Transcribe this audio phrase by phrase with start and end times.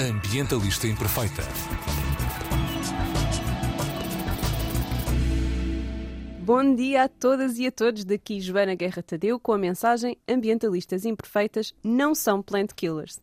[0.00, 1.42] Ambientalista Imperfeita.
[6.38, 8.04] Bom dia a todas e a todos.
[8.04, 13.18] Daqui Joana Guerra Tadeu com a mensagem Ambientalistas imperfeitas não são plant killers.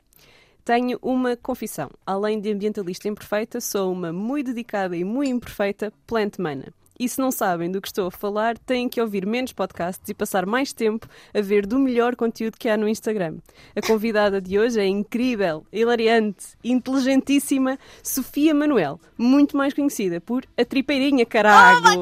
[0.65, 1.89] Tenho uma confissão.
[2.05, 6.73] Além de ambientalista imperfeita, sou uma muito dedicada e muito imperfeita plant mana.
[6.99, 10.13] E se não sabem do que estou a falar, têm que ouvir menos podcasts e
[10.13, 13.37] passar mais tempo a ver do melhor conteúdo que há no Instagram.
[13.75, 20.63] A convidada de hoje é incrível, hilariante, inteligentíssima Sofia Manuel, muito mais conhecida por a
[20.63, 22.01] Tripeirinha Carago.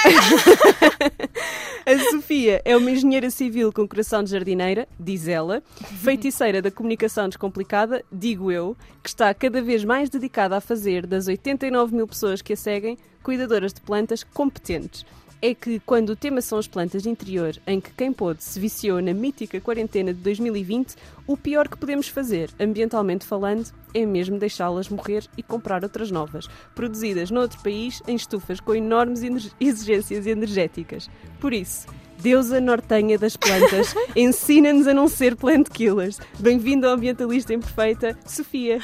[1.86, 5.62] a Sofia é uma engenheira civil com coração de jardineira, diz ela,
[6.02, 11.26] feiticeira da comunicação descomplicada, digo eu, que está cada vez mais dedicada a fazer das
[11.26, 15.04] 89 mil pessoas que a seguem cuidadoras de plantas competentes.
[15.42, 18.60] É que quando o tema são as plantas de interior, em que quem pôde se
[18.60, 20.94] viciou na mítica quarentena de 2020,
[21.26, 26.46] o pior que podemos fazer, ambientalmente falando, é mesmo deixá-las morrer e comprar outras novas,
[26.74, 29.22] produzidas noutro país em estufas com enormes
[29.58, 31.08] exigências energéticas.
[31.40, 31.86] Por isso,
[32.20, 36.18] deusa nortenha das plantas, ensina-nos a não ser plant killers.
[36.38, 38.78] Bem-vindo ao Ambientalista Imperfeita, Sofia.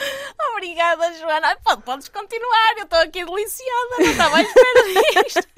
[0.52, 1.56] Obrigada, Joana.
[1.84, 5.48] Podes continuar, eu estou aqui deliciada, não estava à espera disto.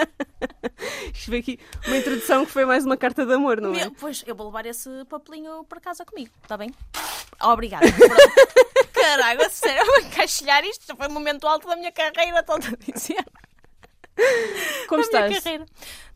[1.15, 3.79] Isto foi aqui uma introdução que foi mais uma carta de amor, não é?
[3.79, 6.75] Meu, pois, eu vou levar esse papelinho para casa comigo, está bem?
[7.43, 7.87] Obrigada.
[8.93, 10.85] Caralho, sério, vou encaixilhar isto.
[10.87, 13.25] Já foi o momento alto da minha carreira, estou a dizer.
[14.89, 15.45] Como estás?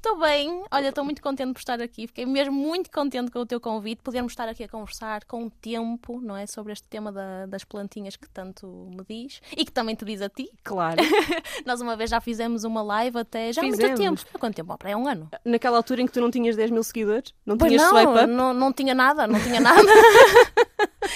[0.04, 2.08] Estou bem, olha, estou muito contente por estar aqui.
[2.08, 5.50] Fiquei mesmo muito contente com o teu convite, podermos estar aqui a conversar com o
[5.50, 6.44] tempo, não é?
[6.44, 10.20] Sobre este tema da, das plantinhas que tanto me diz e que também te diz
[10.20, 10.50] a ti.
[10.64, 11.00] Claro.
[11.64, 14.20] Nós uma vez já fizemos uma live até já há muito tempo.
[14.34, 14.76] Há quanto tempo?
[14.76, 15.30] Para é um ano.
[15.44, 17.32] Naquela altura em que tu não tinhas 10 mil seguidores?
[17.46, 19.86] Não pois tinhas não, não, não tinha nada, não tinha nada.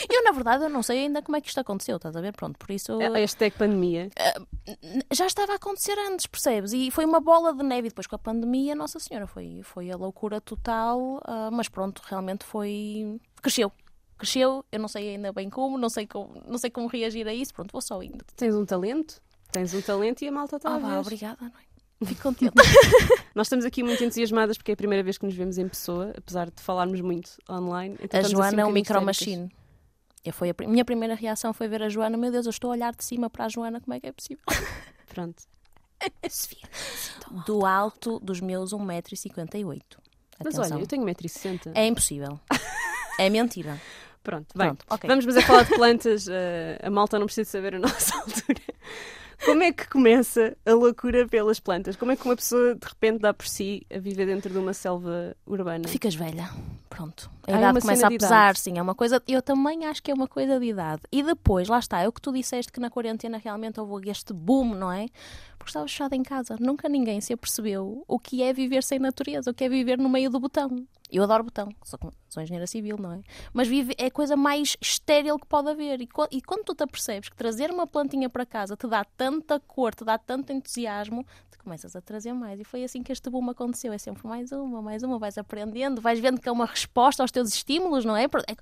[0.09, 2.33] Eu, na verdade, eu não sei ainda como é que isto aconteceu, estás a ver?
[2.33, 2.93] Pronto, por isso.
[3.01, 4.11] A hashtag pandemia.
[5.13, 6.73] Já estava a acontecer antes, percebes?
[6.73, 7.89] E foi uma bola de neve.
[7.89, 11.19] E depois com a pandemia, Nossa Senhora, foi, foi a loucura total.
[11.19, 13.21] Uh, mas pronto, realmente foi.
[13.43, 13.73] Cresceu.
[14.19, 17.35] Cresceu, eu não sei ainda bem como, não sei como, não sei como reagir a
[17.35, 17.53] isso.
[17.53, 18.25] Pronto, vou só indo.
[18.35, 19.21] Tens um talento?
[19.53, 20.99] Tens um talento e a malta está ah, a ver.
[20.99, 22.07] obrigada, não é?
[22.07, 22.53] Fico contente.
[23.35, 26.13] Nós estamos aqui muito entusiasmadas porque é a primeira vez que nos vemos em pessoa,
[26.17, 27.97] apesar de falarmos muito online.
[28.03, 29.51] Então a Joana assim um é um micro machine.
[30.33, 32.17] Foi a minha primeira reação foi ver a Joana.
[32.17, 34.13] Meu Deus, eu estou a olhar de cima para a Joana, como é que é
[34.13, 34.45] possível?
[35.07, 35.43] Pronto.
[36.29, 36.69] Sofia,
[37.47, 39.81] do alto dos meus 1,58m.
[40.45, 41.73] Mas olha, eu tenho 1,60m.
[41.75, 42.39] É impossível.
[43.19, 43.81] é mentira.
[44.23, 44.67] Pronto, bem.
[44.69, 45.09] Pronto, okay.
[45.09, 46.27] Vamos mas a falar de plantas.
[46.27, 46.33] Uh,
[46.83, 48.61] a malta não precisa saber a nossa altura.
[49.45, 51.95] Como é que começa a loucura pelas plantas?
[51.95, 54.75] Como é que uma pessoa de repente dá por si a viver dentro de uma
[54.75, 55.87] selva urbana?
[55.89, 56.51] Ficas velha.
[56.97, 57.31] Pronto.
[57.47, 58.79] A ah, idade é começa a pesar, sim.
[58.79, 59.23] É uma coisa.
[59.29, 61.03] Eu também acho que é uma coisa de idade.
[61.13, 64.33] E depois, lá está, é o que tu disseste que na quarentena realmente houve este
[64.33, 65.07] boom, não é?
[65.59, 66.57] Porque estava fechado em casa.
[66.59, 70.09] Nunca ninguém se apercebeu o que é viver sem natureza, o que é viver no
[70.09, 70.87] meio do botão.
[71.13, 71.99] Eu adoro botão, sou,
[72.31, 73.21] sou engenheira civil, não é?
[73.53, 76.01] Mas vive, é a coisa mais estéril que pode haver.
[76.01, 79.61] E, e quando tu te apercebes que trazer uma plantinha para casa te dá tanta
[79.61, 82.61] cor, te dá tanto entusiasmo, tu começas a trazer mais.
[82.61, 83.93] E foi assim que este boom aconteceu.
[83.93, 87.33] É sempre mais uma, mais uma, vais aprendendo, vais vendo que é uma resposta aos
[87.33, 88.25] teus estímulos, não é?
[88.25, 88.57] É,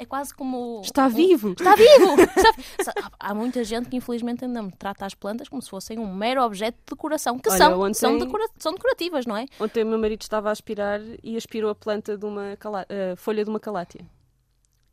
[0.00, 0.82] é quase como.
[0.84, 1.52] Está vivo!
[1.52, 2.16] Está vivo!
[3.18, 6.42] Há muita gente que infelizmente ainda me trata as plantas como se fossem um mero
[6.42, 9.46] objeto de decoração, que Olha, são, ontem, são, decora são decorativas, não é?
[9.58, 13.42] Ontem o meu marido estava a aspirar e aspirou a planta de uma uh, folha
[13.42, 14.06] de uma calátia.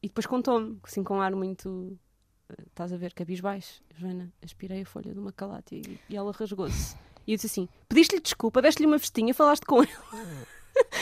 [0.01, 1.67] E depois contou-me, assim com um ar muito.
[2.49, 3.81] Uh, estás a ver, cabisbaixo.
[3.97, 6.95] Joana, aspirei a folha de uma calátia e ela rasgou-se.
[7.27, 9.91] E eu disse assim: pediste-lhe desculpa, deste-lhe uma festinha, falaste com ele.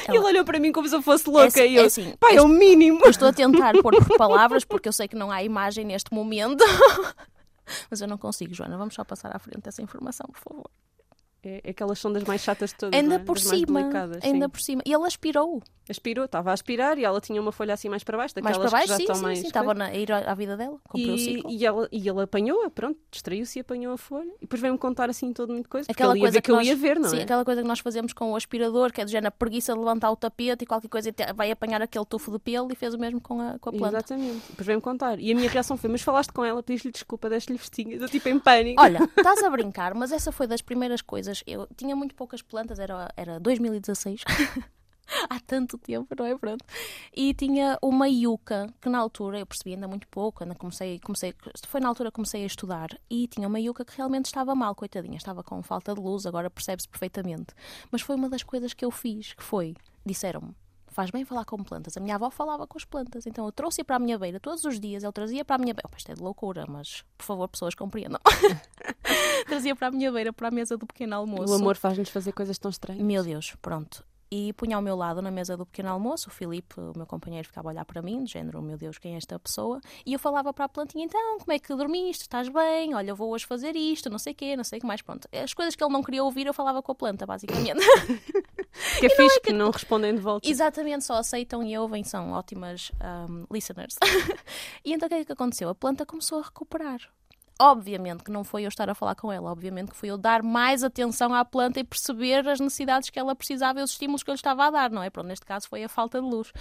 [0.07, 0.17] Ela...
[0.17, 2.37] Ele olhou para mim como se eu fosse louca é, e eu, é assim, pai,
[2.37, 3.01] é o mínimo.
[3.03, 6.13] Eu estou a tentar pôr por palavras porque eu sei que não há imagem neste
[6.13, 6.63] momento.
[7.89, 8.77] Mas eu não consigo, Joana.
[8.77, 10.69] Vamos só passar à frente essa informação, por favor.
[11.45, 12.99] É, é aquelas sondas mais chatas de todas.
[12.99, 13.19] Ainda é?
[13.19, 13.79] por das cima.
[14.23, 14.49] Ainda sim.
[14.49, 14.81] por cima.
[14.85, 15.61] E ele aspirou.
[15.87, 18.69] Aspirou, estava a aspirar e ela tinha uma folha assim mais para baixo, daquelas mais
[18.69, 19.39] para baixo, que já sim, estão sim, mais.
[19.39, 21.51] Sim, estava a ir à vida dela, e, o ciclo.
[21.51, 24.31] E, ela, e ele apanhou-a, pronto, distraiu-se e apanhou a folha.
[24.37, 25.85] E depois veio-me contar assim todo muito coisa.
[25.91, 27.21] Aquela coisa que, que nós, eu ia ver, não sim, é?
[27.21, 30.09] aquela coisa que nós fazemos com o aspirador, que é do género preguiça de levantar
[30.09, 33.21] o tapete e qualquer coisa vai apanhar aquele tufo de pelo e fez o mesmo
[33.21, 33.97] com a, com a planta.
[33.97, 34.41] Exatamente.
[34.49, 35.19] Depois veio-me contar.
[35.19, 38.27] E a minha reação foi: Mas falaste com ela, pediste-lhe desculpa, deste-lhe vestinhas, eu tipo
[38.27, 38.81] em pânico.
[38.81, 41.34] Olha, estás a brincar, mas essa foi das primeiras coisas.
[41.45, 44.23] Eu tinha muito poucas plantas plantas, era, era 2016.
[45.29, 46.35] Há tanto tempo, não é?
[46.35, 46.65] Pronto.
[47.15, 51.33] E tinha uma yuca, que na altura eu percebi ainda muito pouco, ainda comecei, comecei,
[51.67, 54.73] foi na altura que comecei a estudar, e tinha uma yuca que realmente estava mal,
[54.73, 57.53] coitadinha, estava com falta de luz, agora percebe-se perfeitamente.
[57.91, 60.55] Mas foi uma das coisas que eu fiz, que foi, disseram-me,
[60.95, 61.97] faz bem falar com plantas.
[61.97, 64.63] A minha avó falava com as plantas, então eu trouxe-a para a minha beira todos
[64.63, 65.87] os dias, ele trazia para a minha beira.
[65.91, 68.19] Oh, isto é de loucura, mas por favor, pessoas compreendam.
[69.47, 71.53] trazia para a minha beira, para a mesa do pequeno almoço.
[71.53, 73.03] O amor faz-nos fazer coisas tão estranhas.
[73.03, 76.29] Meu Deus, pronto e punha ao meu lado na mesa do pequeno almoço.
[76.29, 79.13] O Filipe, o meu companheiro, ficava a olhar para mim, de género, meu Deus, quem
[79.13, 79.79] é esta pessoa?
[80.05, 82.23] E eu falava para a plantinha, então, como é que dormiste?
[82.23, 82.93] Estás bem?
[82.93, 85.01] Olha, vou hoje fazer isto, não sei o quê, não sei o que mais.
[85.01, 87.79] Pronto, as coisas que ele não queria ouvir, eu falava com a planta, basicamente.
[88.99, 89.47] que é fixe é que...
[89.47, 90.47] que não respondem de volta.
[90.47, 92.91] Exatamente, só aceitam e ouvem, são ótimas
[93.29, 93.95] um, listeners.
[94.83, 95.69] e então o que é que aconteceu?
[95.69, 96.99] A planta começou a recuperar.
[97.59, 100.43] Obviamente que não foi eu estar a falar com ela, obviamente que foi eu dar
[100.43, 104.29] mais atenção à planta e perceber as necessidades que ela precisava e os estímulos que
[104.29, 105.09] eu lhe estava a dar, não é?
[105.09, 106.51] Pronto, neste caso foi a falta de luz.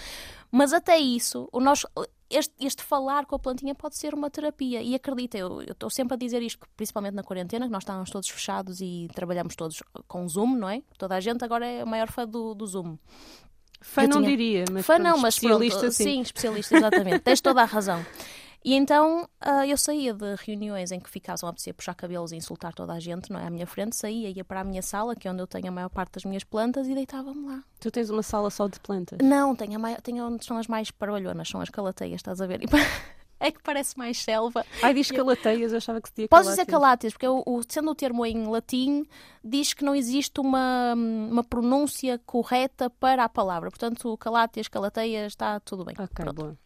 [0.52, 1.88] Mas até isso, o nosso,
[2.30, 4.82] este, este, falar com a plantinha pode ser uma terapia.
[4.82, 8.28] E acredita, eu estou sempre a dizer isto, principalmente na quarentena, que nós estávamos todos
[8.28, 10.80] fechados e trabalhamos todos com Zoom, não é?
[10.96, 12.96] Toda a gente agora é a maior fã do, do Zoom.
[13.80, 14.30] Fã eu não tinha...
[14.30, 16.04] diria, mas fã não, mas especialista pronto, sim.
[16.04, 17.18] sim, especialista, exatamente.
[17.20, 18.04] Tens toda a razão.
[18.64, 22.36] E então uh, eu saía de reuniões em que ficavam a apetecer puxar cabelos e
[22.36, 23.46] insultar toda a gente, não é?
[23.46, 25.70] À minha frente, saía, ia para a minha sala, que é onde eu tenho a
[25.70, 27.62] maior parte das minhas plantas, e deitava-me lá.
[27.78, 29.18] Tu tens uma sala só de plantas?
[29.22, 32.46] Não, tenho, a maior, tenho onde são as mais parvalhonas, são as calateias, estás a
[32.46, 32.60] ver?
[33.40, 34.64] É que parece mais selva.
[34.80, 37.90] Ai, diz calateias, eu achava que se dizia Podes dizer caláteas, porque o, o, sendo
[37.90, 39.04] o termo em latim,
[39.42, 43.68] diz que não existe uma, uma pronúncia correta para a palavra.
[43.68, 45.94] Portanto, caláteas, calateias, está tudo bem.
[45.98, 46.34] Ok, Pronto.
[46.34, 46.63] boa.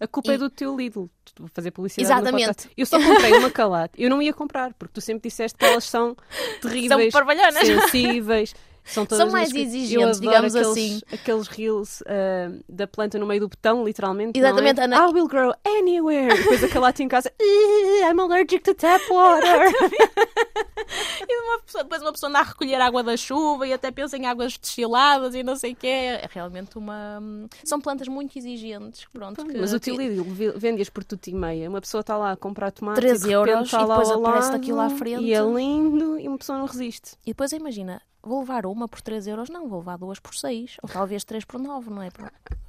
[0.00, 0.36] A culpa é e...
[0.36, 1.06] é do teu Lidl.
[1.38, 2.10] Vou fazer publicidade.
[2.10, 2.70] Exatamente.
[2.76, 3.94] Eu só comprei uma calate.
[3.96, 6.16] Eu não ia comprar, porque tu sempre disseste que elas são
[6.60, 8.54] terríveis, são sensíveis.
[8.88, 11.00] São, são mais exigentes, digamos aqueles, assim.
[11.12, 14.38] Aqueles reels uh, da planta no meio do botão, literalmente.
[14.38, 14.84] Exatamente, é?
[14.84, 14.96] Ana.
[14.96, 16.34] I will grow anywhere.
[16.34, 17.32] E depois a calate em casa.
[17.40, 19.72] I'm allergic to tap water.
[21.28, 24.16] e uma pessoa, depois uma pessoa anda a recolher água da chuva e até pensa
[24.16, 25.86] em águas destiladas e não sei o quê.
[25.86, 27.20] É realmente uma.
[27.64, 29.06] São plantas muito exigentes.
[29.12, 30.24] Pronto, que, mas o teu Lidl
[30.56, 31.68] vende-as por tudo e meia.
[31.68, 34.56] Uma pessoa está lá a comprar tomate 13 e euros está e depois aparece lado,
[34.56, 35.22] aquilo à frente.
[35.22, 37.12] E é lindo e uma pessoa não resiste.
[37.24, 40.76] E depois imagina, vou levar uma por 3 euros, não, vou levar duas por 6,
[40.82, 42.08] ou talvez 3 por 9, não é?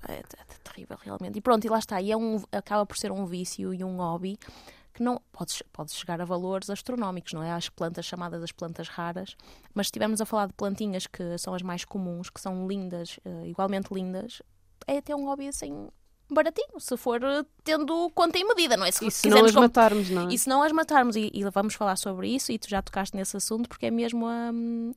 [0.08, 0.24] É, é, é,
[0.64, 1.38] terrível, realmente.
[1.38, 3.98] E pronto, e lá está, e é um, acaba por ser um vício e um
[3.98, 4.38] hobby
[4.94, 7.52] que não pode, pode chegar a valores astronómicos, não é?
[7.52, 9.36] As plantas chamadas as plantas raras,
[9.74, 13.20] mas se estivermos a falar de plantinhas que são as mais comuns, que são lindas,
[13.26, 14.42] uh, igualmente lindas,
[14.88, 15.90] é até um hobby assim
[16.32, 17.22] baratinho, se for
[17.64, 18.92] tendo conta em medida, não é?
[18.92, 19.62] Se, e se não as com...
[19.62, 20.34] matarmos, não é?
[20.34, 23.16] E se não as matarmos, e, e, vamos falar sobre isso, e tu já tocaste
[23.16, 24.52] nesse assunto, porque é mesmo a,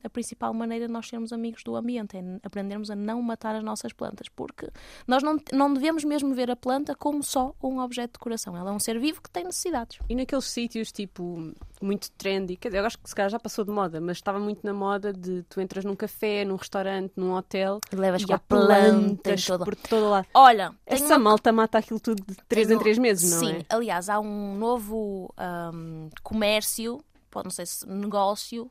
[0.04, 3.62] a principal maneira de nós sermos amigos do ambiente, é aprendermos a não matar as
[3.62, 4.68] nossas plantas, porque
[5.06, 8.70] nós não, não devemos mesmo ver a planta como só um objeto de decoração, ela
[8.70, 9.98] é um ser vivo que tem necessidades.
[10.08, 13.64] E naqueles sítios, tipo, muito trendy, quer dizer, eu acho que se calhar já passou
[13.64, 17.34] de moda, mas estava muito na moda de tu entras num café, num restaurante, num
[17.34, 19.64] hotel, e levas e há plantas todo...
[19.64, 20.26] por todo lado.
[20.32, 21.21] Olha, essa uma...
[21.22, 22.78] malta mata aquilo tudo de 3 tenho...
[22.78, 23.58] em 3 meses, não Sim, é?
[23.60, 25.32] Sim, aliás, há um novo
[25.72, 27.02] um, comércio,
[27.34, 28.70] não sei se negócio,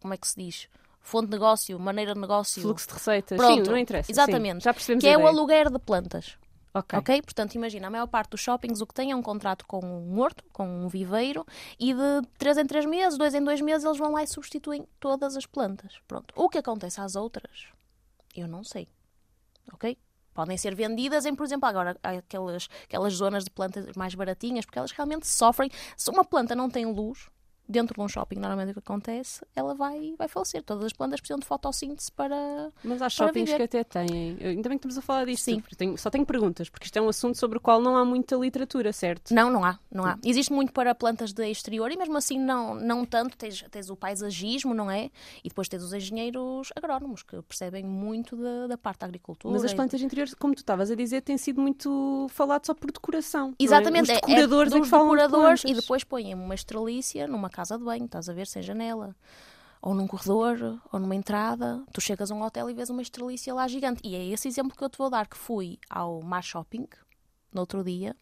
[0.00, 0.68] como é que se diz?
[1.00, 2.62] Fonte de negócio, maneira de negócio.
[2.62, 3.38] Fluxo de receitas.
[3.38, 4.12] Pronto, Sim, não interessa.
[4.12, 4.56] Exatamente.
[4.56, 6.36] Sim, já percebemos que é o aluguer de plantas.
[6.72, 6.98] Ok.
[6.98, 7.22] Ok?
[7.22, 10.20] Portanto, imagina, a maior parte dos shoppings o que tem é um contrato com um
[10.20, 11.44] horto, com um viveiro,
[11.78, 14.86] e de 3 em 3 meses, 2 em 2 meses, eles vão lá e substituem
[15.00, 15.98] todas as plantas.
[16.06, 16.32] Pronto.
[16.36, 17.66] O que acontece às outras,
[18.36, 18.86] eu não sei.
[19.72, 19.98] Ok?
[20.34, 24.78] Podem ser vendidas em, por exemplo, agora aquelas, aquelas zonas de plantas mais baratinhas, porque
[24.78, 25.70] elas realmente sofrem.
[25.96, 27.28] Se uma planta não tem luz,
[27.70, 30.62] dentro de um shopping, normalmente o que acontece, ela vai, vai falecer.
[30.62, 32.70] Todas as plantas precisam de fotossíntese para.
[32.82, 34.36] Mas há shoppings que até têm.
[34.40, 35.44] Ainda bem que estamos a falar disto.
[35.44, 35.62] Sim.
[35.76, 38.36] Tenho, só tenho perguntas, porque isto é um assunto sobre o qual não há muita
[38.36, 39.32] literatura, certo?
[39.32, 39.78] Não, não há.
[39.90, 40.18] Não há.
[40.24, 43.36] Existe muito para plantas de exterior e mesmo assim não, não tanto.
[43.36, 45.10] Tens, tens o paisagismo, não é?
[45.44, 49.52] E depois tens os engenheiros agrónomos que percebem muito da, da parte da agricultura.
[49.52, 52.74] Mas as plantas de interior, como tu estavas a dizer, têm sido muito falado só
[52.74, 53.54] por decoração.
[53.58, 53.64] É?
[53.64, 54.10] Exatamente.
[54.10, 54.14] É?
[54.14, 57.48] Os decoradores é, é, é que falam decoradores de e depois põem uma estrelícia numa
[57.48, 59.14] casa de banho, estás a ver, sem janela.
[59.82, 61.82] Ou num corredor, ou numa entrada.
[61.92, 64.00] Tu chegas a um hotel e vês uma estrelícia lá gigante.
[64.04, 66.86] E é esse exemplo que eu te vou dar, que fui ao Mar Shopping,
[67.52, 68.14] no outro dia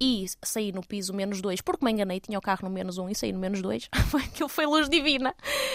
[0.00, 3.04] e saí no piso menos 2 porque me enganei, tinha o carro no menos 1
[3.04, 3.88] um, e saí no menos 2
[4.28, 5.34] aquilo foi luz divina.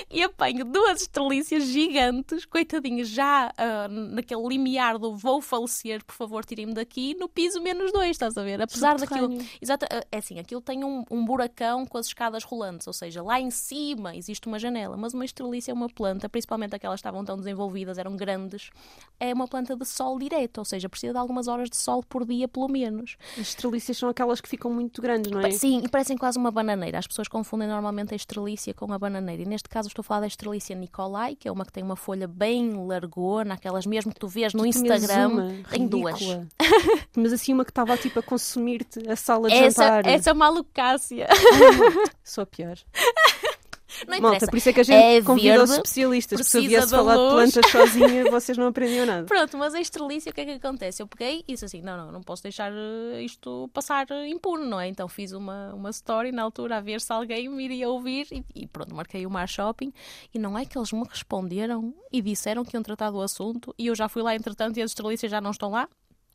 [0.09, 6.45] E apanho duas estrelícias gigantes coitadinhas já uh, naquele limiar do vou falecer, por favor
[6.45, 8.61] tirem-me daqui no piso menos 2, estás a ver?
[8.61, 12.87] apesar daquilo, exato, ah, é assim, aquilo tem um, um, buracão com as escadas rolantes
[12.87, 16.75] ou seja, lá em cima existe uma janela mas uma estrelícia é uma planta, principalmente
[16.75, 18.69] aquelas que estavam tão desenvolvidas, eram grandes
[19.19, 22.25] é uma planta de sol direto, ou seja, precisa de algumas horas de sol por
[22.25, 25.51] dia pelo menos As estrelícias são aquelas que ficam muito grandes, não é?
[25.51, 26.99] Sim, e parecem quase uma bananeira.
[26.99, 29.43] As pessoas confundem normalmente a estrelícia com a bananeira.
[29.43, 31.95] E neste caso estou a falar da estrelícia Nicolai, que é uma que tem uma
[31.95, 35.27] folha bem largona, aquelas mesmo que tu vês no tu Instagram.
[35.29, 36.19] Uma, tem duas.
[37.15, 40.05] Mas assim uma que estava tipo a consumir-te a sala de essa, jantar.
[40.05, 41.27] Essa é malucácia.
[42.23, 42.77] Sou a pior.
[44.07, 46.63] Não Malta, por isso é que a gente é convida os especialistas, porque se eu
[46.63, 49.25] viesse falar de plantas sozinha, vocês não aprendiam nada.
[49.25, 51.01] Pronto, mas a estrelícia, o que é que acontece?
[51.01, 54.79] Eu peguei e disse assim, não, não, não posso deixar eh, isto passar impune, não
[54.79, 54.87] é?
[54.87, 58.43] Então fiz uma, uma story na altura a ver se alguém me iria ouvir e,
[58.55, 59.93] e pronto, marquei o Mar Shopping
[60.33, 63.87] e não é que eles me responderam e disseram que iam tratar do assunto e
[63.87, 65.87] eu já fui lá entretanto e as estrelícias já não estão lá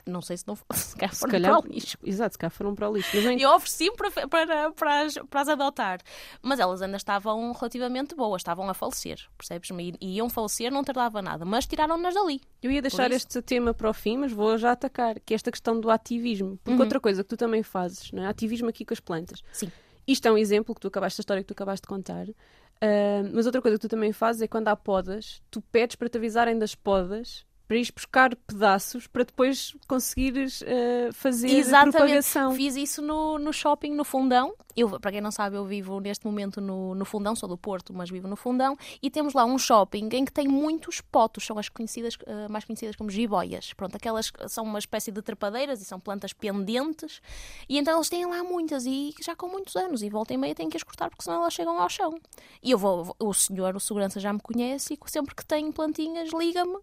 [0.08, 1.98] não sei se não se calhar foram calhar, para o lixo.
[2.04, 3.10] Exato, se calhar foram para o lixo.
[3.14, 6.00] Mas eu ofereci para, para, para, as, para as adotar.
[6.42, 9.68] Mas elas ainda estavam relativamente boas, estavam a falecer, percebes?
[10.00, 12.40] E iam falecer, não tardava nada, mas tiraram-nas dali.
[12.62, 15.50] Eu ia deixar este tema para o fim, mas vou já atacar, que é esta
[15.50, 16.58] questão do ativismo.
[16.58, 16.80] Porque uhum.
[16.80, 18.26] outra coisa que tu também fazes, não é?
[18.26, 19.42] Ativismo aqui com as plantas.
[19.52, 19.70] Sim.
[20.06, 22.26] Isto é um exemplo que tu acabaste, a história que tu acabaste de contar.
[22.26, 26.08] Uh, mas outra coisa que tu também fazes é quando há podas, tu pedes para
[26.08, 31.96] te avisarem das podas para ir buscar pedaços para depois conseguires uh, fazer Exatamente.
[31.96, 32.54] propagação.
[32.54, 34.54] Fiz isso no, no shopping no Fundão.
[34.74, 37.92] Eu, para quem não sabe, eu vivo neste momento no, no Fundão, sou do Porto,
[37.92, 41.58] mas vivo no Fundão, e temos lá um shopping em que tem muitos potos, são
[41.58, 43.72] as conhecidas, uh, mais conhecidas como jiboias.
[43.74, 47.20] Pronto, aquelas são uma espécie de trepadeiras e são plantas pendentes,
[47.68, 50.54] e então eles têm lá muitas e já com muitos anos, e volta e meia
[50.54, 52.18] têm que as cortar porque senão elas chegam ao chão.
[52.62, 56.30] E eu vou, o senhor, o segurança já me conhece e sempre que tem plantinhas
[56.32, 56.78] liga-me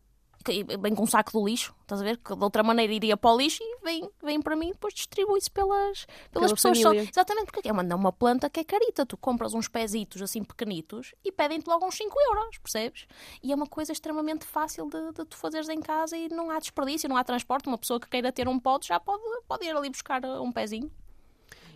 [0.79, 2.17] vem com um saco do lixo, estás a ver?
[2.17, 4.93] Que de outra maneira iria para o lixo e vem, vem para mim e depois
[4.93, 6.79] distribui-se pelas, pelas Pela pessoas.
[6.79, 9.05] Só, exatamente, porque é uma, uma planta que é carita.
[9.05, 13.07] Tu compras uns pezitos assim pequenitos e pedem-te logo uns 5 euros, percebes?
[13.41, 16.59] E é uma coisa extremamente fácil de, de tu fazeres em casa e não há
[16.59, 17.67] desperdício, não há transporte.
[17.67, 20.91] Uma pessoa que queira ter um pote já pode, pode ir ali buscar um pezinho.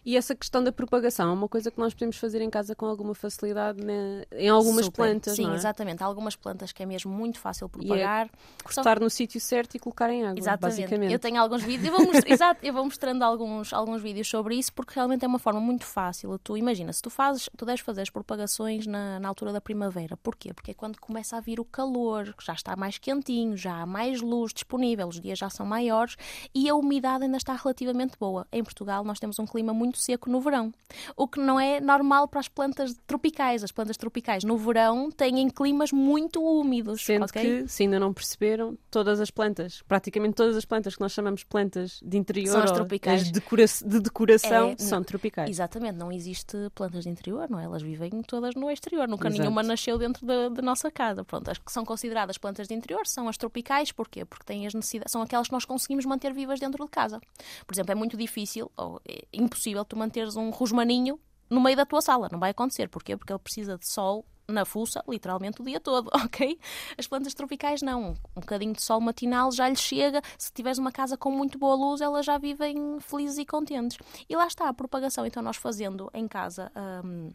[0.06, 2.86] E essa questão da propagação é uma coisa que nós podemos fazer em casa com
[2.86, 4.24] alguma facilidade né?
[4.32, 5.04] em algumas Super.
[5.04, 5.36] plantas.
[5.36, 5.56] Sim, é?
[5.56, 6.04] exatamente.
[6.04, 8.28] Há algumas plantas que é mesmo muito fácil propagar.
[8.28, 10.38] É cortar no sítio certo e colocar em água.
[10.38, 10.82] Exatamente.
[10.82, 11.14] Basicamente.
[11.14, 12.24] Eu tenho alguns vídeos, eu vou, most...
[12.32, 15.86] Exato, eu vou mostrando alguns, alguns vídeos sobre isso porque realmente é uma forma muito
[15.86, 16.38] fácil.
[16.40, 20.18] Tu imagina, se tu fazes, tu deves fazer as propagações na, na altura da primavera.
[20.18, 20.54] Porquê?
[20.54, 24.22] Porque é quando começa a vir o calor, já está mais quentinho, já há mais
[24.22, 26.16] luz disponível, os dias já são maiores
[26.54, 28.48] e a umidade ainda está relativamente boa.
[28.52, 30.74] Em Portugal nós temos um clima muito seco no verão.
[31.16, 33.64] O que não é normal para as plantas tropicais.
[33.64, 37.04] As plantas tropicais no verão têm climas muito úmidos.
[37.04, 37.64] Sendo okay?
[37.64, 41.44] que, se ainda não perceberam, todas as plantas, praticamente todas as plantas que nós chamamos
[41.44, 43.22] plantas de interior são as tropicais.
[43.22, 45.50] As decora de decoração é, são tropicais.
[45.50, 47.66] Exatamente, não existe plantas de interior, não é?
[47.66, 49.08] Elas vivem todas no exterior.
[49.08, 49.42] Nunca Exato.
[49.42, 51.24] nenhuma nasceu dentro da, da, nossa casa.
[51.24, 53.92] Pronto, as que são consideradas plantas de interior são as tropicais.
[53.92, 54.26] Porquê?
[54.26, 57.20] Porque têm as necessidades, são aquelas que nós conseguimos manter vivas dentro de casa.
[57.66, 61.20] Por exemplo, é muito difícil ou é impossível tu manteres um rosmaninho
[61.50, 62.30] no meio da tua sala.
[62.32, 62.88] Não vai acontecer.
[62.90, 63.18] Porquê?
[63.18, 66.60] Porque ele precisa de sol na fuça, literalmente o dia todo, ok?
[66.98, 68.16] As plantas tropicais não.
[68.36, 70.22] Um bocadinho de sol matinal já lhe chega.
[70.38, 73.98] Se tiveres uma casa com muito boa luz, elas já vivem felizes e contentes.
[74.28, 75.26] E lá está a propagação.
[75.26, 76.72] Então, nós fazendo em casa,
[77.06, 77.32] hum,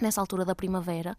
[0.00, 1.16] nessa altura da primavera,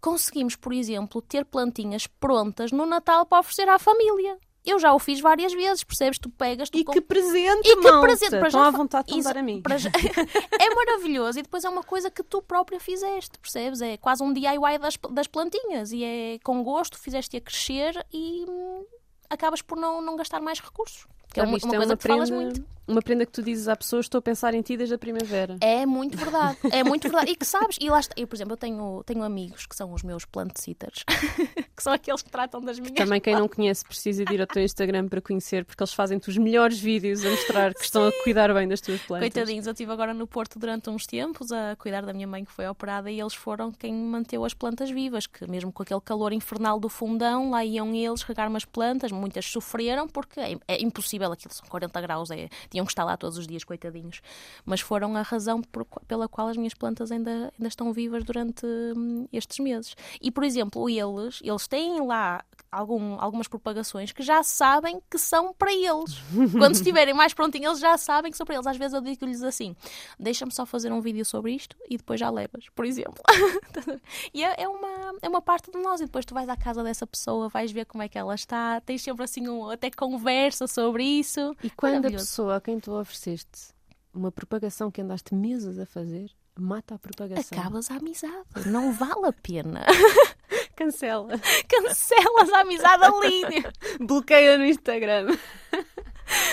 [0.00, 4.38] conseguimos, por exemplo, ter plantinhas prontas no Natal para oferecer à família.
[4.66, 6.18] Eu já o fiz várias vezes, percebes?
[6.18, 6.68] Tu pegas.
[6.68, 8.30] Tu e que presente, E que presente.
[8.30, 8.66] Para Estão já...
[8.66, 9.62] à vontade de dar a mim.
[9.78, 9.90] Já...
[10.60, 11.38] é maravilhoso.
[11.38, 13.80] E depois é uma coisa que tu própria fizeste, percebes?
[13.80, 15.92] É quase um DIY das, das plantinhas.
[15.92, 18.84] E é com gosto, fizeste-a crescer e hum,
[19.30, 21.06] acabas por não, não gastar mais recursos.
[21.32, 22.75] Que é uma, uma é coisa uma que prenda, falas muito.
[22.88, 25.56] Uma prenda que tu dizes à pessoa, estou a pensar em ti desde a primavera.
[25.60, 26.56] É muito verdade.
[26.70, 27.32] É muito verdade.
[27.32, 29.92] E que sabes, e lá está, eu, por exemplo, eu tenho, tenho amigos que são
[29.92, 31.04] os meus plant sitters,
[31.74, 32.94] que são aqueles que tratam das minhas.
[32.94, 36.28] Também quem não conhece precisa de ir ao teu Instagram para conhecer, porque eles fazem-te
[36.28, 37.84] os melhores vídeos a mostrar que Sim.
[37.84, 39.28] estão a cuidar bem das tuas plantas.
[39.28, 42.52] Coitadinhos, eu estive agora no Porto durante uns tempos a cuidar da minha mãe que
[42.52, 46.32] foi operada e eles foram quem manteve as plantas vivas, que mesmo com aquele calor
[46.32, 51.32] infernal do fundão, lá iam eles regar umas plantas, muitas sofreram porque é, é impossível,
[51.32, 54.20] aquilo são 40 graus, é, tinham que estar lá todos os dias, coitadinhos.
[54.64, 58.66] Mas foram a razão por, pela qual as minhas plantas ainda, ainda estão vivas durante
[58.66, 59.96] hum, estes meses.
[60.20, 65.54] E, por exemplo, eles, eles têm lá algum, algumas propagações que já sabem que são
[65.54, 66.20] para eles.
[66.52, 68.66] Quando estiverem mais prontinhos, eles já sabem que são para eles.
[68.66, 69.74] Às vezes eu digo-lhes assim:
[70.18, 73.22] deixa-me só fazer um vídeo sobre isto e depois já levas, por exemplo.
[74.34, 76.00] e é, é, uma, é uma parte de nós.
[76.00, 78.80] E depois tu vais à casa dessa pessoa, vais ver como é que ela está,
[78.82, 81.56] tens sempre assim um, até conversa sobre isso.
[81.62, 83.72] E quando a pessoa quem tu ofereceste
[84.12, 87.56] uma propagação que andaste meses a fazer mata a propagação.
[87.56, 88.66] Acabas a amizade.
[88.66, 89.86] Não vale a pena.
[90.74, 91.38] Cancela.
[91.68, 93.64] Cancelas a amizade ali.
[94.04, 95.28] Bloqueia no Instagram.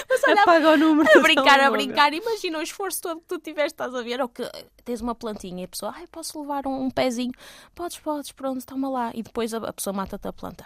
[0.07, 2.13] Mas olha, Apaga o número a brincar, a brincar.
[2.13, 4.21] Imagina o esforço todo que tu tiveste, estás a ver?
[4.21, 4.47] Ou que
[4.85, 7.33] tens uma plantinha e a pessoa, ai, posso levar um, um pezinho?
[7.73, 9.11] Podes, podes, pronto, toma lá.
[9.15, 10.63] E depois a, a pessoa mata-te a planta.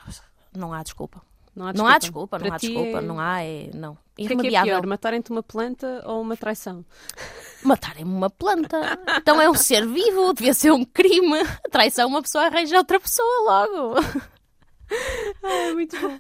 [0.54, 1.22] Não há desculpa.
[1.58, 3.02] Não há desculpa, não há desculpa, não há, desculpa, é...
[3.02, 3.98] não há, é, não.
[4.16, 4.42] Irremediável.
[4.42, 6.86] Que é, que é pior, matarem-te uma planta ou uma traição?
[7.64, 9.00] Matarem-me uma planta.
[9.18, 11.42] Então é um ser vivo, devia ser um crime.
[11.42, 13.96] A traição, uma pessoa arranja outra pessoa logo.
[15.44, 16.18] Ah, muito bom.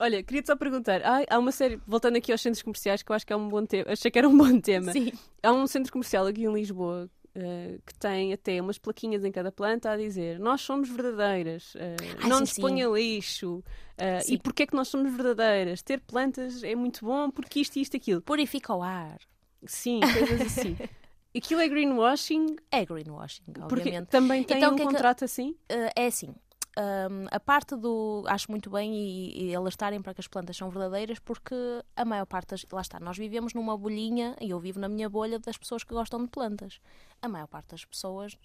[0.00, 1.00] Olha, queria-te só perguntar.
[1.04, 3.48] Ah, há uma série, voltando aqui aos centros comerciais, que eu acho que é um
[3.48, 3.92] bom tema.
[3.92, 4.92] Achei que era um bom tema.
[4.92, 5.12] Sim.
[5.42, 9.50] Há um centro comercial aqui em Lisboa Uh, que tem até umas plaquinhas em cada
[9.50, 11.78] planta a dizer nós somos verdadeiras, uh,
[12.22, 13.64] Ai, não sim, nos ponha lixo.
[13.96, 15.80] Uh, e porquê é que nós somos verdadeiras?
[15.80, 18.20] Ter plantas é muito bom porque isto e isto aquilo.
[18.20, 19.18] Purifica o ar.
[19.64, 20.76] Sim, coisas assim.
[21.34, 22.56] Aquilo é greenwashing?
[22.70, 23.68] É greenwashing, obviamente.
[23.68, 25.24] Porque também tem então, um é contrato que...
[25.24, 25.56] assim?
[25.96, 26.34] é assim,
[26.78, 28.24] um, a parte do.
[28.26, 31.54] Acho muito bem e, e alertarem para que as plantas são verdadeiras, porque
[31.96, 32.66] a maior parte das.
[32.72, 35.92] Lá está, nós vivemos numa bolhinha, e eu vivo na minha bolha das pessoas que
[35.92, 36.80] gostam de plantas.
[37.20, 38.36] A maior parte das pessoas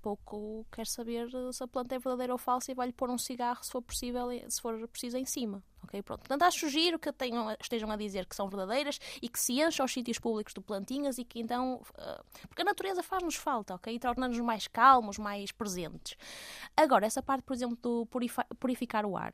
[0.00, 3.62] pouco quer saber se a planta é verdadeira ou falsa e vai-lhe pôr um cigarro
[3.62, 5.62] se for possível, se for preciso em cima.
[5.82, 6.20] Ok, pronto.
[6.20, 9.84] Portanto, acho giro que tenham, estejam a dizer que são verdadeiras e que se encham
[9.84, 11.82] os sítios públicos de plantinhas e que então.
[11.98, 13.94] Uh, porque a natureza faz-nos falta, ok?
[13.94, 16.16] E torna-nos mais calmos, mais presentes.
[16.76, 18.06] Agora, essa parte, por exemplo, do
[18.58, 19.32] purificar o ar.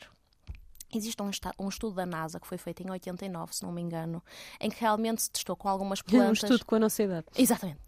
[0.95, 4.23] Existe um, um, estudo da NASA que foi feito em 89, se não me engano,
[4.61, 6.29] em que realmente se testou com algumas plantas.
[6.29, 7.27] Um estudo com a nossa idade.
[7.37, 7.81] Exatamente.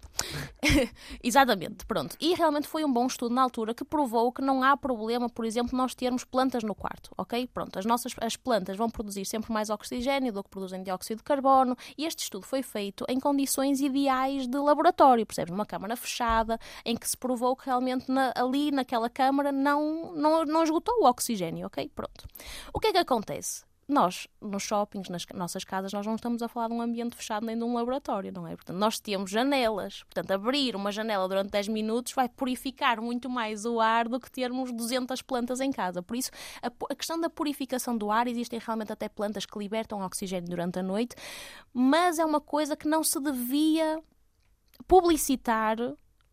[1.22, 2.16] Exatamente, pronto.
[2.20, 5.44] E realmente foi um bom estudo na altura que provou que não há problema, por
[5.44, 7.46] exemplo, nós termos plantas no quarto, ok?
[7.52, 11.24] Pronto, as nossas as plantas vão produzir sempre mais oxigênio do que produzem dióxido de
[11.24, 15.50] carbono e este estudo foi feito em condições ideais de laboratório, percebes?
[15.50, 20.44] Numa câmara fechada, em que se provou que realmente na, ali naquela câmara não, não,
[20.44, 21.90] não esgotou o oxigênio, ok?
[21.94, 22.26] Pronto.
[22.72, 23.67] O que é que acontece?
[23.88, 27.46] Nós, nos shoppings, nas nossas casas, nós não estamos a falar de um ambiente fechado
[27.46, 28.54] nem de um laboratório, não é?
[28.54, 30.02] Portanto, nós temos janelas.
[30.02, 34.30] Portanto, abrir uma janela durante 10 minutos vai purificar muito mais o ar do que
[34.30, 36.02] termos 200 plantas em casa.
[36.02, 36.30] Por isso,
[36.62, 40.78] a, a questão da purificação do ar, existem realmente até plantas que libertam oxigênio durante
[40.78, 41.16] a noite,
[41.72, 44.02] mas é uma coisa que não se devia
[44.86, 45.78] publicitar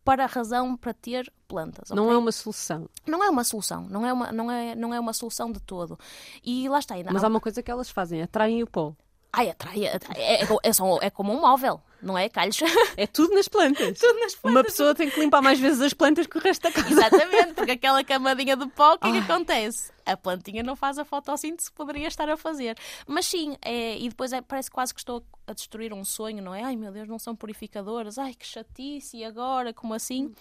[0.05, 1.89] para a razão para ter plantas.
[1.89, 1.95] Okay?
[1.95, 2.87] Não é uma solução.
[3.07, 5.97] Não é uma solução, não é uma, não é, não é uma solução de todo.
[6.43, 6.93] E lá está.
[6.93, 8.95] Ainda Mas há uma coisa que elas fazem, atraem o pó.
[9.37, 10.69] Ai, atrai, atrai é, é, é,
[11.01, 12.57] é, como um móvel, não é, Calhos?
[12.95, 13.99] É tudo nas plantas.
[13.99, 14.55] tudo nas plantas.
[14.55, 16.89] Uma pessoa tem que limpar mais vezes as plantas que o resto da casa.
[16.89, 19.91] Exatamente, porque aquela camadinha de pó, o que é que acontece?
[20.05, 22.77] A plantinha não faz a fotossíntese que poderia estar a fazer.
[23.05, 26.55] Mas sim, é, e depois é, parece quase que estou a destruir um sonho, não
[26.55, 26.63] é?
[26.63, 30.33] Ai meu Deus, não são purificadoras, ai que chatice, e agora, como assim?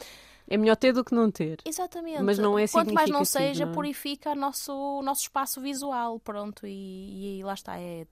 [0.46, 1.58] É melhor ter do que não ter.
[1.64, 2.22] Exatamente.
[2.22, 3.74] Mas não é Quanto mais não seja, não é?
[3.74, 8.06] purifica o nosso, nosso espaço visual, pronto, e, e lá está, é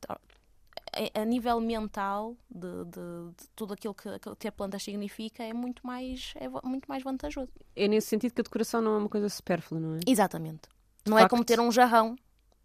[1.14, 5.86] a nível mental de, de, de, tudo aquilo que, que ter plantas significa é muito
[5.86, 7.50] mais é muito mais vantajoso.
[7.74, 10.00] É nesse sentido que a decoração não é uma coisa supérflua, não é?
[10.06, 10.62] Exatamente.
[11.04, 11.26] De não facto.
[11.26, 12.16] é como ter um jarrão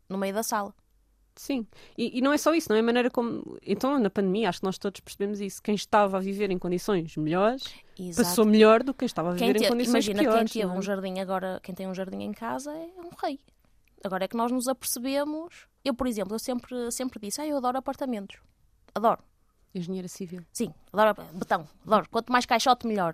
[0.09, 0.73] no meio da sala.
[1.37, 3.57] Sim, e, e, não é só isso, não é a maneira como.
[3.61, 5.61] Então, na pandemia, acho que nós todos percebemos isso.
[5.61, 7.63] Quem estava a viver em condições melhores
[7.97, 8.27] Exato.
[8.27, 9.65] passou melhor do que quem estava a viver te...
[9.65, 10.35] em condições Imagina, piores.
[10.35, 13.39] Imagina, quem teve um jardim agora, quem tem um jardim em casa é um rei.
[14.07, 15.67] Agora é que nós nos apercebemos.
[15.83, 18.37] Eu, por exemplo, eu sempre, sempre disse, ah, eu adoro apartamentos.
[18.95, 19.21] Adoro.
[19.75, 20.43] Engenheira civil.
[20.51, 22.09] Sim, adoro betão, adoro.
[22.09, 23.13] Quanto mais caixote, melhor.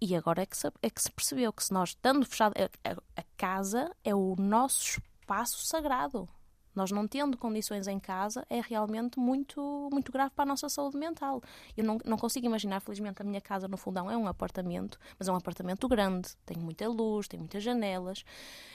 [0.00, 2.90] E agora é que se, é que se percebeu que se nós estando fechado, a,
[2.90, 6.28] a, a casa é o nosso espaço sagrado
[6.74, 10.96] nós não tendo condições em casa é realmente muito, muito grave para a nossa saúde
[10.96, 11.42] mental.
[11.76, 15.28] Eu não, não consigo imaginar, felizmente, a minha casa no fundão é um apartamento, mas
[15.28, 18.24] é um apartamento grande, tem muita luz, tem muitas janelas.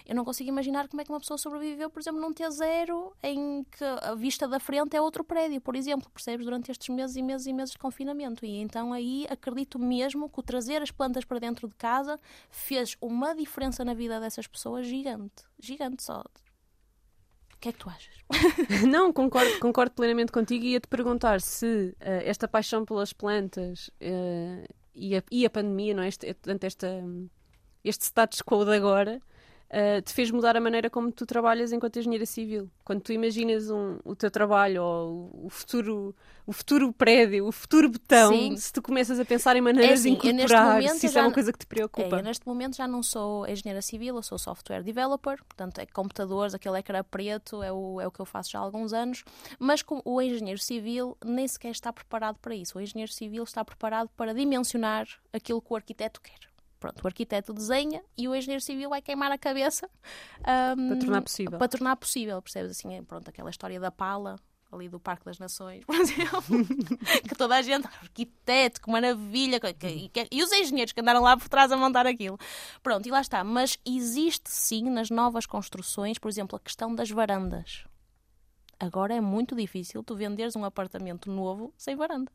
[0.05, 3.63] Eu não consigo imaginar como é que uma pessoa sobreviveu, por exemplo, num T0 em
[3.63, 7.21] que a vista da frente é outro prédio, por exemplo, percebes, durante estes meses e
[7.21, 8.45] meses e meses de confinamento.
[8.45, 12.95] E então aí acredito mesmo que o trazer as plantas para dentro de casa fez
[13.01, 15.43] uma diferença na vida dessas pessoas gigante.
[15.59, 16.23] Gigante só
[17.57, 18.15] o que é que tu achas?
[18.87, 24.67] Não, concordo, concordo plenamente contigo e ia-te perguntar se uh, esta paixão pelas plantas uh,
[24.93, 26.07] e, a, e, a, pandemia, não é?
[26.07, 27.03] Este, esta,
[27.83, 29.19] este status quo de agora,
[29.71, 32.69] uh, te fez mudar a maneira como tu trabalhas enquanto engenheira civil.
[32.83, 37.89] Quando tu imaginas um, o teu trabalho ou o futuro, o futuro prédio, o futuro
[37.89, 38.57] betão, Sim.
[38.57, 41.31] se tu começas a pensar em maneiras é assim, de incorporar, se isso é uma
[41.31, 42.15] coisa que te preocupa.
[42.15, 45.85] É, eu neste momento já não sou engenheira civil, eu sou software developer, portanto é
[45.85, 49.23] computadores, aquele ecrã preto é o, é o que eu faço já há alguns anos,
[49.59, 52.77] mas com o engenheiro civil nem sequer está preparado para isso.
[52.77, 56.56] O engenheiro civil está preparado para dimensionar aquilo que o arquiteto quer.
[56.79, 59.89] Pronto, o arquiteto desenha e o engenheiro civil vai queimar a cabeça
[60.77, 61.57] um, para tornar possível.
[61.57, 62.71] Para tornar possível, percebes?
[62.71, 64.35] Assim, é, pronto, aquela história da pala,
[64.71, 66.43] ali do Parque das Nações, por exemplo,
[67.27, 69.73] que toda a gente, arquiteto, que maravilha, que,
[70.09, 72.37] que, e os engenheiros que andaram lá por trás a montar aquilo.
[72.83, 73.43] Pronto, e lá está.
[73.43, 77.85] Mas existe sim nas novas construções, por exemplo, a questão das varandas.
[78.79, 82.31] Agora é muito difícil tu venderes um apartamento novo sem varanda.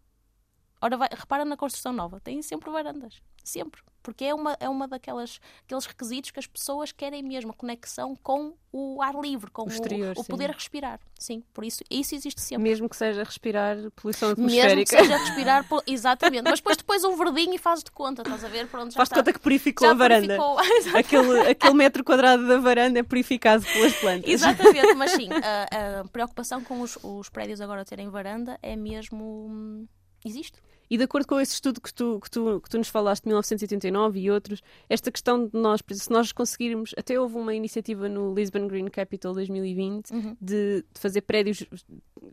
[0.82, 3.22] Ora, vai, repara na construção nova, tem sempre varandas.
[3.44, 3.80] Sempre.
[4.02, 8.16] Porque é uma, é uma daquelas aqueles requisitos que as pessoas querem mesmo, a conexão
[8.16, 10.98] com o ar livre, com o, exterior, o, o poder respirar.
[11.16, 12.64] Sim, por isso, isso existe sempre.
[12.64, 14.74] Mesmo que seja respirar poluição atmosférica.
[14.74, 16.42] Mesmo que seja respirar, exatamente.
[16.42, 18.66] Mas depois, depois um verdinho e fazes de conta, estás a ver?
[18.66, 20.36] Pronto, já Faz de conta que purificou já a varanda.
[20.36, 20.58] Purificou.
[20.98, 24.28] aquele, aquele metro quadrado da varanda é purificado pelas plantas.
[24.28, 29.46] Exatamente, mas sim, a, a preocupação com os, os prédios agora terem varanda é mesmo.
[29.48, 29.86] Hum,
[30.24, 30.60] existe.
[30.90, 33.28] E de acordo com esse estudo que tu, que tu, que tu nos falaste de
[33.28, 38.34] 1989 e outros, esta questão de nós, se nós conseguirmos, até houve uma iniciativa no
[38.34, 40.36] Lisbon Green Capital 2020 uhum.
[40.40, 41.64] de, de, fazer prédios,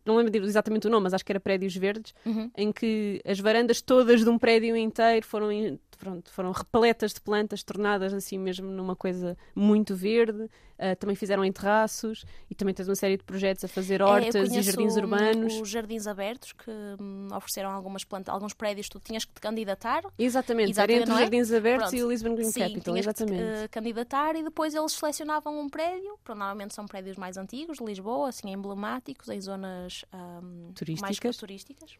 [0.05, 2.51] não lembro exatamente o nome, mas acho que era prédios verdes, uhum.
[2.57, 5.49] em que as varandas todas de um prédio inteiro foram
[5.97, 10.49] pronto, foram repletas de plantas, tornadas assim mesmo numa coisa muito verde.
[10.79, 14.03] Uh, também fizeram em terraços e também tens uma série de projetos a fazer é,
[14.05, 15.59] hortas é, e jardins urbanos.
[15.59, 20.03] Os jardins abertos que hum, ofereceram algumas plantas, alguns prédios tu tinhas que te candidatar.
[20.17, 21.21] Exatamente, Exatamente era entre os é?
[21.21, 22.01] jardins abertos Pronto.
[22.01, 22.95] e o Lisbon Green Sim, Capital.
[22.95, 23.43] Exatamente.
[23.43, 27.83] Que uh, candidatar e depois eles selecionavam um prédio, normalmente são prédios mais antigos, de
[27.83, 31.19] Lisboa, assim emblemáticos, em zonas um, turísticas.
[31.19, 31.91] mais turísticas.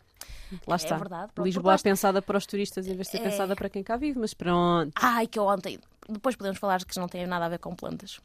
[0.66, 0.96] Lá é, está.
[0.96, 1.32] É verdade.
[1.36, 3.30] Pronto, Lisboa é pensada para os turistas em vez de ser é...
[3.30, 4.94] pensada para quem cá vive, mas pronto.
[4.96, 5.78] Ai, que eu ontem.
[6.08, 8.22] Depois podemos falar que não tem nada a ver com plantas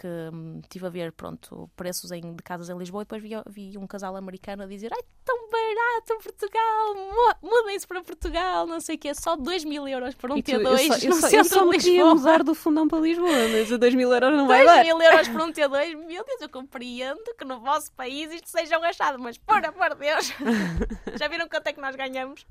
[0.00, 3.30] que hum, tive a ver, pronto, preços em, de casas em Lisboa e depois vi,
[3.48, 8.94] vi um casal americano a dizer ai, tão barato Portugal, mudem-se para Portugal, não sei
[8.94, 11.28] o que, é só 2 mil euros por um T2 eu só, eu no só,
[11.28, 12.14] centro eu só de Lisboa.
[12.14, 14.84] usar do fundão para Lisboa, mas a 2 mil euros não vai dar.
[14.84, 18.48] 2 mil euros por um T2, meu Deus, eu compreendo que no vosso país isto
[18.48, 20.32] seja um achado, mas por amor de Deus,
[21.18, 22.46] já viram quanto é que nós ganhamos?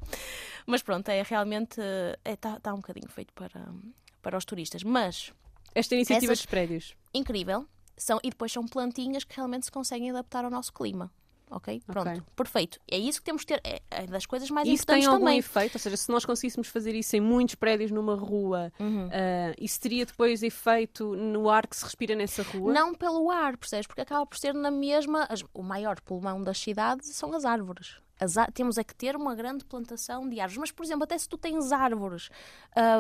[0.66, 3.66] Mas pronto, é realmente, está é, tá, tá um bocadinho feito para,
[4.22, 5.32] para os turistas, mas
[5.78, 6.96] esta iniciativa Essas, dos prédios.
[7.14, 7.68] Incrível.
[7.96, 11.12] São, e depois são plantinhas que realmente se conseguem adaptar ao nosso clima.
[11.50, 11.82] Ok?
[11.86, 12.10] Pronto.
[12.10, 12.22] Okay.
[12.36, 12.80] Perfeito.
[12.90, 13.62] É isso que temos que ter.
[13.64, 15.20] É, é das coisas mais isso importantes também.
[15.20, 15.76] Isso tem algum efeito?
[15.76, 19.08] Ou seja, se nós conseguíssemos fazer isso em muitos prédios numa rua, uhum.
[19.08, 19.10] uh,
[19.60, 22.74] isso teria depois efeito no ar que se respira nessa rua?
[22.74, 23.88] Não pelo ar, percebes?
[23.88, 25.26] Porque acaba por ser na mesma.
[25.30, 27.98] As, o maior pulmão das cidades são as árvores.
[28.20, 30.58] As, temos é que ter uma grande plantação de árvores.
[30.58, 32.30] Mas, por exemplo, até se tu tens árvores,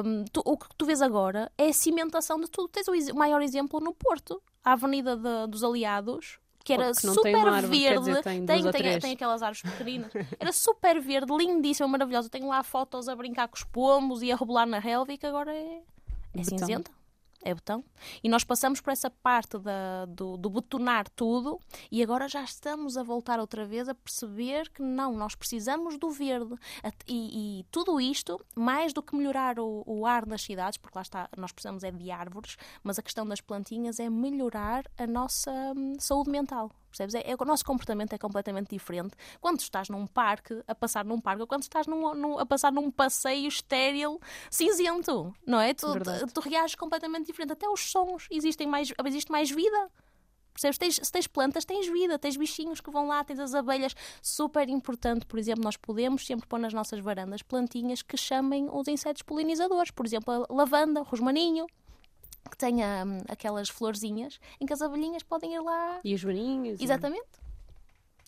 [0.06, 2.70] um, tu, o que tu vês agora é a cimentação de tudo.
[2.70, 7.48] Tens o, o maior exemplo no Porto, a Avenida de, dos Aliados, que era super
[7.48, 8.00] árvore, verde.
[8.00, 10.12] Dizer, tem, tem, tem, tem, aquelas árvores pequeninas.
[10.38, 12.30] Era super verde, lindíssima, maravilhosa.
[12.30, 15.26] Tenho lá fotos a brincar com os pombos e a rebolar na relva e que
[15.26, 15.82] agora é,
[16.36, 16.92] é cinzenta
[17.44, 17.84] é botão.
[18.24, 20.62] E nós passamos por essa parte da, do, do
[21.16, 21.60] tudo
[21.92, 26.10] e agora já estamos a voltar outra vez a perceber que não, nós precisamos do
[26.10, 26.56] verde.
[27.08, 31.02] E, e tudo isto, mais do que melhorar o, o, ar das cidades, porque lá
[31.02, 35.52] está, nós precisamos é de árvores, mas a questão das plantinhas é melhorar a nossa
[35.76, 36.72] hum, saúde mental.
[36.98, 37.16] Percebes?
[37.16, 41.20] É, é, o nosso comportamento é completamente diferente quando estás num parque, a passar num
[41.20, 45.74] parque, ou quando estás num, num, a passar num passeio estéril cinzento, não é?
[45.74, 47.54] Tu, tu, tu, reages completamente diferente.
[47.54, 49.92] Até os sons, existem mais, existe mais vida.
[50.54, 50.78] Percebes?
[50.80, 53.96] Tens, se tens plantas, tens vida, tens bichinhos que vão lá, tens as abelhas.
[54.24, 58.88] Super importante, por exemplo, nós podemos sempre pôr nas nossas varandas plantinhas que chamem os
[58.88, 59.92] insetos polinizadores.
[59.92, 61.68] Por exemplo, a lavanda, o rosmaninho
[62.48, 66.00] que tenha hum, aquelas florzinhas em que as abelhinhas podem ir lá.
[66.04, 66.80] E as joaninhas.
[66.82, 67.28] Exatamente.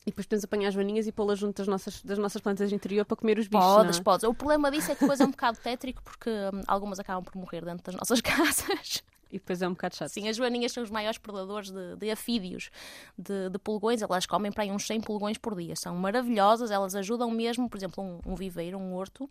[0.05, 2.75] E depois podemos apanhar as joaninhas e pô-las junto das nossas, das nossas plantas de
[2.75, 3.65] interior para comer os bichos.
[3.65, 4.01] Podes, é?
[4.01, 4.23] podes.
[4.23, 7.35] O problema disso é que depois é um bocado tétrico porque hum, algumas acabam por
[7.35, 9.03] morrer dentro das nossas casas.
[9.31, 10.09] E depois é um bocado chato.
[10.09, 12.71] Sim, as joaninhas são os maiores predadores de, de afídeos,
[13.17, 14.01] de, de, pulgões.
[14.01, 15.75] Elas comem para aí uns 100 pulgões por dia.
[15.75, 19.29] São maravilhosas, elas ajudam mesmo, por exemplo, um, um viveiro, um horto,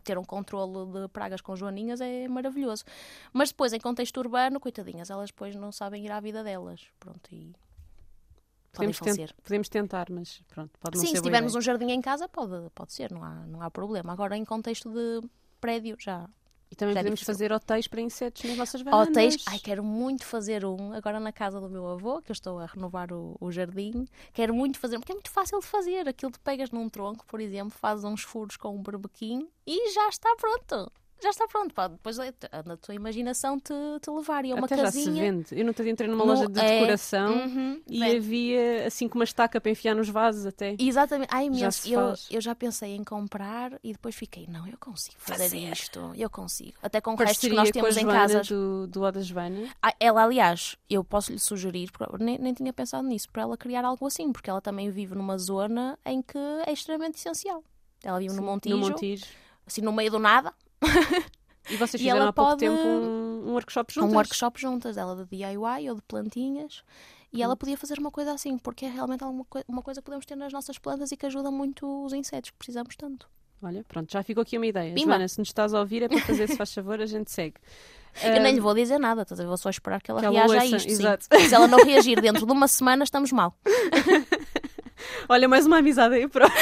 [0.00, 2.84] ter um controle de pragas com joaninhas é maravilhoso.
[3.32, 6.86] Mas depois, em contexto urbano, coitadinhas, elas depois não sabem ir à vida delas.
[6.98, 7.52] Pronto, e
[8.72, 12.00] podemos, tent podemos tentar, mas pronto, pode não Sim, ser se tivermos um jardim em
[12.00, 14.12] casa, pode, pode ser, não há, não há problema.
[14.12, 15.28] Agora, em contexto de
[15.60, 16.28] prédio, já,
[16.72, 17.34] e também podemos difícil.
[17.34, 19.08] fazer hotéis para insetos nas nossas varandas.
[19.08, 22.58] Hotéis, ai, quero muito fazer um agora na casa do meu avô, que eu estou
[22.58, 24.06] a renovar o, o jardim.
[24.32, 26.08] Quero muito fazer, porque é muito fácil de fazer.
[26.08, 30.08] Aquilo te pegas num tronco, por exemplo, fazes uns furos com um barbequim e já
[30.08, 30.90] está pronto.
[31.22, 31.74] Já está pronto.
[31.74, 31.88] Pá.
[31.88, 34.44] Depois a, a tua imaginação te, te levar.
[34.44, 35.04] E é uma Até casinha.
[35.06, 35.46] Já se vende.
[35.52, 39.24] Eu não entrei numa no, loja de é, decoração uhum, e havia assim com uma
[39.24, 40.76] estaca para enfiar nos vasos até.
[40.78, 41.32] Exatamente.
[41.32, 45.72] Meu, eu, eu já pensei em comprar e depois fiquei, não, eu consigo fazer, fazer.
[45.72, 46.12] isto.
[46.14, 46.74] Eu consigo.
[46.82, 48.42] Até com restos que nós temos em casa.
[48.42, 49.68] Do, do Oda Joana.
[49.82, 53.84] Ah, ela, aliás, eu posso lhe sugerir, nem, nem tinha pensado nisso, para ela criar
[53.84, 57.62] algo assim, porque ela também vive numa zona em que é extremamente essencial.
[58.02, 58.76] Ela vive Sim, no Montijo.
[58.76, 59.24] No Montijo.
[59.66, 60.52] Assim, no meio do nada.
[61.70, 64.12] E vocês e fizeram há pouco tempo um, um, workshop juntas?
[64.12, 66.82] Um workshop juntas, ela de DIY ou de plantinhas.
[67.32, 67.44] E hum.
[67.44, 70.36] ela podia fazer uma coisa assim, porque é realmente uma, uma coisa que podemos ter
[70.36, 73.28] nas nossas plantas e que ajuda muito os insetos que precisamos tanto.
[73.62, 74.92] Olha, pronto, já ficou aqui uma ideia.
[74.92, 75.12] Pima.
[75.12, 77.54] Joana, se nos estás a ouvir é para fazer, se faz favor, a gente segue.
[78.22, 79.46] Eu um, nem lhe vou dizer nada, ver?
[79.46, 80.90] Vou só esperar que ela que reaja a isto.
[80.90, 81.24] Exato.
[81.24, 83.56] Se ela não reagir dentro de uma semana, estamos mal.
[85.28, 86.46] Olha, mais uma amizade aí para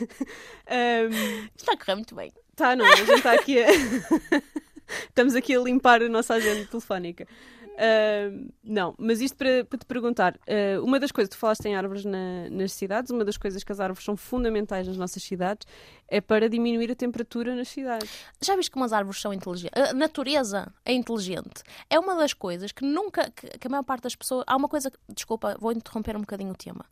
[0.00, 2.32] um, está a correr muito bem.
[2.50, 3.66] Está, não, a gente está aqui a...
[5.08, 7.26] Estamos aqui a limpar a nossa agenda telefónica.
[7.74, 11.74] Uh, não, mas isto para, para te perguntar, uh, uma das coisas, tu falaste em
[11.74, 15.66] árvores na, nas cidades, uma das coisas que as árvores são fundamentais nas nossas cidades
[16.06, 18.08] é para diminuir a temperatura nas cidades.
[18.40, 19.72] Já viste como as árvores são inteligentes?
[19.90, 21.64] A natureza é inteligente.
[21.90, 24.44] É uma das coisas que nunca, que, que a maior parte das pessoas.
[24.46, 26.84] Há uma coisa, desculpa, vou interromper um bocadinho o tema.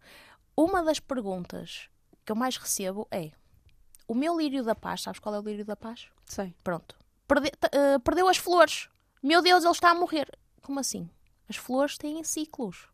[0.56, 1.88] Uma das perguntas
[2.24, 3.32] que eu mais recebo é:
[4.06, 6.08] o meu lírio da paz, sabes qual é o lírio da paz?
[6.24, 6.54] Sei.
[6.62, 6.96] Pronto.
[7.26, 8.88] Perde, uh, perdeu as flores.
[9.22, 10.28] Meu Deus, ele está a morrer.
[10.60, 11.08] Como assim?
[11.48, 12.88] As flores têm ciclos.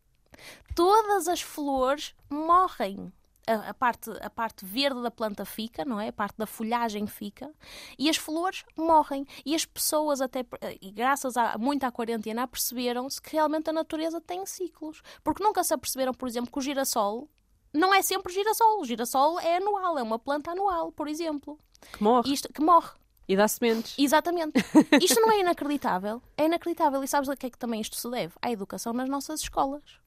[0.75, 3.11] Todas as flores morrem.
[3.47, 6.09] A, a, parte, a parte verde da planta fica, não é?
[6.09, 7.51] A parte da folhagem fica.
[7.97, 9.25] E as flores morrem.
[9.45, 10.45] E as pessoas, até
[10.79, 15.01] e graças a, muito à quarentena, perceberam-se que realmente a natureza tem ciclos.
[15.23, 17.27] Porque nunca se aperceberam, por exemplo, que o girassol
[17.73, 18.81] não é sempre girassol.
[18.81, 21.57] O girassol é anual, é uma planta anual, por exemplo.
[21.93, 22.33] Que morre.
[22.33, 22.89] Isto, que morre.
[23.27, 23.93] E dá sementes.
[23.97, 24.53] Exatamente.
[24.99, 26.21] Isto não é inacreditável.
[26.35, 27.03] É inacreditável.
[27.03, 28.33] E sabes a que é que também isto se deve?
[28.41, 29.99] À educação nas nossas escolas.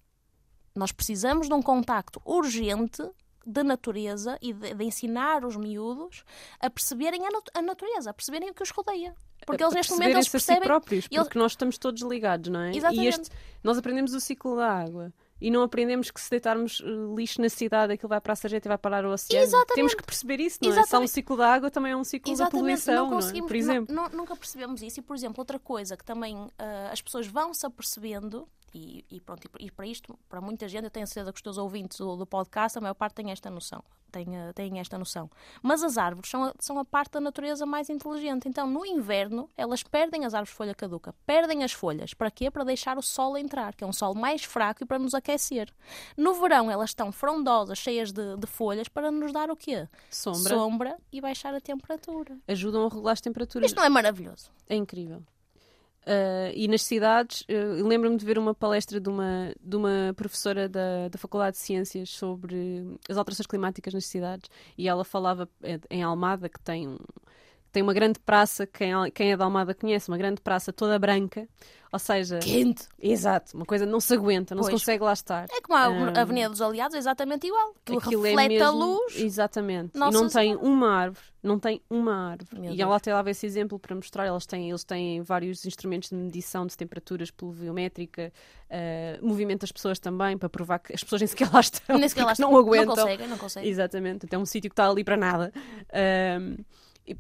[0.75, 3.03] Nós precisamos de um contacto urgente
[3.47, 6.25] da natureza e de, de, ensinar os miúdos
[6.61, 9.15] a perceberem a, a, natureza, a perceberem o que os rodeia.
[9.47, 10.59] Porque eles neste momento eles percebem...
[10.59, 11.35] a si próprios, porque eles...
[11.35, 12.75] nós estamos todos ligados, não é?
[12.75, 13.05] Exatamente.
[13.05, 13.31] E este,
[13.63, 15.13] nós aprendemos o ciclo da água
[15.43, 18.69] e não aprendemos que se deitarmos eh, lixo na cidade aquilo vai para a sarjeta
[18.69, 19.45] e vai parar o oceano.
[19.45, 19.75] Exatamente.
[19.75, 20.89] Temos que perceber isso, não Exatamente.
[20.89, 20.91] é?
[20.99, 22.53] Só um ciclo da água também é um ciclo Exatamente.
[22.53, 23.49] da poluição, não, não é?
[23.49, 23.95] por exemplo.
[23.95, 25.01] Não, nunca percebemos isso.
[25.01, 26.51] E, por exemplo, outra coisa que também uh,
[26.93, 30.91] as pessoas vão se apercebendo e, e, pronto, e para isto, para muita gente, eu
[30.91, 33.83] tenho certeza que os teus ouvintes do, do podcast, a maior parte tem esta noção.
[34.11, 35.31] Tem, tem esta noção.
[35.63, 38.47] Mas as árvores são a, são a parte da natureza mais inteligente.
[38.47, 42.13] Então, no inverno, elas perdem as árvores de folha caduca, perdem as folhas.
[42.13, 42.51] Para quê?
[42.51, 45.73] Para deixar o sol entrar, que é um sol mais fraco e para nos aquecer.
[46.15, 49.89] No verão, elas estão frondosas, cheias de, de folhas, para nos dar o quê?
[50.11, 50.55] Sombra.
[50.55, 52.37] Sombra e baixar a temperatura.
[52.47, 53.71] Ajudam a regular as temperaturas.
[53.71, 54.51] Isto não é maravilhoso?
[54.69, 55.23] É incrível.
[56.03, 60.69] Uh, e nas cidades, uh, lembro-me de ver uma palestra de uma, de uma professora
[60.69, 65.79] da, da Faculdade de Ciências sobre as alterações climáticas nas cidades e ela falava eh,
[65.89, 66.99] em Almada, que tem,
[67.73, 71.49] tem uma grande praça, quem, quem é da Almada conhece, uma grande praça toda branca,
[71.91, 72.39] ou seja...
[72.39, 72.87] Quente!
[73.01, 74.75] Exato, uma coisa não se aguenta, não pois.
[74.75, 75.47] se consegue lá estar.
[75.51, 77.75] É como a um, Avenida dos Aliados, é exatamente igual.
[77.85, 79.17] Que é reflete é mesmo, a luz.
[79.17, 79.97] Exatamente.
[79.97, 82.61] Nossa e não tem uma árvore, não tem uma árvore.
[82.61, 82.81] Meu e Deus.
[82.81, 86.67] ela até dava esse exemplo para mostrar, eles têm, eles têm vários instrumentos de medição
[86.67, 88.31] de temperaturas pluviométrica,
[88.71, 92.09] uh, movimento das pessoas também, para provar que as pessoas nem sequer lá estão, nem
[92.09, 92.95] sequer lá não aguentam.
[92.95, 93.71] Não conseguem, não conseguem.
[93.71, 95.53] Exatamente, até um sítio que está ali para nada.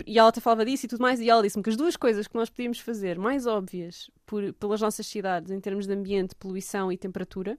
[0.07, 2.29] E ela até falava disso e tudo mais, e ela disse-me que as duas coisas
[2.29, 6.93] que nós podíamos fazer mais óbvias por, pelas nossas cidades em termos de ambiente, poluição
[6.93, 7.59] e temperatura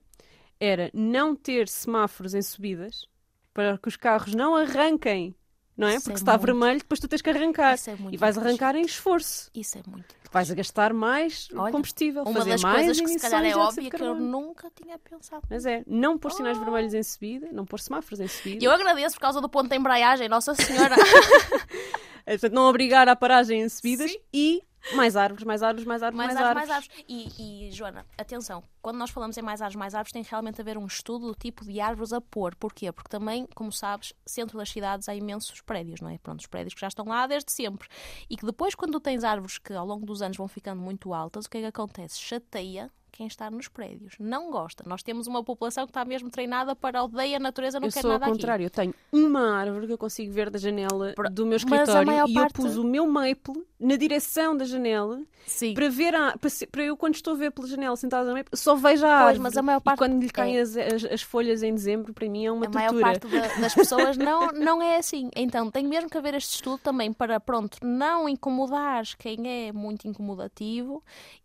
[0.58, 3.06] era não ter semáforos em subidas
[3.52, 5.34] para que os carros não arranquem
[5.76, 5.96] não é?
[5.96, 7.74] Isso Porque é se está vermelho, depois tu tens que arrancar.
[7.74, 9.50] É e vais arrancar em esforço.
[9.54, 10.14] Isso é muito.
[10.30, 13.56] Vais a gastar mais Olha, combustível, uma fazer das mais coisas que se calhar é
[13.56, 15.42] óbvia que eu nunca tinha pensado.
[15.50, 16.60] Mas é, não pôr sinais oh.
[16.60, 18.64] vermelhos em subida, não pôr semáforos em subida.
[18.64, 20.94] Eu agradeço por causa do ponto de embreagem, Nossa Senhora.
[22.26, 24.18] é, portanto, não obrigar a paragem em subidas Sim.
[24.32, 26.68] e mais árvores, mais árvores, mais árvores, mais, mais árvores.
[26.68, 27.04] Mais árvores.
[27.08, 30.64] E, e, Joana, atenção, quando nós falamos em mais árvores, mais árvores, tem realmente a
[30.64, 32.54] ver um estudo do tipo de árvores a pôr.
[32.54, 32.92] Porquê?
[32.92, 36.18] Porque também, como sabes, centro das cidades há imensos prédios, não é?
[36.18, 37.88] Pronto, os prédios que já estão lá desde sempre.
[38.28, 41.46] E que depois, quando tens árvores que ao longo dos anos vão ficando muito altas,
[41.46, 42.18] o que é que acontece?
[42.18, 44.14] Chateia quem está nos prédios.
[44.18, 44.82] Não gosta.
[44.86, 48.02] Nós temos uma população que está mesmo treinada para odeia a natureza, não eu quer
[48.02, 48.22] nada aqui.
[48.22, 48.66] Eu sou ao contrário.
[48.66, 52.36] Eu tenho uma árvore que eu consigo ver da janela do meu escritório e parte...
[52.36, 55.74] eu pus o meu maple na direção da janela Sim.
[55.74, 58.74] para ver a, para, para, eu quando estou a ver pela janela sentada na só
[58.74, 59.38] vejo a pois, árvore.
[59.38, 60.60] mas a maior parte e quando lhe caem é.
[60.60, 62.88] as, as, as, folhas em dezembro, para mim é uma a tortura.
[62.88, 65.30] A maior parte da, das pessoas não, não é assim.
[65.36, 70.08] Então tem mesmo que haver este estudo também para, pronto, não incomodar quem é muito
[70.08, 71.02] incomodativo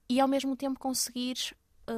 [0.10, 1.54] e ao mesmo tempo conseguires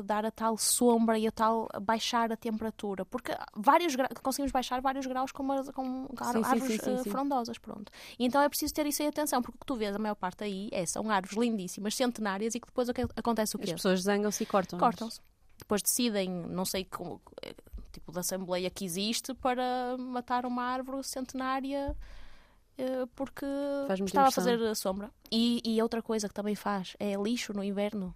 [0.06, 5.06] dar a tal sombra e a tal baixar a temperatura, porque vários conseguimos baixar vários
[5.06, 7.92] graus com, uma, com sim, árvores sim, sim, frondosas, pronto.
[8.18, 10.16] E então é preciso ter isso em atenção, porque o que tu vês a maior
[10.16, 13.66] parte aí é, são árvores lindíssimas, centenárias e que depois acontece o quê?
[13.66, 14.80] As pessoas zangam-se e cortam.
[14.80, 15.20] Cortam-se.
[15.58, 17.22] Depois decidem, não sei como,
[17.92, 21.96] tipo da assembleia que existe para matar uma árvore centenária eh,
[23.16, 23.46] porque
[24.06, 25.12] estava a fazer sombra.
[25.32, 28.16] E, e outra coisa que também faz é lixo no inverno.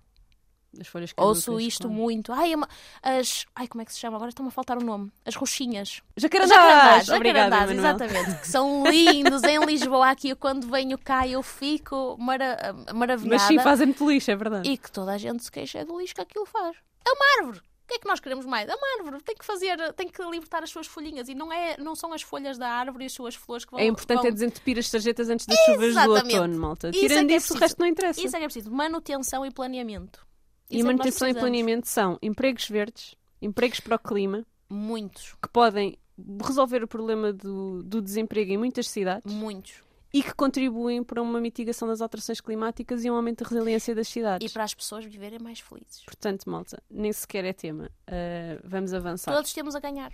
[0.80, 1.96] As folhas Ouço isto claro.
[1.96, 2.34] muito.
[2.34, 3.46] Ai, é as.
[3.56, 4.18] Ai, como é que se chama?
[4.18, 5.12] Agora está-me a faltar o nome.
[5.26, 6.02] As roxinhas.
[6.18, 7.06] Jacarandás!
[7.06, 8.40] Jacarandás, exatamente.
[8.42, 10.10] Que são lindos em Lisboa.
[10.10, 13.36] Aqui eu, quando venho cá eu fico mara maravilhada.
[13.36, 14.70] Mas sim, fazem muito lixo, é verdade.
[14.70, 16.76] E que toda a gente se queixa do lixo que aquilo faz.
[17.08, 17.62] É uma árvore!
[17.86, 18.68] O que é que nós queremos mais?
[18.68, 21.78] É uma árvore, tem que fazer, tem que libertar as suas folhinhas e não, é,
[21.78, 23.80] não são as folhas da árvore e as suas flores que vão.
[23.80, 24.28] É importante vão...
[24.28, 26.90] é desentupir as sarjetas antes das chuvas do outono, malta.
[26.90, 28.20] Tirando isso, é isso o resto não interessa.
[28.20, 28.72] Isso é que é preciso.
[28.72, 30.26] Manutenção e planeamento.
[30.68, 34.44] E a manutenção e planeamento são empregos verdes, empregos para o clima.
[34.68, 35.36] Muitos.
[35.40, 35.96] Que podem
[36.44, 39.32] resolver o problema do, do desemprego em muitas cidades.
[39.32, 39.85] Muitos
[40.16, 44.08] e que contribuem para uma mitigação das alterações climáticas e um aumento da resiliência das
[44.08, 44.50] cidades.
[44.50, 46.06] E para as pessoas viverem mais felizes.
[46.06, 47.92] Portanto, malta, nem sequer é tema.
[48.08, 49.34] Uh, vamos avançar.
[49.36, 50.14] Todos temos a ganhar.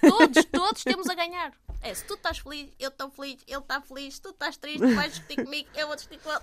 [0.00, 1.52] todos, todos temos a ganhar.
[1.82, 4.86] É, se tu estás feliz, eu estou feliz, ele está feliz, se tu estás triste,
[4.94, 6.40] vais discutir comigo, eu vou discutir com ele.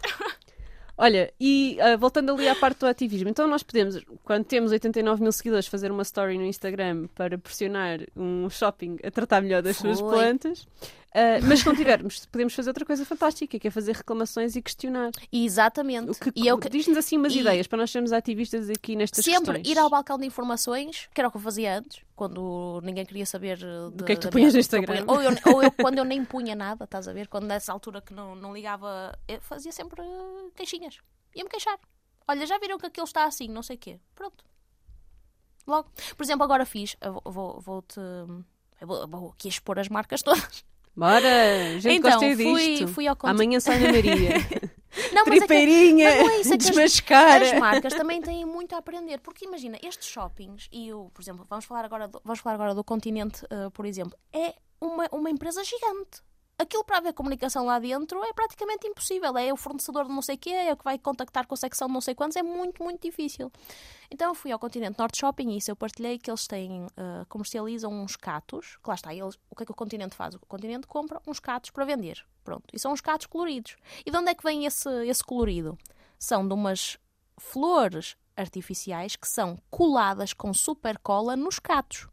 [1.00, 5.22] Olha, e uh, voltando ali à parte do ativismo, então nós podemos, quando temos 89
[5.22, 9.78] mil seguidores, fazer uma story no Instagram para pressionar um shopping a tratar melhor das
[9.78, 9.96] Foi.
[9.96, 10.68] suas plantas.
[11.10, 14.62] Uh, mas se não tivermos, podemos fazer outra coisa fantástica, que é fazer reclamações e
[14.62, 15.12] questionar.
[15.32, 16.12] Exatamente.
[16.12, 16.60] O que, e eu...
[16.60, 17.40] Diz-nos assim umas e...
[17.40, 19.68] ideias para nós sermos ativistas aqui nestas Sempre questões.
[19.68, 23.26] ir ao balcão de informações, que era o que eu fazia antes, quando ninguém queria
[23.26, 25.06] saber do que é que tu punhas no Instagram.
[25.08, 27.28] Ou eu, ou eu, quando eu nem punha nada, estás a ver?
[27.28, 30.02] Quando nessa altura que não, não ligava, eu fazia sempre
[30.56, 31.00] queixinhas
[31.38, 31.80] ia-me queixar.
[32.28, 34.00] Olha, já viram que aquilo está assim, não sei o quê.
[34.16, 34.44] Pronto.
[35.66, 35.90] Logo.
[36.16, 36.98] Por exemplo, agora fiz.
[37.24, 38.00] Vou-te.
[38.82, 40.66] Vou, vou, vou aqui expor as marcas todas.
[40.98, 41.80] Bora!
[41.80, 42.88] Já então, gostei fui, disto.
[42.88, 44.32] Fui ao Amanhã sai na Maria.
[45.14, 46.54] não, Tripeirinha, mas é que, não é isso,
[47.14, 47.24] é.
[47.24, 49.20] As, as, marcas também têm muito a aprender.
[49.20, 52.74] Porque imagina, estes shoppings, e eu, por exemplo, vamos falar agora do, vamos falar agora
[52.74, 56.22] do Continente, uh, por exemplo, é uma, uma empresa gigante
[56.58, 59.38] aquilo para haver comunicação lá dentro é praticamente impossível.
[59.38, 61.58] É o fornecedor de não sei o quê, é o que vai contactar com a
[61.58, 63.52] secção de não sei quantos, é muito, muito difícil.
[64.10, 67.26] Então eu fui ao Continente Norte Shopping e isso eu partilhei que eles têm, uh,
[67.30, 70.36] comercializam uns catos, que lá está, eles, o que é que o Continente faz?
[70.36, 73.76] O Continente compra uns catos para vender, pronto, e são uns catos coloridos.
[74.06, 75.78] E de onde é que vem esse, esse colorido?
[76.18, 76.98] São de umas
[77.40, 82.08] flores artificiais que são coladas com super cola nos catos.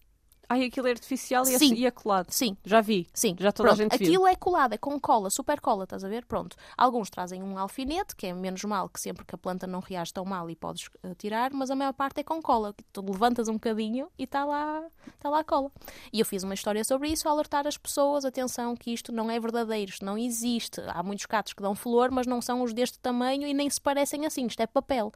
[0.48, 1.86] Ai, aquilo é artificial e, Sim.
[1.86, 2.30] é, colado.
[2.30, 2.56] Sim.
[2.64, 3.06] Já vi.
[3.12, 3.36] Sim.
[3.38, 4.08] Já toda Pronto, a gente viu.
[4.08, 6.24] Aquilo é colado, é com cola, super cola, estás a ver?
[6.24, 6.56] Pronto.
[6.76, 10.12] Alguns trazem um alfinete, que é menos mal que sempre que a planta não reage
[10.12, 12.74] tão mal e podes uh, tirar, mas a maior parte é com cola.
[12.92, 15.70] Tu levantas um bocadinho e está lá, está lá a cola.
[16.12, 19.30] E eu fiz uma história sobre isso, a alertar as pessoas, atenção que isto não
[19.30, 20.80] é verdadeiro, isto não existe.
[20.88, 23.80] Há muitos catos que dão flor, mas não são os deste tamanho e nem se
[23.80, 25.12] parecem assim, isto é papel.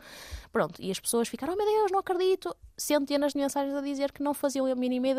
[0.51, 0.81] Pronto.
[0.81, 2.55] E as pessoas ficaram, oh meu Deus, não acredito.
[2.77, 5.18] Centenas de mensagens a dizer que não faziam a mínima ideia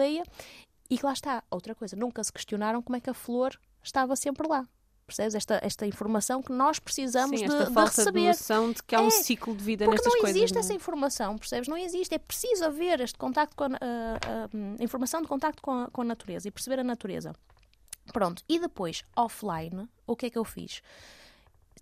[0.89, 4.15] e que lá está, outra coisa, nunca se questionaram como é que a flor estava
[4.15, 4.67] sempre lá.
[5.05, 5.33] Percebes?
[5.33, 8.19] Esta, esta informação que nós precisamos Sim, de, esta de falta receber.
[8.19, 10.37] de noção de que há é, um ciclo de vida porque nestas não coisas.
[10.37, 11.67] Existe não essa informação, percebes?
[11.67, 12.13] Não existe.
[12.13, 16.01] É preciso haver este contacto com a, a, a informação de contacto com a, com
[16.01, 17.33] a natureza e perceber a natureza.
[18.13, 18.43] Pronto.
[18.47, 20.81] E depois, offline, o que é que eu fiz?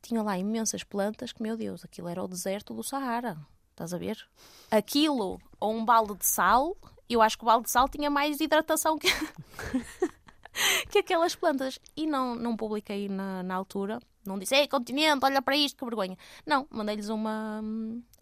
[0.01, 3.37] Tinha lá imensas plantas que, meu Deus, aquilo era o deserto do Saara.
[3.71, 4.25] Estás a ver?
[4.71, 6.77] Aquilo, ou um balde de sal,
[7.13, 9.07] eu acho que o balde de sal tinha mais hidratação que,
[10.89, 11.79] que aquelas plantas.
[11.95, 13.99] E não, não publiquei na, na altura.
[14.25, 16.17] Não disse, ei, continente, olha para isto, que vergonha.
[16.45, 17.63] Não, mandei-lhes uma,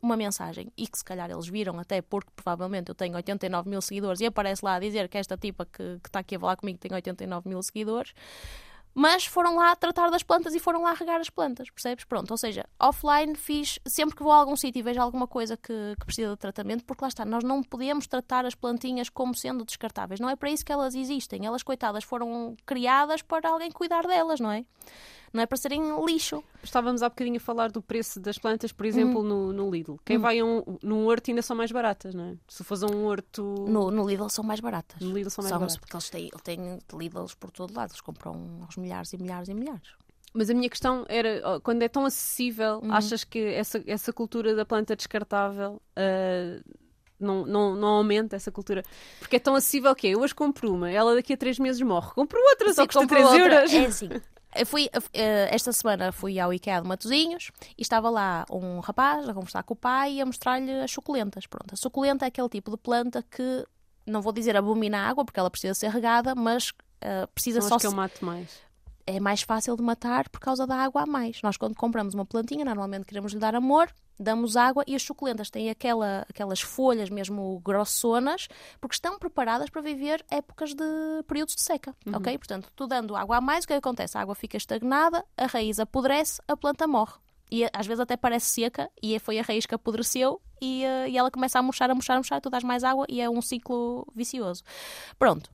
[0.01, 0.71] uma mensagem.
[0.77, 4.27] E que se calhar eles viram, até porque provavelmente eu tenho 89 mil seguidores e
[4.27, 7.49] aparece lá a dizer que esta tipa que, está aqui a falar comigo tem 89
[7.49, 8.13] mil seguidores
[8.95, 12.05] mas foram lá tratar das plantas e foram lá regar as plantas, percebes?
[12.05, 15.57] Pronto, ou seja, offline fiz sempre que vou a algum sítio e vejo alguma coisa
[15.57, 19.35] que, que, precisa de tratamento, porque lá está, nós não podemos tratar as plantinhas como
[19.35, 23.69] sendo descartáveis, não é para isso que elas existem, elas, coitadas, foram criadas para alguém
[23.69, 24.63] cuidar delas, não é?
[25.35, 26.43] Não é para serem lixo.
[26.63, 29.23] Estávamos há bocadinho a falar do preço das plantas, por exemplo, hum.
[29.23, 29.97] no, no Lidl.
[30.05, 30.21] Quem hum.
[30.21, 32.35] vai a um, num horto ainda são mais baratas, não é?
[32.47, 33.43] Se fores a um horto.
[33.67, 34.99] No, no Lidl são mais baratas.
[35.01, 35.77] No Lidl são mais são, baratas.
[35.77, 39.53] Porque eles têm, têm Lidls por todo lado, eles compram aos milhares e milhares e
[39.53, 39.89] milhares.
[40.33, 42.91] Mas a minha questão era, quando é tão acessível, uhum.
[42.91, 46.73] achas que essa, essa cultura da planta descartável uh,
[47.17, 48.83] não, não, não aumenta essa cultura?
[49.17, 51.81] Porque é tão acessível que é, eu hoje compro uma, ela daqui a três meses
[51.81, 53.73] morre, compro outra, só custa 3 euros.
[53.73, 54.09] É assim,
[54.55, 59.27] eu fui, eh, esta semana fui ao IKEA de Matozinhos e estava lá um rapaz
[59.27, 61.45] a conversar com o pai e a mostrar-lhe as suculentas.
[61.45, 63.65] Pronto, a suculenta é aquele tipo de planta que,
[64.05, 67.77] não vou dizer abomina água, porque ela precisa ser regada, mas uh, precisa São só...
[67.77, 68.65] que eu mato mais
[69.07, 71.41] é mais fácil de matar por causa da água a mais.
[71.43, 73.87] Nós, quando compramos uma plantinha, normalmente queremos lhe dar amor,
[74.19, 78.47] damos água e as suculentas têm aquela, aquelas folhas mesmo grossonas,
[78.79, 80.83] porque estão preparadas para viver épocas de
[81.27, 82.15] períodos de seca, uhum.
[82.15, 82.37] ok?
[82.37, 84.17] Portanto, tu dando água a mais, o que, é acontece?
[84.17, 87.13] A água fica estagnada, a raiz apodrece, a planta morre.
[87.51, 91.17] E às vezes até parece seca, e foi a raiz que apodreceu, e, uh, e
[91.17, 93.41] ela começa a murchar, a murchar, a murchar, tu dás mais água, e é um
[93.41, 94.63] ciclo vicioso.
[95.19, 95.51] Pronto,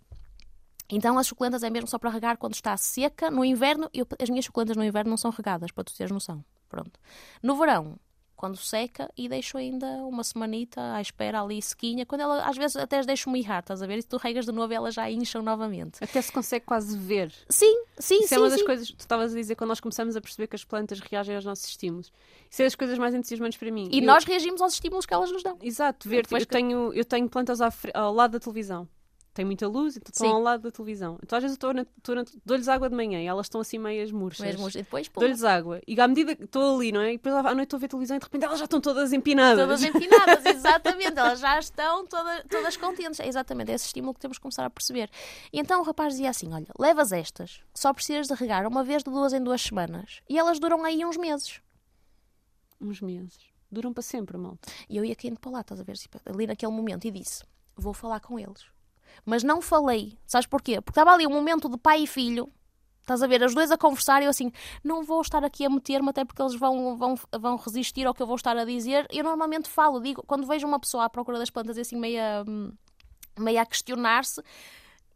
[0.91, 3.31] então as suculentas é mesmo só para regar quando está seca.
[3.31, 6.43] No inverno, eu, as minhas suculentas no inverno não são regadas, para tu teres noção.
[6.67, 6.99] Pronto.
[7.41, 7.97] No verão,
[8.41, 12.07] quando seca, e deixo ainda uma semanita à espera ali sequinha.
[12.07, 13.99] Quando ela, às vezes até as deixo mirrar, estás a ver?
[13.99, 16.03] E tu regas de novo elas já incham novamente.
[16.03, 17.31] Até se consegue quase ver.
[17.47, 18.35] Sim, sim, Isso sim.
[18.35, 18.65] é uma das sim.
[18.65, 21.35] coisas que tu estavas a dizer quando nós começamos a perceber que as plantas reagem
[21.35, 22.11] aos nossos estímulos.
[22.49, 23.87] Isso é das coisas mais entusiasmantes para mim.
[23.91, 24.05] E eu...
[24.05, 25.59] nós reagimos aos estímulos que elas nos dão.
[25.61, 26.25] Exato, ver.
[26.31, 26.47] Eu, que...
[26.47, 28.89] tenho, eu tenho plantas ao lado da televisão
[29.33, 31.17] tem muita luz, então estão ao lado da televisão.
[31.23, 34.41] Então às vezes eu dou-lhes água de manhã e elas estão assim meias murchas.
[34.41, 34.81] Meias murchas.
[34.81, 35.81] E depois Dou-lhes água.
[35.87, 37.13] E à medida que estou ali, não é?
[37.13, 39.13] E depois à noite estou a ver televisão e de repente elas já estão todas
[39.13, 39.63] empinadas.
[39.63, 41.17] Todas empinadas, exatamente.
[41.17, 43.19] elas já estão toda, todas contentes.
[43.21, 45.09] É exatamente esse estímulo que temos que começar a perceber.
[45.53, 49.01] E então o rapaz dizia assim: olha, levas estas, só precisas de regar uma vez
[49.01, 50.21] de duas em duas semanas.
[50.27, 51.61] E elas duram aí uns meses.
[52.81, 53.39] Uns meses.
[53.71, 54.69] Duram para sempre, malta.
[54.89, 55.95] E eu ia caindo para lá, estás a ver?
[55.95, 57.45] Tipo, ali naquele momento e disse:
[57.77, 58.65] vou falar com eles
[59.25, 60.17] mas não falei.
[60.25, 60.81] Sabes porquê?
[60.81, 62.51] Porque estava ali um momento de pai e filho.
[63.01, 64.51] Estás a ver, as duas a conversar e eu assim,
[64.83, 68.21] não vou estar aqui a meter-me até porque eles vão, vão, vão resistir ao que
[68.21, 69.07] eu vou estar a dizer.
[69.11, 72.45] Eu normalmente falo, digo, quando vejo uma pessoa à procura das plantas assim meia,
[73.37, 74.41] meia a questionar-se,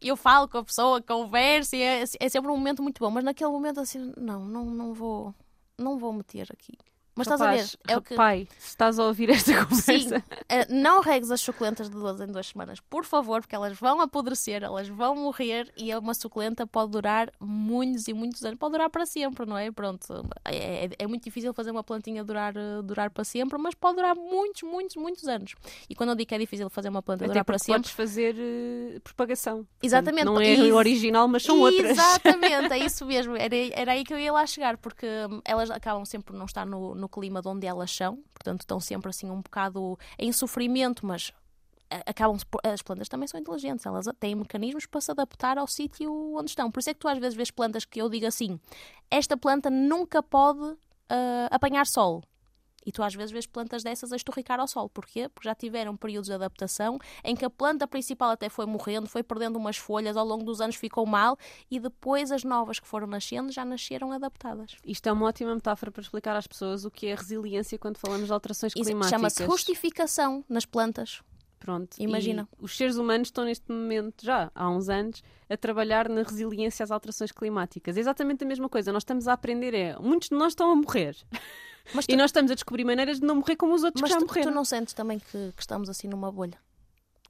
[0.00, 3.10] eu falo com a pessoa, converso e é, é sempre um momento muito bom.
[3.10, 5.34] Mas naquele momento assim, não, não, não vou,
[5.78, 6.76] não vou meter aqui.
[7.16, 7.94] Mas Rapaz, estás a ver?
[7.94, 8.14] É o que...
[8.14, 9.82] Pai, se estás a ouvir esta conversa.
[9.92, 13.78] Sim, uh, não regues as suculentas de duas em duas semanas, por favor, porque elas
[13.78, 18.58] vão apodrecer, elas vão morrer e uma suculenta pode durar muitos e muitos anos.
[18.58, 19.70] Pode durar para sempre, não é?
[19.72, 20.28] Pronto.
[20.44, 23.96] É, é, é muito difícil fazer uma plantinha durar, uh, durar para sempre, mas pode
[23.96, 25.54] durar muitos, muitos, muitos anos.
[25.88, 27.80] E quando eu digo que é difícil fazer uma planta Até durar para sempre.
[27.80, 29.66] podes fazer uh, propagação.
[29.82, 30.26] Exatamente.
[30.26, 31.92] Não é o original, mas são outras.
[31.92, 33.34] Exatamente, é isso mesmo.
[33.36, 36.44] Era, era aí que eu ia lá chegar, porque hum, elas acabam sempre por não
[36.44, 40.32] estar no, no clima de onde elas são, portanto estão sempre assim um bocado em
[40.32, 41.32] sofrimento, mas
[42.04, 46.50] acabam as plantas também são inteligentes, elas têm mecanismos para se adaptar ao sítio onde
[46.50, 46.70] estão.
[46.70, 48.58] Por isso é que tu às vezes vês plantas que eu digo assim:
[49.10, 50.76] esta planta nunca pode uh,
[51.50, 52.22] apanhar sol.
[52.86, 54.88] E tu às vezes vês plantas dessas a estorricar ao sol.
[54.88, 55.28] Porquê?
[55.28, 59.22] Porque já tiveram períodos de adaptação em que a planta principal até foi morrendo, foi
[59.22, 61.36] perdendo umas folhas, ao longo dos anos ficou mal
[61.70, 64.76] e depois as novas que foram nascendo já nasceram adaptadas.
[64.84, 68.26] Isto é uma ótima metáfora para explicar às pessoas o que é resiliência quando falamos
[68.26, 69.10] de alterações climáticas.
[69.10, 71.20] Chama-se rustificação nas plantas.
[71.58, 71.96] Pronto.
[71.98, 72.48] Imagina.
[72.60, 76.90] Os seres humanos estão neste momento, já há uns anos, a trabalhar na resiliência às
[76.90, 77.96] alterações climáticas.
[77.96, 78.92] É exatamente a mesma coisa.
[78.92, 79.96] Nós estamos a aprender, é.
[79.98, 81.16] Muitos de nós estão a morrer.
[81.92, 82.00] Tu...
[82.08, 84.20] E nós estamos a descobrir maneiras de não morrer como os outros Mas que já
[84.20, 84.50] tu, morreram.
[84.50, 86.58] tu não sentes também que, que, estamos assim numa bolha?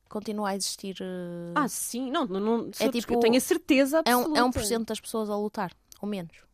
[0.08, 0.96] Continua a existir.
[1.00, 1.52] Uh...
[1.54, 4.30] Ah, sim, não, não, não é tipo, eu tenho a certeza absoluta.
[4.30, 6.45] É um, é um por cento das pessoas a lutar, ou menos.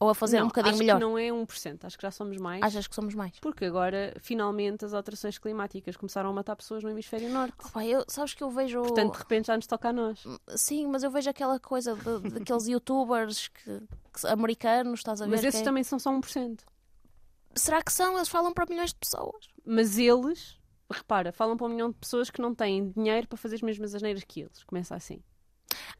[0.00, 0.94] Ou a fazer não, um bocadinho acho melhor?
[0.94, 2.62] Que não é 1%, acho que já somos mais.
[2.62, 3.38] Achas que somos mais?
[3.38, 7.54] Porque agora, finalmente, as alterações climáticas começaram a matar pessoas no hemisfério norte.
[7.74, 8.80] Oh, eu, sabes que eu vejo.
[8.80, 10.24] Portanto, de repente já nos toca a nós.
[10.56, 13.78] Sim, mas eu vejo aquela coisa de, daqueles youtubers que,
[14.14, 15.32] que, americanos, estás a ver?
[15.32, 15.64] Mas esses é...
[15.64, 16.60] também são só 1%.
[17.54, 18.16] Será que são?
[18.16, 19.48] Eles falam para milhões de pessoas.
[19.66, 20.58] Mas eles,
[20.90, 23.94] repara, falam para um milhão de pessoas que não têm dinheiro para fazer as mesmas
[23.94, 24.64] asneiras que eles.
[24.64, 25.22] Começa assim.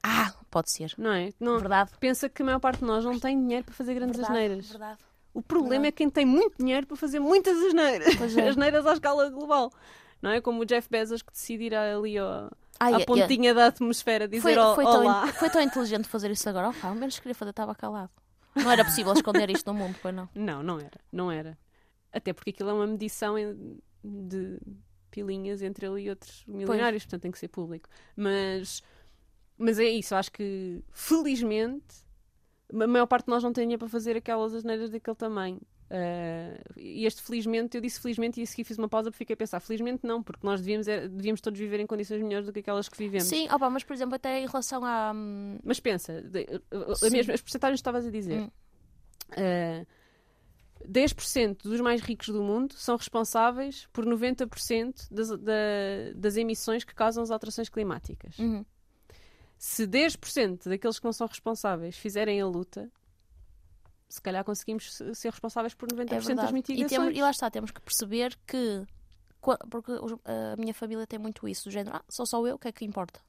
[0.03, 0.95] Ah, pode ser.
[0.97, 1.33] Não é?
[1.39, 1.91] Não, verdade.
[1.99, 4.69] Pensa que a maior parte de nós não tem dinheiro para fazer grandes verdade, asneiras.
[4.69, 4.99] Verdade.
[5.33, 5.89] O problema verdade.
[5.89, 8.15] é quem tem muito dinheiro para fazer muitas asneiras.
[8.17, 8.49] Pois é.
[8.49, 9.73] asneiras à escala global.
[10.21, 10.41] Não é?
[10.41, 14.41] Como o Jeff Bezos que decide ir ali ao, Ai, à pontinha da atmosfera dizer
[14.41, 15.23] foi, foi olá.
[15.27, 16.71] Tão, foi tão inteligente fazer isso agora.
[16.83, 18.11] Oh, ao menos queria fazer, estava calado.
[18.55, 20.29] Não era possível esconder isto no mundo, foi não?
[20.35, 21.01] Não, não era.
[21.13, 21.59] Não era.
[22.13, 23.35] Até porque aquilo é uma medição
[24.03, 24.59] de
[25.11, 27.05] pilinhas entre ele e outros milionários, pois.
[27.05, 27.89] portanto tem que ser público.
[28.17, 28.83] Mas
[29.61, 32.03] mas é isso, acho que felizmente
[32.73, 35.61] a maior parte de nós não tem dinheiro para fazer aquelas asneiras daquele tamanho.
[35.91, 39.35] Uh, e este felizmente, eu disse felizmente e a seguir fiz uma pausa porque fiquei
[39.35, 42.53] a pensar, felizmente não, porque nós devíamos, é, devíamos todos viver em condições melhores do
[42.53, 43.27] que aquelas que vivemos.
[43.27, 45.13] Sim, opa, mas por exemplo, até em relação a.
[45.65, 48.41] Mas pensa, de, a mesma, as porcentagens que estavas a dizer.
[48.41, 48.51] Hum.
[49.33, 49.87] Uh,
[50.89, 55.53] 10% dos mais ricos do mundo são responsáveis por 90% das, da,
[56.15, 58.39] das emissões que causam as alterações climáticas.
[58.39, 58.65] Uhum.
[59.61, 62.91] Se 10% daqueles que não são responsáveis fizerem a luta,
[64.09, 66.91] se calhar conseguimos ser responsáveis por 90% é das mitigações.
[66.91, 68.87] E, temos, e lá está, temos que perceber que
[69.69, 69.93] porque
[70.25, 72.73] a minha família tem muito isso, do género, ah, sou só eu, o que é
[72.73, 73.21] que importa?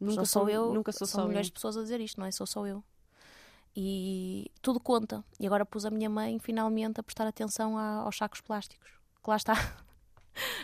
[0.00, 1.50] Nunca sou, sou eu, nunca sou são só milhões eu.
[1.50, 2.30] de pessoas a dizer isto, não é?
[2.30, 2.82] Sou só eu.
[3.76, 5.22] E tudo conta.
[5.38, 8.92] E agora pus a minha mãe finalmente a prestar atenção a, aos sacos plásticos.
[9.22, 9.52] Que lá está.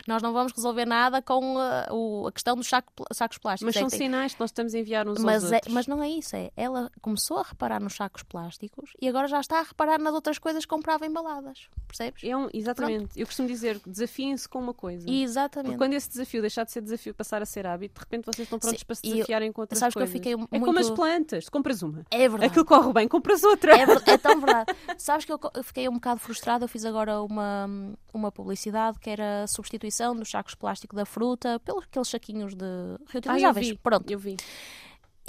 [0.07, 3.67] Nós não vamos resolver nada com uh, o, a questão dos saco, sacos plásticos.
[3.67, 3.99] Mas é são tem...
[3.99, 5.73] sinais que nós estamos a enviar uns mas aos é, outros.
[5.73, 6.35] Mas não é isso.
[6.35, 10.13] É, ela começou a reparar nos sacos plásticos e agora já está a reparar nas
[10.13, 11.67] outras coisas que comprava embaladas.
[11.87, 12.23] Percebes?
[12.23, 12.97] É um, exatamente.
[12.97, 13.17] Pronto.
[13.17, 15.09] Eu costumo dizer, desafiem-se com uma coisa.
[15.09, 15.71] Exatamente.
[15.71, 18.45] Porque quando esse desafio deixar de ser desafio passar a ser hábito, de repente vocês
[18.45, 20.11] estão prontos Sim, para se desafiarem eu, com outras sabes coisas.
[20.11, 20.65] Que eu fiquei é muito...
[20.65, 21.45] como as plantas.
[21.45, 22.05] Tu compras uma.
[22.11, 22.45] É verdade.
[22.45, 23.75] Aquilo corre bem, compras outra.
[23.75, 24.73] É, é tão verdade.
[24.97, 26.65] sabes que eu fiquei um bocado frustrada.
[26.65, 27.69] Eu fiz agora uma,
[28.13, 32.65] uma publicidade que era a substituição dos sacos plástico da fruta pelos aqueles saquinhos de
[33.07, 33.67] reutilizáveis.
[33.67, 34.11] Ah, eu vi, Pronto.
[34.11, 34.37] Eu vi.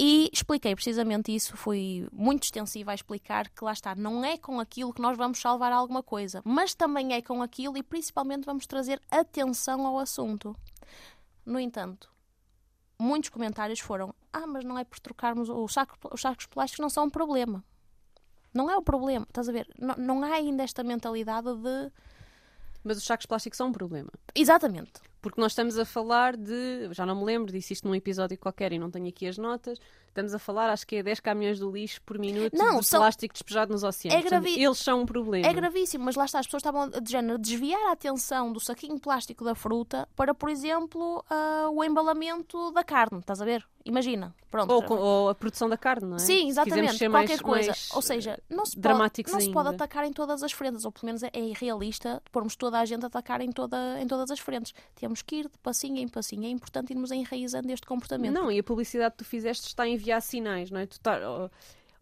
[0.01, 4.57] E expliquei precisamente isso, fui muito extensiva a explicar que lá está, não é com
[4.57, 8.65] aquilo que nós vamos salvar alguma coisa, mas também é com aquilo e principalmente vamos
[8.65, 10.55] trazer atenção ao assunto.
[11.45, 12.09] No entanto,
[12.97, 16.89] muitos comentários foram: Ah, mas não é por trocarmos o saco, os sacos plásticos, não
[16.89, 17.61] são um problema.
[18.53, 19.67] Não é o problema, estás a ver?
[19.77, 21.91] Não, não há ainda esta mentalidade de.
[22.83, 24.09] Mas os sacos plásticos são um problema.
[24.33, 24.93] Exatamente.
[25.21, 26.89] Porque nós estamos a falar de.
[26.93, 29.79] Já não me lembro, disse isto num episódio qualquer e não tenho aqui as notas.
[30.09, 32.99] Estamos a falar, acho que é 10 caminhões do lixo por minuto não, de são...
[32.99, 34.25] plástico despejado nos oceanos.
[34.25, 34.61] É gravi...
[34.61, 35.47] Eles são um problema.
[35.47, 38.59] É gravíssimo, mas lá está, as pessoas estavam de género, a desviar a atenção do
[38.59, 43.19] saquinho plástico da fruta para, por exemplo, uh, o embalamento da carne.
[43.19, 43.65] Estás a ver?
[43.85, 44.35] Imagina.
[44.51, 44.71] Pronto.
[44.71, 46.19] Ou, ou, a produção da carne, não é?
[46.19, 46.97] Sim, exatamente.
[46.97, 47.67] Ser qualquer mais, coisa.
[47.67, 50.91] mais ou seja, não se, pode, não se pode atacar em todas as frentes, ou
[50.91, 54.39] pelo menos é irrealista pormos toda a gente a atacar em, toda, em todas as
[54.39, 54.73] frentes.
[54.95, 56.45] Temos que ir de passinho em passinho.
[56.45, 58.33] É importante irmos enraizando este comportamento.
[58.33, 60.85] Não, e a publicidade que tu fizeste está a enviar sinais, não é?
[60.85, 61.49] Tu tá, oh,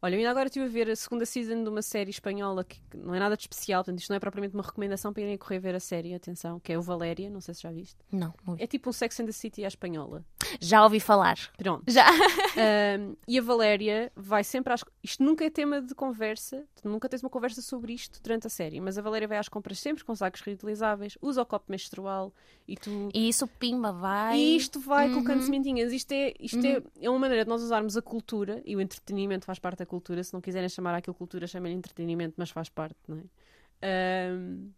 [0.02, 2.80] Olha, eu ainda agora estive a ver a segunda season de uma série espanhola que
[2.96, 5.38] não é nada de especial, portanto, isto não é propriamente uma recomendação para irem a
[5.38, 7.98] correr ver a série, atenção, que é o Valéria, não sei se já viste.
[8.12, 8.64] Não, não vi.
[8.64, 10.24] É tipo um Sex and the City à espanhola.
[10.62, 11.38] Já ouvi falar.
[11.58, 11.84] Pronto.
[11.92, 12.08] Já.
[13.00, 14.84] um, e a Valéria vai sempre às.
[15.04, 18.80] Isto nunca é tema de conversa, nunca tens uma conversa sobre isto durante a série,
[18.80, 22.32] mas a Valéria vai às compras sempre com sacos reutilizáveis, usa o copo menstrual
[22.68, 23.10] e tu.
[23.14, 24.38] E isso, pimba, vai.
[24.38, 25.16] E isto vai uhum.
[25.16, 25.92] colocando sementinhas.
[25.92, 26.84] Isto, é, isto é, uhum.
[27.02, 29.86] é, é uma maneira de nós usarmos a cultura e o entretenimento faz parte da
[29.88, 30.24] cultura.
[30.24, 34.34] Se não quiserem chamar aquilo cultura, chamem entretenimento, mas faz parte, não é?
[34.34, 34.72] Um,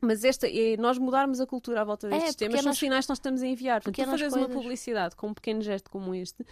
[0.00, 3.10] mas esta é nós mudarmos a cultura à volta destes é, temas, são sinais que
[3.10, 3.82] nós estamos a enviar.
[3.82, 6.44] Portanto, tu fazes uma publicidade com um pequeno gesto como este,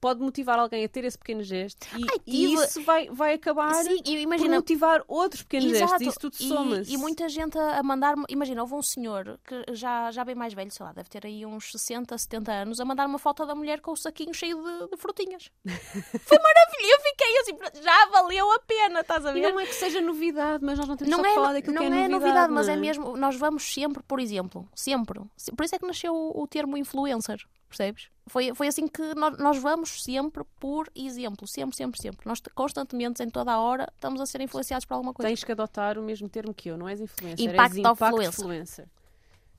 [0.00, 3.74] pode motivar alguém a ter esse pequeno gesto e, Ai, e isso vai, vai acabar
[3.74, 5.90] Sim, imagina, por motivar outros pequenos Exato.
[5.90, 6.82] gestos e isso tudo.
[6.88, 10.54] E, e, muita gente a mandar-me, imagina, houve um senhor que já, já bem mais
[10.54, 13.54] velho, sei lá, deve ter aí uns 60, 70 anos, a mandar uma foto da
[13.54, 15.50] mulher com o saquinho cheio de, de frutinhas.
[15.64, 19.40] Foi maravilhoso, eu fiquei assim, já valeu a pena, estás a ver?
[19.40, 21.82] E não é que seja novidade, mas nós não temos não é, falar daquilo não
[21.82, 22.12] que é, é novidade.
[22.12, 22.72] novidade mas é?
[22.72, 25.20] é mesmo, nós vamos sempre, por exemplo, sempre,
[25.56, 27.38] por isso é que nasceu o, o termo influencer,
[27.68, 28.08] percebes?
[28.26, 32.26] Foi, foi assim que nós, nós, vamos sempre por exemplo, sempre, sempre, sempre.
[32.26, 35.28] Nós constantemente, em toda a hora, estamos a ser influenciados por alguma coisa.
[35.28, 38.44] Tens que adotar o mesmo termo que eu, não és influencer, impact és impact influencer.
[38.44, 38.88] influencer.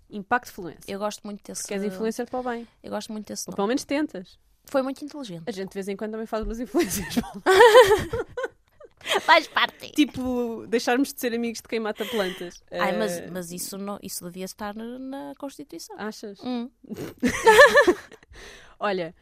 [0.09, 0.83] Impact influencer.
[0.87, 1.61] Eu gosto muito desse.
[1.61, 2.67] Porque és influencer para o bem.
[2.83, 3.45] Eu gosto muito desse.
[3.47, 4.39] Ou pelo menos tentas.
[4.65, 5.43] Foi muito inteligente.
[5.47, 7.15] A gente de vez em quando também faz umas influências.
[9.21, 9.91] Faz parte.
[9.91, 12.61] Tipo, deixarmos de ser amigos de quem mata plantas.
[12.71, 15.95] Ai, mas, eh, mas isso, não, isso devia estar na, na Constituição.
[15.97, 16.39] Achas?
[16.43, 16.69] Hum.
[18.79, 19.13] Olha,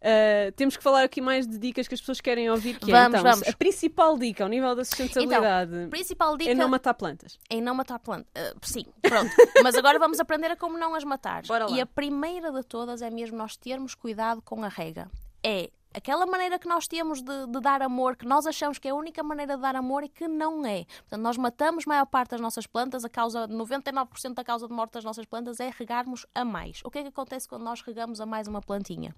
[0.00, 2.78] Uh, temos que falar aqui mais de dicas que as pessoas querem ouvir.
[2.78, 3.48] Que vamos, é, então, vamos.
[3.48, 7.38] A principal dica ao nível da sustentabilidade então, principal dica é não matar plantas.
[7.50, 8.30] É não matar plantas.
[8.34, 9.30] Uh, sim, pronto.
[9.62, 11.42] Mas agora vamos aprender a como não as matar.
[11.70, 15.10] E a primeira de todas é mesmo nós termos cuidado com a rega.
[15.44, 18.90] É aquela maneira que nós temos de, de, dar amor, que nós achamos que é
[18.90, 20.84] a única maneira de dar amor e que não é.
[20.84, 24.74] Portanto, nós matamos a maior parte das nossas plantas, a causa, 99% da causa de
[24.74, 26.80] morte das nossas plantas é regarmos a mais.
[26.84, 29.14] O que é que acontece quando nós regamos a mais uma plantinha?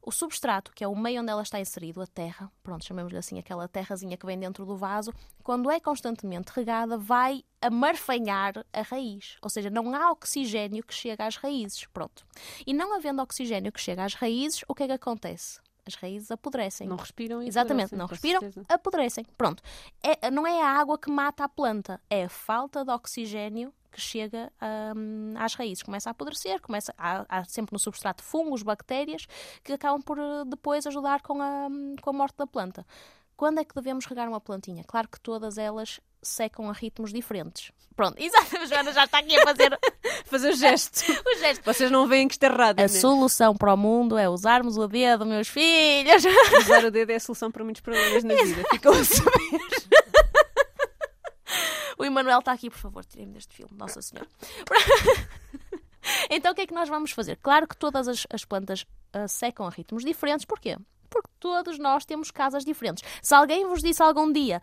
[0.00, 3.38] O substrato, que é o meio onde ela está inserido, a terra, pronto, chamemos-lhe assim,
[3.38, 9.36] aquela terrazinha que vem dentro do vaso, quando é constantemente regada, vai amarfanhar a raiz.
[9.42, 11.84] Ou seja, não há oxigênio que chega às raízes.
[11.92, 12.24] Pronto.
[12.66, 15.60] E não havendo oxigênio que chega às raízes, o que é que acontece?
[15.88, 16.86] As raízes apodrecem.
[16.86, 18.66] Não respiram e Exatamente, não respiram, certeza.
[18.68, 19.24] apodrecem.
[19.36, 19.62] Pronto.
[20.02, 24.00] É, não é a água que mata a planta, é a falta de oxigênio que
[24.00, 24.52] chega
[24.94, 25.82] um, às raízes.
[25.82, 29.26] Começa a apodrecer, começa, há, há, sempre no substrato fungos, bactérias,
[29.64, 31.68] que acabam por eh, depois ajudar com a,
[32.00, 32.86] com a morte da planta.
[33.36, 34.84] Quando é que devemos regar uma plantinha?
[34.84, 37.72] Claro que todas elas secam a ritmos diferentes.
[37.94, 39.78] Pronto, exato, a Joana já está aqui a fazer,
[40.24, 41.12] fazer o gesto.
[41.26, 41.64] o gesto.
[41.64, 42.78] Vocês não veem que é errado.
[42.78, 42.88] A né?
[42.88, 46.22] solução para o mundo é usarmos o dedo, meus filhos.
[46.60, 48.62] Usar o dedo é a solução para muitos problemas na vida.
[48.70, 49.32] Ficam a saber.
[51.98, 54.28] O Emanuel está aqui, por favor, tirem-me deste filme, Nossa Senhora.
[56.30, 57.36] então o que é que nós vamos fazer?
[57.42, 58.82] Claro que todas as, as plantas
[59.16, 60.46] uh, secam a ritmos diferentes.
[60.46, 60.76] Porquê?
[61.10, 63.02] Porque todos nós temos casas diferentes.
[63.20, 64.62] Se alguém vos disse algum dia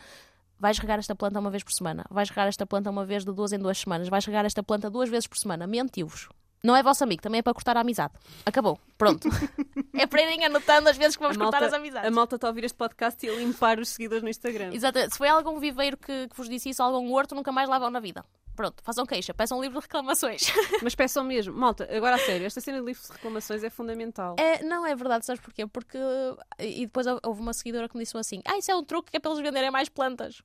[0.60, 3.32] vais regar esta planta uma vez por semana, vais regar esta planta uma vez de
[3.32, 6.30] duas em duas semanas, vais regar esta planta duas vezes por semana, mentiu-vos.
[6.66, 8.14] Não é vosso amigo, também é para cortar a amizade.
[8.43, 8.80] Acabou.
[8.97, 9.30] Pronto.
[9.93, 12.08] é para irem anotando as vezes que vamos malta, cortar as amizades.
[12.08, 14.74] A malta está a ouvir este podcast e a limpar os seguidores no Instagram.
[14.74, 15.12] Exatamente.
[15.12, 17.91] Se foi algum viveiro que, que vos disse isso, algum horto, nunca mais lá vão
[17.91, 18.26] na vida.
[18.56, 20.41] Pronto, façam queixa, peçam um livro de reclamações.
[20.82, 21.53] Mas peçam mesmo.
[21.53, 24.36] Malta, agora a sério, esta cena de livro de reclamações é fundamental.
[24.39, 25.68] É, não é verdade, sabes porquê?
[25.68, 25.97] Porque.
[26.60, 29.18] E depois houve uma seguidora que me disse assim: Ah, isso é um truque que
[29.18, 30.41] é para eles venderem mais plantas.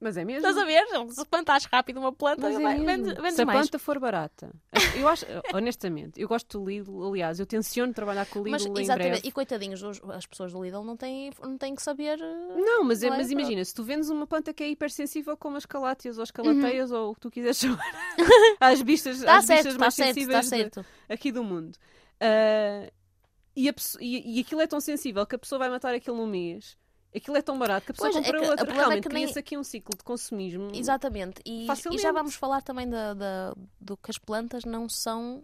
[0.00, 0.46] Mas é mesmo.
[0.46, 0.84] Estás a ver?
[1.10, 3.58] Se plantares rápido uma planta, Mas é vai, vendes, vendes Se a mais.
[3.58, 4.50] planta for barata.
[4.96, 8.66] Eu acho, honestamente, eu gosto do Lidl, aliás, eu tenciono trabalhar com o Lidl mas,
[8.66, 9.10] em exatamente.
[9.10, 9.28] breve.
[9.28, 12.18] E coitadinhos, as pessoas do Lidl não têm, não têm que saber.
[12.18, 15.66] Não, mas, é, mas imagina, se tu vendes uma planta que é hipersensível como as
[15.66, 16.98] calátias ou as calateias uhum.
[16.98, 17.82] ou o que tu quiseres chamar,
[18.60, 20.80] às vistas, tá às certo, vistas tá mais certo, sensíveis tá certo.
[20.82, 21.74] De, aqui do mundo.
[22.22, 22.88] Uh,
[23.56, 26.26] e, a, e, e aquilo é tão sensível que a pessoa vai matar aquilo num
[26.28, 26.76] mês
[27.14, 28.72] Aquilo é tão barato que a pessoa pois, compra é outra.
[28.72, 29.40] Realmente, é cria-se nem...
[29.40, 30.70] aqui um ciclo de consumismo.
[30.74, 31.40] Exatamente.
[31.44, 35.42] E, e já vamos falar também da, da, do que as plantas não são.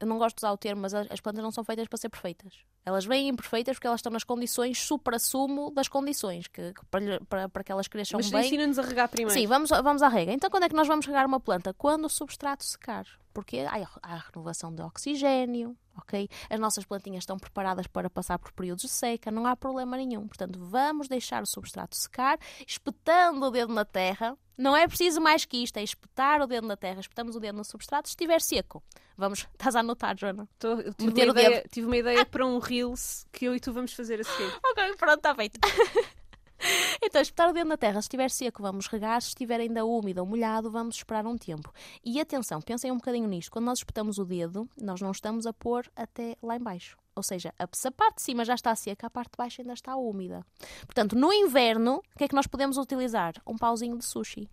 [0.00, 2.08] Eu não gosto de usar o termo, mas as plantas não são feitas para ser
[2.08, 2.54] perfeitas.
[2.84, 7.48] Elas vêm imperfeitas porque elas estão nas condições supra-sumo das condições, que, que para, para,
[7.48, 8.40] para, que elas cresçam mas bem.
[8.40, 9.38] Mas ensina-nos a regar primeiro.
[9.38, 10.32] Sim, vamos, vamos à rega.
[10.32, 11.72] Então, quando é que nós vamos regar uma planta?
[11.72, 13.06] Quando o substrato secar.
[13.34, 16.28] Porque há, há renovação de oxigênio, ok?
[16.48, 20.26] As nossas plantinhas estão preparadas para passar por períodos de seca, não há problema nenhum.
[20.26, 24.38] Portanto, vamos deixar o substrato secar, espetando o dedo na terra.
[24.56, 27.00] Não é preciso mais que isto, é espetar o dedo na terra.
[27.00, 28.82] Espetamos o dedo no substrato, se estiver seco.
[29.16, 30.48] Vamos, estás a anotar, Joana?
[30.58, 33.92] Tô, tive, uma ideia, tive uma ideia para um Reels que eu e tu vamos
[33.92, 34.52] fazer a seguir.
[34.64, 35.58] ok, pronto, está feito.
[37.02, 40.20] Então, espetar o dedo na terra, se estiver seco, vamos regar, se estiver ainda úmido
[40.20, 41.72] ou molhado, vamos esperar um tempo.
[42.04, 43.50] E atenção, pensem um bocadinho nisto.
[43.50, 46.96] Quando nós espetamos o dedo, nós não estamos a pôr até lá embaixo.
[47.14, 49.94] Ou seja, a parte de cima já está seca, a parte de baixo ainda está
[49.96, 50.44] úmida.
[50.86, 53.34] Portanto, no inverno, o que é que nós podemos utilizar?
[53.46, 54.48] Um pauzinho de sushi.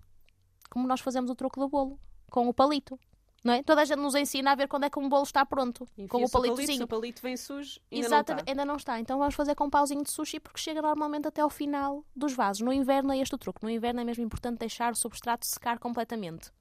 [0.69, 1.99] Como nós fazemos o troco do bolo,
[2.29, 2.99] com o palito.
[3.43, 3.63] Não é?
[3.63, 5.87] Toda a gente nos ensina a ver quando é que um bolo está pronto.
[6.09, 6.77] com o palitozinho.
[6.77, 8.51] Se o palito vem sujo, ainda Exatamente, não está.
[8.51, 8.99] ainda não está.
[8.99, 12.33] Então vamos fazer com um pauzinho de sushi porque chega normalmente até ao final dos
[12.33, 12.61] vasos.
[12.61, 13.63] No inverno é este o truque.
[13.63, 16.51] No inverno é mesmo importante deixar o substrato secar completamente.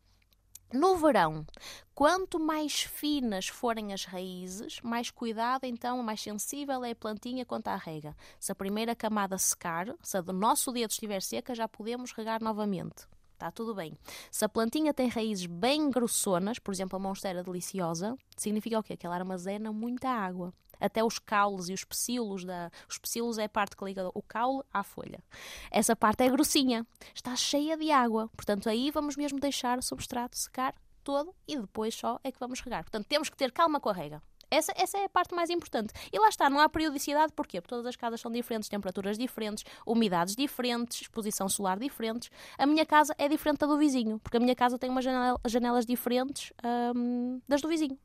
[0.72, 1.45] No verão,
[1.93, 7.66] quanto mais finas forem as raízes, mais cuidado, então, mais sensível é a plantinha quanto
[7.66, 8.16] à rega.
[8.39, 12.41] Se a primeira camada secar, se a do nosso dedo estiver seca, já podemos regar
[12.41, 13.09] novamente
[13.41, 13.97] está tudo bem.
[14.30, 18.97] Se a plantinha tem raízes bem grossonas, por exemplo, a monstera deliciosa, significa o quê?
[18.97, 20.53] Que ela armazena muita água.
[20.78, 22.70] Até os caules e os pecíolos da.
[22.88, 25.22] Os pecíolos é a parte que liga o caule à folha.
[25.70, 28.30] Essa parte é grossinha, está cheia de água.
[28.34, 30.74] Portanto, aí vamos mesmo deixar o substrato secar
[31.05, 32.82] todo e depois só é que vamos regar.
[32.84, 34.22] Portanto, temos que ter calma com a rega.
[34.51, 35.92] Essa, essa é a parte mais importante.
[36.12, 37.61] E lá está, não há periodicidade, porquê?
[37.61, 42.30] Porque todas as casas são diferentes, temperaturas diferentes, umidades diferentes, exposição solar diferentes.
[42.59, 45.40] A minha casa é diferente da do vizinho, porque a minha casa tem umas janela,
[45.46, 46.53] janelas diferentes
[46.94, 47.98] hum, das do vizinho.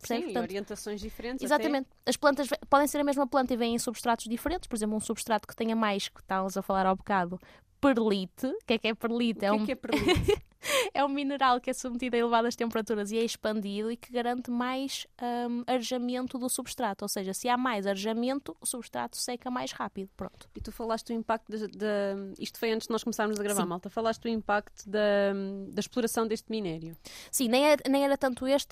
[0.00, 1.42] Sim, Portanto, orientações diferentes.
[1.42, 1.88] Exatamente.
[1.90, 2.10] Até...
[2.10, 4.68] As plantas podem ser a mesma planta e vêm em substratos diferentes.
[4.68, 7.38] Por exemplo, um substrato que tenha mais, que estávamos a falar ao bocado,
[7.80, 8.46] perlite.
[8.46, 9.38] O que é que é perlite?
[9.38, 9.66] O que é, um...
[9.66, 10.48] que é perlite?
[10.92, 14.50] é um mineral que é submetido a elevadas temperaturas e é expandido e que garante
[14.50, 15.06] mais
[15.48, 17.04] um, arejamento do substrato.
[17.04, 20.10] Ou seja, se há mais arejamento, o substrato seca mais rápido.
[20.16, 20.48] Pronto.
[20.54, 22.16] E tu falaste do impacto da.
[22.38, 23.68] Isto foi antes de nós começarmos a gravar, Sim.
[23.68, 23.90] malta.
[23.90, 25.32] Falaste do impacto da,
[25.70, 26.96] da exploração deste minério.
[27.30, 28.68] Sim, nem era, nem era tanto este,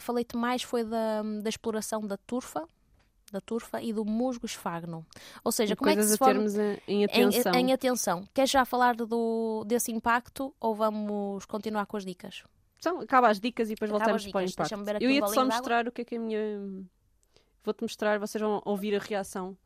[0.00, 2.68] falei-te mais foi da, da exploração da turfa,
[3.30, 5.06] da turfa e do musgo esfagno.
[5.44, 6.54] Ou seja, como é que se a termos
[6.86, 7.52] em atenção.
[7.54, 8.28] Em, em, atenção.
[8.34, 12.42] Queres já falar do, desse impacto ou vamos continuar com as dicas?
[12.78, 15.02] Então, acaba as dicas e depois acaba voltamos para o impacto.
[15.02, 16.40] Eu ia-te só mostrar o que é que a minha...
[17.64, 19.56] Vou-te mostrar, vocês vão ouvir a reação.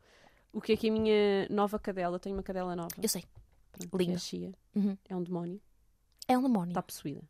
[0.51, 2.19] O que é que a minha nova cadela...
[2.19, 2.93] Tenho uma cadela nova.
[3.01, 3.23] Eu sei.
[3.71, 4.19] Pronto, Linda.
[4.19, 4.79] É.
[4.79, 4.97] Uhum.
[5.09, 5.61] é um demónio.
[6.27, 6.71] É um demónio.
[6.71, 7.21] Está possuída.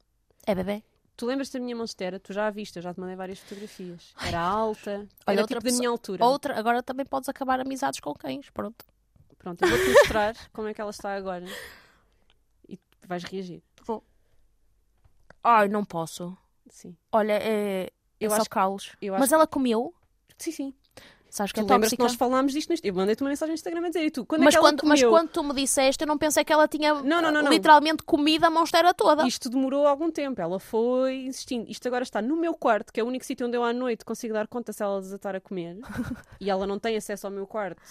[0.45, 0.83] É bebê?
[1.15, 2.19] Tu lembras da minha monstera?
[2.19, 4.13] Tu já a viste, eu já te mandei várias fotografias.
[4.25, 6.25] Era alta, Olha, era tipo da minha altura.
[6.25, 8.85] Outra, agora também podes acabar amizades com cães, pronto.
[9.37, 11.45] Pronto, eu vou-te mostrar como é que ela está agora.
[12.67, 13.61] E vais reagir.
[13.83, 14.03] Vou.
[15.43, 16.35] Ai, não posso.
[16.69, 16.95] Sim.
[17.11, 17.89] Olha, é,
[18.19, 18.93] eu é acho só calos.
[19.19, 19.93] Mas ela comeu?
[20.37, 20.73] Sim, sim.
[21.33, 21.95] Sabes que tu é lembras tóxica?
[21.97, 22.71] que nós falámos disto?
[22.83, 24.69] Eu mandei-te uma mensagem no Instagram a dizer e tu, quando é Mas que ela
[24.69, 27.49] quando, mas quando tu me disseste, eu não pensei que ela tinha Não, não, não,
[27.49, 29.25] literalmente comido a monstera toda.
[29.27, 31.71] Isto demorou algum tempo, ela foi insistindo.
[31.71, 34.05] Isto agora está no meu quarto, que é o único sítio onde eu à noite
[34.05, 35.79] consigo dar conta se ela desatar a comer.
[36.39, 37.81] e ela não tem acesso ao meu quarto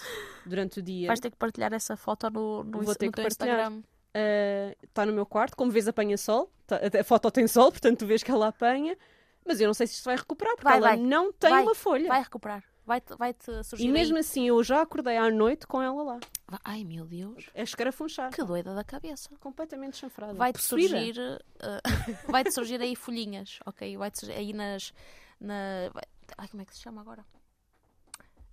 [0.47, 1.09] durante o dia.
[1.09, 3.59] Vais ter que partilhar essa foto no, no, Vou ter no que partilhar.
[3.59, 3.83] Instagram.
[4.15, 6.49] Uh, está no meu quarto, como vês, apanha sol.
[6.65, 8.97] Tá- A foto tem sol, portanto tu vês que ela apanha.
[9.45, 10.97] Mas eu não sei se isto vai recuperar, porque Vai, ela vai.
[10.97, 12.07] não tem Vai, uma folha.
[12.07, 12.63] Vai recuperar.
[12.85, 14.21] Vai-te vai surgir E mesmo aí.
[14.21, 16.21] assim, eu já acordei à noite com ela lá.
[16.49, 17.49] Vai- Ai, meu Deus.
[17.55, 18.33] A escarafunchar.
[18.33, 19.29] Que doida da cabeça.
[19.39, 20.35] Completamente chanfrada.
[20.35, 21.17] Vai-te surgir,
[21.61, 21.81] eh,
[22.29, 23.97] vai-te surgir aí folhinhas, ok?
[23.97, 24.93] Vai-te surgir aí nas,
[25.41, 25.55] na,
[25.95, 26.05] vai-
[26.37, 27.25] ai, como é que se chama agora?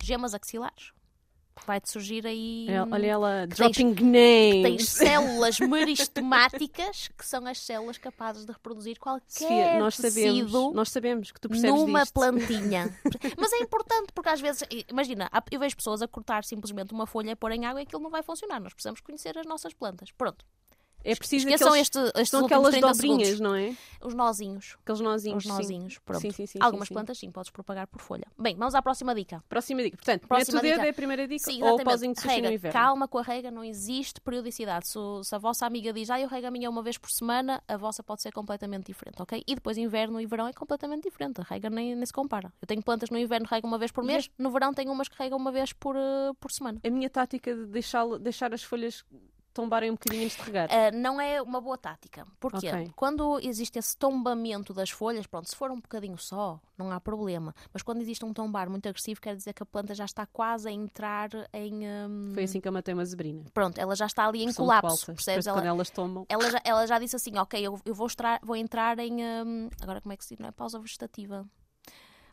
[0.04, 0.92] Gemas axilares.
[1.68, 2.68] Vai-te surgir aí.
[2.92, 4.90] Olha ela, tens- dropping Tens names.
[4.90, 10.14] células meristemáticas que são as células capazes de reproduzir qualquer Sofia, nós sabemos,
[10.52, 12.14] tecido nós sabemos que tu percebes numa disto.
[12.14, 12.98] plantinha.
[13.38, 17.32] Mas é importante porque às vezes, imagina, eu vejo pessoas a cortar simplesmente uma folha
[17.32, 18.60] e pôr em água e aquilo não vai funcionar.
[18.60, 20.12] Nós precisamos conhecer as nossas plantas.
[20.12, 20.46] Pronto.
[21.04, 23.40] É preciso Esqueçam aqueles, este, estes são aquelas 30 dobrinhas, segundos.
[23.40, 23.76] não é?
[24.02, 24.78] Os nozinhos.
[24.84, 25.38] Aqueles nozinhos.
[25.38, 25.50] Os sim.
[25.58, 26.22] nozinhos, pronto.
[26.22, 26.94] Sim, sim, sim, Algumas sim, sim.
[26.94, 28.26] plantas sim, podes propagar por folha.
[28.38, 29.44] Bem, vamos à próxima dica.
[29.48, 29.98] Próxima dica.
[29.98, 32.36] Portanto, Próxima mete o dedo é a primeira dica Sim, ou o pauzinho de sushi
[32.38, 32.74] no Rega, inverno.
[32.80, 34.88] calma com a rega, não existe periodicidade.
[34.88, 37.64] Se, se a vossa amiga diz, ah, eu rego a minha uma vez por semana,
[37.68, 39.42] a vossa pode ser completamente diferente, ok?
[39.48, 41.40] E depois inverno e verão é completamente diferente.
[41.42, 42.52] A rega nem, nem se compara.
[42.62, 45.08] Eu tenho plantas no inverno que regam uma vez por mês, no verão tenho umas
[45.08, 46.80] que regam uma vez por, eh, por semana.
[46.86, 49.04] A minha tática de deixar, deixar as folhas
[49.62, 50.70] tombarem um bocadinho antes de regar.
[50.70, 52.26] Uh, não é uma boa tática.
[52.40, 52.68] Porquê?
[52.70, 52.92] Ok.
[52.96, 57.54] Quando existe esse tombamento das folhas, pronto, se for um bocadinho só, não há problema.
[57.74, 60.68] Mas quando existe um tombar muito agressivo, quer dizer que a planta já está quase
[60.70, 61.86] a entrar em.
[61.88, 63.44] hum, Foi assim que eu matei uma zebrina.
[63.54, 65.46] Pronto, ela já está ali em colapso, percebes?
[65.48, 66.26] Ela, Quando elas tomam.
[66.30, 69.24] ela, já, ela já disse assim: Ok, eu, eu vou, estra- vou entrar em.
[69.24, 70.40] hum, agora, como é que se diz?
[70.40, 71.46] Não é pausa vegetativa.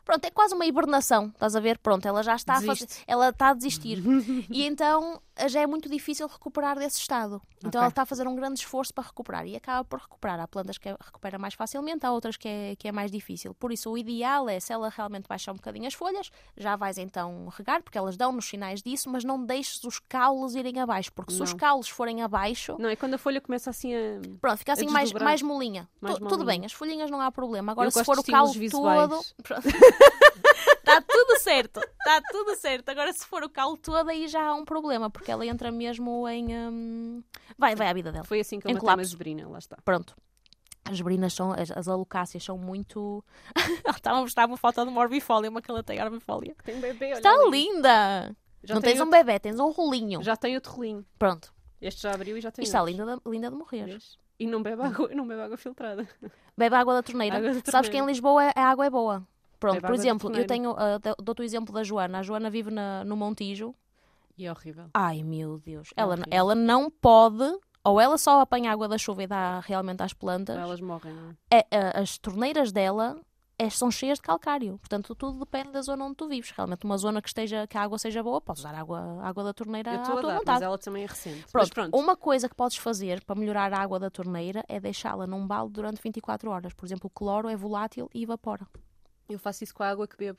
[0.07, 1.77] Pronto, é quase uma hibernação, estás a ver?
[1.79, 3.03] Pronto, ela já está a fazer, Desiste.
[3.05, 4.01] ela está a desistir.
[4.49, 7.41] e então já é muito difícil recuperar desse estado.
[7.57, 7.79] Então Ok.
[7.81, 10.39] ela está a fazer um grande esforço para recuperar e acaba por recuperar.
[10.39, 13.53] Há plantas que recupera mais facilmente, há outras que é, que é mais difícil.
[13.53, 16.97] Por isso, o ideal é, se ela realmente baixar um bocadinho as folhas, já vais
[16.97, 21.33] então regar, porque elas dão-nos sinais disso, mas não deixes os caules irem abaixo, porque
[21.33, 21.57] se os Não.
[21.57, 24.21] caules forem abaixo, Não, é quando a folha começa assim a.
[24.39, 25.87] Pronto, fica assim mais, mais molinha.
[25.99, 27.73] Mais Tu- Tudo bem, as folhinhas não há problema.
[27.73, 29.09] Agora, Eu se for o visuais.
[29.09, 29.21] todo.
[31.47, 32.89] Está tudo certo, está tudo certo.
[32.89, 36.27] Agora, se for o calo todo, aí já há um problema, porque ela entra mesmo
[36.27, 36.55] em.
[36.55, 37.23] hum,
[37.57, 38.23] Vai, vai à vida dela.
[38.25, 39.77] Foi assim que eu matei uma zebrina, lá está.
[39.83, 40.15] Pronto.
[40.89, 43.23] As brinas são, as, as alocáceas são muito.
[43.95, 46.55] Estava a mostrar uma foto de uma orbifólia, uma que ela tem orbifólia.
[46.63, 47.49] Tem um bebê, olha Está ali.
[47.51, 48.35] linda!
[48.63, 50.23] Já não tens um outro- bebê, tens um rolinho.
[50.23, 51.05] Já tem outro rolinho.
[51.19, 51.53] Pronto.
[51.81, 53.85] Este já abriu e já tem Isto está linda de, linda de morrer.
[53.85, 54.17] Vês?
[54.39, 56.07] E não bebe água, não bebe água filtrada.
[56.57, 57.37] Bebe água da torneira.
[57.37, 58.05] Água da Sabes que em torneira.
[58.07, 59.27] Lisboa a água é boa.
[59.59, 60.71] Pronto, por exemplo, eu tenho.
[60.71, 62.19] Uh, dou- dou-te o exemplo da Joana.
[62.19, 63.73] A Joana vive na- no Montijo.
[64.37, 64.85] E é horrível.
[64.93, 65.89] Ai meu Deus.
[65.97, 66.29] É Ela, horrível.
[66.31, 67.43] ela não pode.
[67.83, 70.57] Ou ela só apanha água da chuva e dá realmente às plantas.
[70.57, 71.57] Elas morrem, não é?
[71.59, 73.17] É, é, as torneiras dela
[73.57, 74.77] é- são cheias de calcário.
[74.77, 76.51] Portanto, tudo depende da zona onde tu vives.
[76.51, 79.53] Realmente, uma zona que, esteja, que a água seja boa, podes usar água, água da
[79.53, 80.63] torneira Eu à estou a tua dar, mas vontade.
[80.65, 81.41] ela também é recente.
[81.41, 81.97] Mas Pronto, pronto.
[81.97, 85.73] uma coisa que podes fazer para melhorar a água da torneira é deixá-la num balde
[85.73, 86.73] durante 24 horas.
[86.73, 88.67] Por exemplo, o cloro é volátil e evapora.
[89.29, 90.37] Eu faço isso com a água que bebo,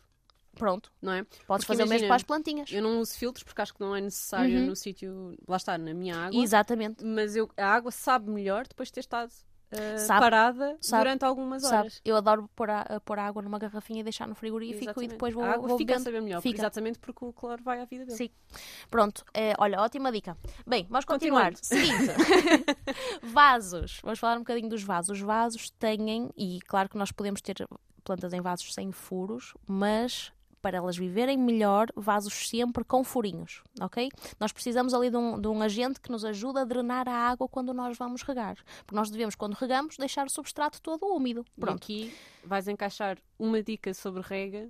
[0.54, 1.22] Pronto, não é?
[1.46, 2.72] podes Porque fazer o mesmo para as plantinhas.
[2.72, 4.66] Eu não uso filtros porque acho que não é necessário Uhum.
[4.66, 6.42] no sítio, lá está, na minha água.
[6.42, 7.04] Exatamente.
[7.04, 9.30] Mas eu, a água sabe melhor depois de ter estado
[9.70, 10.20] ah, Sabe.
[10.20, 11.04] parada Sabe.
[11.04, 12.00] durante algumas Sabe, horas.
[12.02, 15.10] eu adoro pôr, a, pôr a água numa garrafinha e deixar no frigorífico Exatamente.
[15.10, 16.58] e depois vou, a água vou fica a saber melhor, Fica.
[16.58, 18.16] exatamente porque o cloro vai à vida dele.
[18.16, 18.30] Sim.
[18.90, 20.36] Pronto, é, olha, ótima dica.
[20.66, 21.54] Bem, vamos continuar.
[21.54, 22.14] Seguinte,
[23.22, 24.00] vasos.
[24.02, 25.18] Vamos falar um bocadinho dos vasos.
[25.18, 27.54] Os vasos têm, e claro que nós podemos ter
[28.08, 34.08] plantas em vasos sem furos, mas para elas viverem melhor, vasos sempre com furinhos, ok?
[34.40, 37.48] Nós precisamos ali de um, de um agente que nos ajude a drenar a água
[37.48, 38.56] quando nós vamos regar.
[38.84, 41.44] Porque nós devemos, quando regamos, deixar o substrato todo úmido.
[41.56, 41.76] E Pronto.
[41.76, 42.12] aqui
[42.44, 44.68] vais encaixar uma dica sobre rega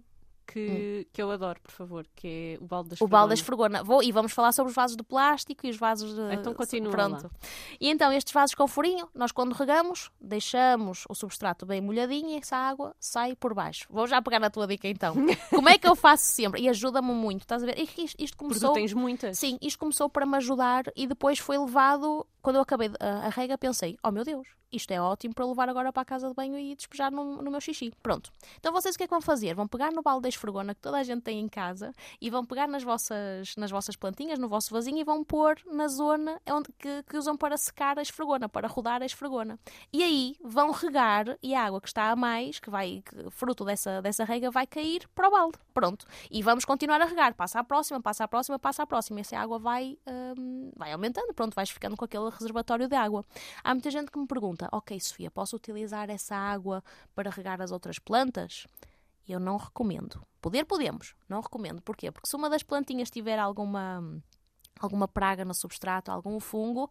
[0.52, 3.04] que, que eu adoro, por favor, que é o balde das Hum.
[3.04, 3.82] O balde das esfregona.
[3.84, 6.34] Vou, e vamos falar sobre os vasos de plástico e os vasos de.
[6.34, 7.24] Então continua Pronto.
[7.24, 7.30] lá.
[7.80, 12.36] E então, estes vasos com furinho, nós quando regamos, deixamos o substrato bem molhadinho e
[12.36, 13.86] essa água sai por baixo.
[13.90, 15.14] Vou já pegar na tua dica então.
[15.50, 16.62] Como é que eu faço sempre?
[16.62, 17.42] E ajuda-me muito.
[17.42, 17.78] Estás a ver?
[17.78, 18.70] Isto, isto Porque começou.
[18.70, 19.38] tu tens muitas.
[19.38, 23.58] Sim, isto começou para me ajudar e depois foi levado quando eu acabei a, rega,
[23.58, 26.58] pensei: oh meu Deus, isto é ótimo para levar agora para a casa de banho
[26.58, 27.92] e despejar no, no meu xixi.
[28.02, 28.32] Pronto.
[28.58, 29.54] Então vocês o que é que vão fazer?
[29.54, 32.44] Vão pegar no balde da esfregona que toda a gente tem em casa e vão
[32.44, 36.70] pegar nas vossas, nas vossas plantinhas, no vosso vasinho e vão pôr na zona onde,
[36.78, 39.58] que, que usam para secar a esfregona, para rodar a esfregona.
[39.92, 43.64] E aí vão regar e a água que está a mais, que vai, que, fruto
[43.64, 45.58] dessa, dessa rega, vai cair para o balde.
[45.74, 46.06] Pronto.
[46.30, 47.34] E vamos continuar a regar.
[47.34, 49.20] Passa à próxima, passa à próxima, passa à próxima.
[49.20, 49.98] E essa água vai,
[50.38, 51.32] hum, vai aumentando.
[51.34, 53.24] Pronto, vais ficando com aquele reservatório de água.
[53.62, 56.82] Há muita gente que me pergunta: Ok, Sofia, posso utilizar essa água
[57.14, 58.66] para regar as outras plantas?
[59.28, 60.22] Eu não recomendo.
[60.40, 61.14] Poder, podemos.
[61.28, 61.82] Não recomendo.
[61.82, 62.10] Porquê?
[62.10, 64.02] Porque se uma das plantinhas tiver alguma,
[64.80, 66.88] alguma praga no substrato, algum fungo,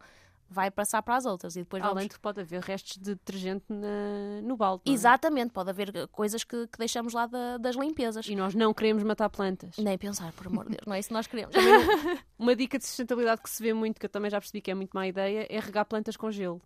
[0.48, 1.56] vai passar para as outras.
[1.56, 2.14] E depois Além vamos...
[2.14, 4.82] que pode haver restos de detergente na, no balde.
[4.86, 4.90] É?
[4.90, 8.26] Exatamente, pode haver coisas que, que deixamos lá da, das limpezas.
[8.26, 9.76] E nós não queremos matar plantas.
[9.76, 11.54] Nem pensar, por amor de Deus, não é isso que nós queremos.
[12.38, 14.74] uma dica de sustentabilidade que se vê muito, que eu também já percebi que é
[14.74, 16.62] muito má ideia, é regar plantas com gelo.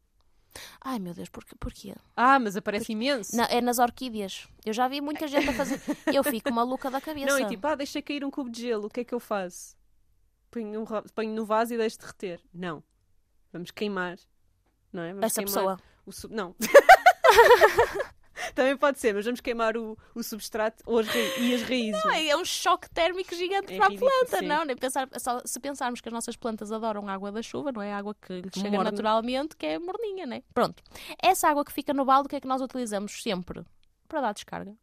[0.80, 1.94] Ai meu Deus, por, porquê?
[2.16, 2.92] Ah, mas aparece porque...
[2.92, 3.36] imenso.
[3.36, 4.48] Não, é nas orquídeas.
[4.64, 5.80] Eu já vi muita gente a fazer.
[6.12, 7.26] Eu fico maluca da cabeça.
[7.26, 9.20] Não, e tipo, ah, deixa cair um cubo de gelo, o que é que eu
[9.20, 9.76] faço?
[10.50, 10.84] Ponho, um,
[11.14, 12.40] ponho no vaso e deixo derreter.
[12.52, 12.82] Não.
[13.52, 14.18] Vamos queimar
[14.92, 15.08] não é?
[15.08, 15.80] Vamos Essa pessoa.
[16.04, 16.10] O.
[16.28, 16.54] Não.
[18.54, 21.06] Também pode ser, mas vamos queimar o, o substrato ou as
[21.38, 22.04] e as raízes.
[22.04, 24.46] Não, é um choque térmico gigante é para a planta, sim.
[24.46, 24.64] não?
[24.64, 27.92] Nem pensar, só, se pensarmos que as nossas plantas adoram água da chuva, não é?
[27.92, 30.42] Água que, que chega naturalmente, que é morninha, né?
[30.54, 30.82] Pronto.
[31.22, 33.64] Essa água que fica no balde, o que é que nós utilizamos sempre?
[34.08, 34.76] Para dar descarga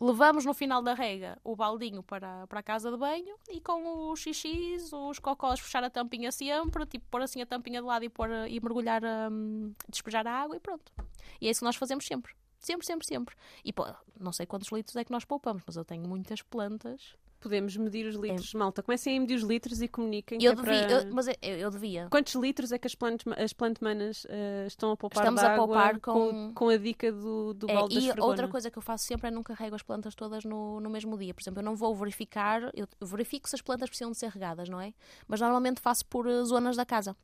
[0.00, 4.10] levamos no final da rega o baldinho para, para a casa de banho e com
[4.10, 8.04] os xixis, os cocós, fechar a tampinha sempre, tipo pôr assim a tampinha de lado
[8.04, 10.92] e, pôr, e mergulhar, um, despejar a água e pronto.
[11.40, 12.34] E é isso que nós fazemos sempre.
[12.66, 13.36] Sempre, sempre, sempre.
[13.64, 13.86] E pô,
[14.18, 18.06] não sei quantos litros é que nós poupamos, mas eu tenho muitas plantas podemos medir
[18.06, 18.54] os litros.
[18.54, 18.58] É.
[18.58, 20.42] Malta, comecem a medir os litros e comuniquem.
[20.42, 21.02] Eu é devia, para...
[21.02, 22.08] eu, mas eu, eu, devia.
[22.10, 26.00] Quantos litros é que as, plant, as plantmanas uh, estão a poupar Estamos a poupar
[26.00, 26.12] com...
[26.12, 26.54] com...
[26.54, 26.68] com...
[26.70, 29.54] a dica do, do é, balde E outra coisa que eu faço sempre é nunca
[29.54, 31.32] rego as plantas todas no, no mesmo dia.
[31.32, 34.68] Por exemplo, eu não vou verificar, eu verifico se as plantas precisam de ser regadas,
[34.68, 34.92] não é?
[35.28, 37.14] Mas normalmente faço por uh, zonas da casa.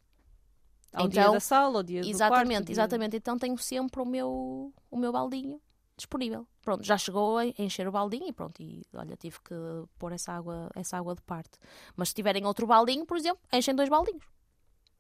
[0.93, 2.43] Ao então, dia da sala, ao dia exatamente, do quarto.
[2.43, 3.17] Exatamente, exatamente.
[3.17, 5.61] Então tenho sempre o meu, o meu baldinho
[5.97, 6.47] disponível.
[6.63, 9.55] Pronto, já chegou a encher o baldinho e pronto, e olha, tive que
[9.99, 11.59] pôr essa água, essa água de parte.
[11.97, 14.25] Mas se tiverem outro baldinho, por exemplo, enchem dois baldinhos.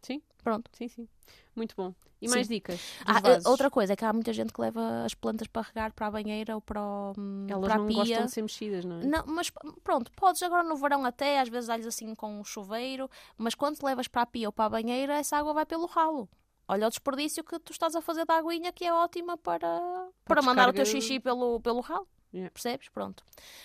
[0.02, 0.20] Sim.
[0.42, 0.70] Pronto.
[0.74, 1.08] Sim, sim.
[1.54, 1.94] Muito bom.
[2.20, 2.34] E sim.
[2.34, 2.80] mais dicas?
[3.04, 6.06] Ah, outra coisa é que há muita gente que leva as plantas para regar para
[6.06, 7.96] a banheira ou para, o, hum, Elas para a pia.
[7.96, 9.04] gostam de ser mexidas, não é?
[9.04, 9.50] Não, mas
[9.82, 13.76] pronto, podes agora no verão até, às vezes dá-lhes assim com um chuveiro, mas quando
[13.76, 16.28] te levas para a pia ou para a banheira, essa água vai pelo ralo.
[16.68, 20.42] Olha o desperdício que tu estás a fazer da aguinha, que é ótima para, para,
[20.42, 22.06] mandar o teu xixi pelo, pelo ralo.
[22.34, 22.50] Yeah.
[22.50, 22.88] Percebes?
[22.88, 23.22] Pronto.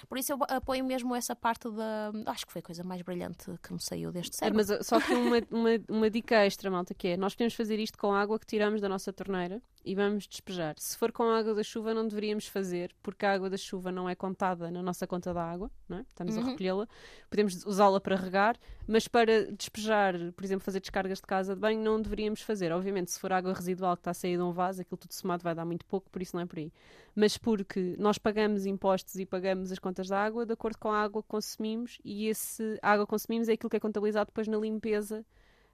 [0.10, 2.12] Por isso eu apoio mesmo essa parte da.
[2.26, 4.66] Acho que foi a coisa mais brilhante que me saiu deste é, cérebro.
[4.68, 7.98] Mas só que uma, uma, uma dica extra, malta, que é: nós podemos fazer isto
[7.98, 10.76] com água que tiramos da nossa torneira e vamos despejar.
[10.78, 13.90] Se for com a água da chuva, não deveríamos fazer, porque a água da chuva
[13.90, 16.02] não é contada na nossa conta da água, não é?
[16.02, 16.44] estamos uhum.
[16.44, 16.88] a recolhê-la.
[17.30, 21.82] Podemos usá-la para regar, mas para despejar, por exemplo, fazer descargas de casa de banho,
[21.82, 22.74] não deveríamos fazer.
[22.74, 25.42] Obviamente, se for água residual que está a sair de um vaso, aquilo tudo somado
[25.42, 26.72] vai dar muito pouco, por isso não é por aí.
[27.16, 31.02] Mas porque nós pagamos impostos e pagamos as contas da água de acordo com a
[31.02, 34.58] água que consumimos e esse água que consumimos é aquilo que é contabilizado depois na
[34.58, 35.26] limpeza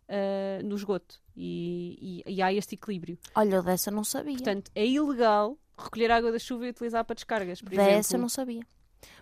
[0.09, 1.21] uh, no esgoto.
[1.35, 3.17] E, e, e, há este equilíbrio.
[3.35, 4.33] Olha, dessa não sabia.
[4.33, 8.19] Portanto, é ilegal recolher água da chuva e utilizar para descargas, por dessa exemplo.
[8.19, 8.61] não sabia.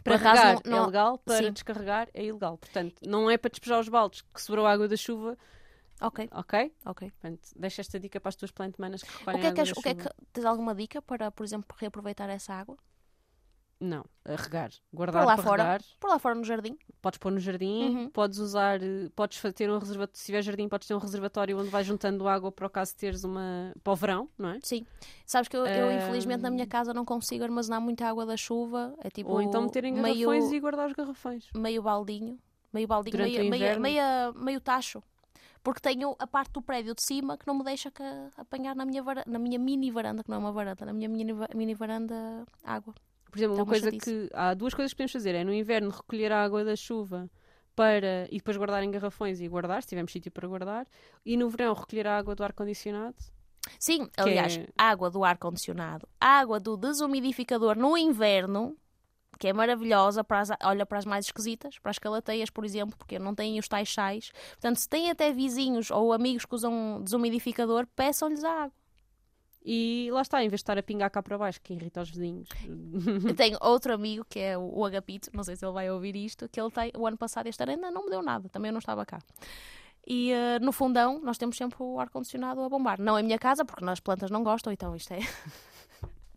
[0.04, 0.78] Para regar não, não...
[0.78, 1.52] é legal, para Sim.
[1.52, 2.58] descarregar é ilegal.
[2.58, 5.38] Portanto, não é para despejar os baldes que sobrou água da chuva.
[6.02, 6.28] Ok.
[6.32, 6.74] Ok?
[6.86, 7.12] Ok.
[7.12, 9.74] Portanto, deixa esta dica para as tuas plantemanas que recolhem o que é que, água
[9.78, 12.78] o que é que Tens alguma dica para, por exemplo, reaproveitar essa água?
[13.82, 14.70] Não, a regar.
[14.94, 15.82] Guardar por lá para fora, regar.
[16.00, 16.78] Por lá fora no jardim.
[17.02, 18.10] Podes pôr no jardim, uhum.
[18.12, 18.80] podes usar,
[19.16, 22.52] podes ter um reservatório, se tiver jardim, podes ter um reservatório onde vais juntando água
[22.52, 23.74] para o caso teres uma.
[23.84, 24.60] para o verão, não é?
[24.62, 24.86] Sim.
[25.26, 28.94] Sabes que eu, eu infelizmente na minha casa não consigo armazenar muita água da chuva.
[29.04, 29.32] É tipo.
[29.32, 31.48] Ou então meter em garrafões meio, e guardar os garrafões.
[31.56, 32.38] Meio baldinho.
[32.72, 35.04] Meio baldinho, meio, meio, meio, meio tacho
[35.64, 37.92] porque tenho a parte do prédio de cima que não me deixa
[38.36, 41.08] apanhar na minha, varanda, na minha mini varanda, que não é uma varanda, na minha
[41.08, 42.96] mini, mini varanda água.
[43.32, 44.30] Por exemplo, uma coisa que.
[44.34, 47.30] Há duas coisas que podemos fazer: é no inverno recolher a água da chuva
[47.76, 50.86] para e depois guardar em garrafões e guardar, se tivermos sítio para guardar,
[51.26, 53.16] e no verão recolher a água do ar-condicionado.
[53.80, 54.68] Sim, aliás, é...
[54.78, 58.76] água do ar-condicionado, água do desumidificador no inverno,
[59.40, 62.98] que é maravilhosa, para as, olha para as mais esquisitas, para as calateias, por exemplo,
[62.98, 64.32] porque não têm os tais sais.
[64.52, 68.81] Portanto, se têm até vizinhos ou amigos que usam desumidificador, peçam-lhes a água.
[69.64, 72.10] E lá está, em vez de estar a pingar cá para baixo, que irrita os
[72.10, 72.50] vizinhos.
[73.38, 76.60] Tenho outro amigo que é o Agapito, não sei se ele vai ouvir isto, que
[76.60, 78.80] ele tem, o ano passado, este ano ainda não me deu nada, também eu não
[78.80, 79.20] estava cá.
[80.06, 83.00] E uh, no fundão nós temos sempre o ar-condicionado a bombar.
[83.00, 85.20] Não em minha casa, porque as plantas não gostam, então isto é.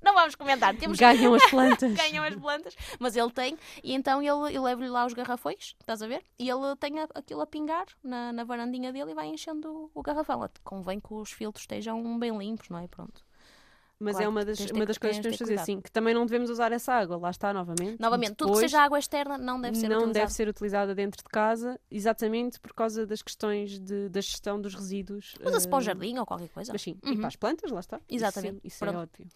[0.05, 0.77] Não vamos comentar.
[0.77, 0.99] Temos...
[0.99, 1.93] Ganham as plantas.
[1.95, 6.03] Ganham as plantas, mas ele tem, e então ele, eu levo-lhe lá os garrafões, estás
[6.03, 6.23] a ver?
[6.39, 10.03] E ele tem aquilo a pingar na, na varandinha dele e vai enchendo o, o
[10.03, 10.49] garrafão.
[10.63, 12.87] Convém que os filtros estejam bem limpos, não é?
[12.87, 13.25] Pronto.
[13.99, 15.81] Mas é claro, é uma das, uma das coisas que temos de fazer, sim.
[15.81, 18.01] Que também não devemos usar essa água, lá está, novamente.
[18.01, 20.21] Novamente, Depois, tudo que seja água externa não deve ser não utilizada.
[20.21, 24.75] deve ser utilizada dentro de casa, exatamente por causa das questões de, da gestão dos
[24.75, 25.35] resíduos.
[25.45, 26.73] Usa-se uh, para o jardim ou qualquer coisa.
[26.73, 27.13] Mas sim, uhum.
[27.13, 28.01] e para as plantas, lá está.
[28.09, 28.59] Exatamente.
[28.65, 29.27] Isso, isso é óbvio.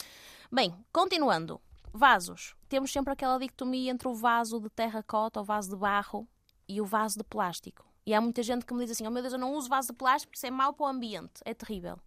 [0.51, 1.61] Bem, continuando.
[1.93, 2.55] Vasos.
[2.71, 6.27] Temos sempre aquela dicotomia entre o vaso de terracota ou vaso de barro
[6.67, 7.85] e o vaso de plástico.
[8.07, 9.89] E há muita gente que me diz assim: oh meu Deus, eu não uso vaso
[9.89, 11.43] de plástico porque isso é mau para o ambiente.
[11.45, 11.99] É terrível.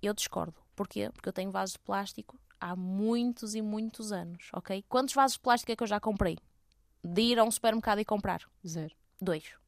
[0.00, 0.54] Eu discordo.
[0.74, 1.10] Porquê?
[1.12, 4.82] Porque eu tenho vasos de plástico há muitos e muitos anos, ok?
[4.88, 6.38] Quantos vasos de plástico é que eu já comprei?
[7.04, 8.40] De ir a um supermercado e comprar?
[8.66, 8.94] Zero.
[9.20, 9.61] Dois.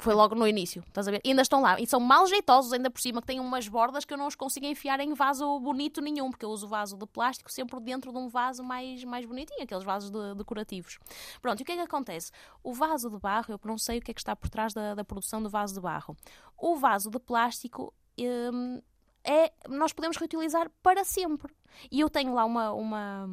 [0.00, 1.20] Foi logo no início, estás a ver?
[1.24, 1.80] E ainda estão lá.
[1.80, 4.34] E são mal jeitosos ainda por cima, que têm umas bordas que eu não os
[4.34, 8.18] consigo enfiar em vaso bonito nenhum, porque eu uso vaso de plástico sempre dentro de
[8.18, 10.98] um vaso mais, mais bonitinho, aqueles vasos de, decorativos.
[11.40, 12.32] Pronto, e o que é que acontece?
[12.64, 14.96] O vaso de barro, eu não sei o que é que está por trás da,
[14.96, 16.16] da produção do vaso de barro.
[16.58, 17.94] O vaso de plástico.
[18.18, 18.82] Hum,
[19.22, 21.54] é, nós podemos reutilizar para sempre.
[21.90, 23.28] E eu tenho lá uma, uma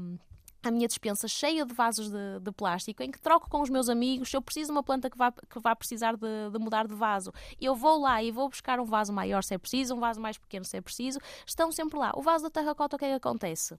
[0.64, 3.90] a minha dispensa cheia de vasos de, de, plástico em que troco com os meus
[3.90, 4.30] amigos.
[4.30, 6.96] Se eu preciso de uma planta que vá, que vá precisar de, de, mudar de
[6.96, 10.22] vaso, eu vou lá e vou buscar um vaso maior se é preciso, um vaso
[10.22, 11.20] mais pequeno se é preciso.
[11.46, 12.14] Estão sempre lá.
[12.16, 13.78] O vaso da terracota, o que é que acontece?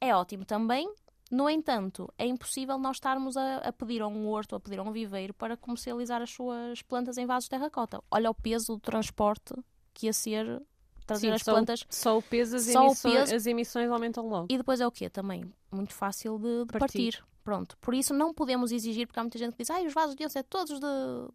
[0.00, 0.90] É ótimo também.
[1.30, 4.82] No entanto, é impossível nós estarmos a, a pedir a um horto, a pedir a
[4.82, 8.02] um viveiro para comercializar as suas plantas em vasos de terracota.
[8.10, 9.54] Olha o peso do transporte
[9.94, 10.60] que ia ser
[11.10, 11.80] trazer Sim, as só plantas.
[11.82, 14.46] O, só o peso, as, só emissões, peso, as emissões aumentam logo.
[14.50, 15.08] E depois é o quê?
[15.08, 17.12] Também muito fácil de, de partir.
[17.12, 17.24] partir.
[17.42, 17.76] Pronto.
[17.78, 20.28] Por isso não podemos exigir, porque há muita gente que diz, ah, os vasos de
[20.28, 20.86] ser todos de,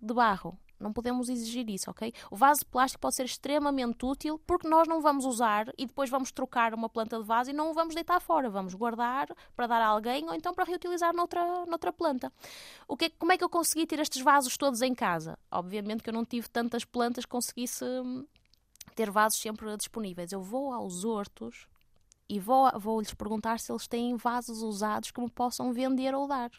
[0.02, 0.58] de barro.
[0.80, 2.14] Não podemos exigir isso, ok?
[2.30, 6.10] O vaso de plástico pode ser extremamente útil porque nós não vamos usar e depois
[6.10, 8.50] vamos trocar uma planta de vaso e não o vamos deitar fora.
[8.50, 12.32] Vamos guardar para dar a alguém ou então para reutilizar noutra, noutra planta.
[12.88, 15.40] O que, como é que eu consegui ter estes vasos todos em casa?
[15.50, 18.26] Obviamente que eu não tive tantas plantas que conseguisse hum,
[18.96, 20.32] ter vasos sempre disponíveis.
[20.32, 21.68] Eu vou aos hortos
[22.28, 26.50] e vou, vou-lhes perguntar se eles têm vasos usados que me possam vender ou dar.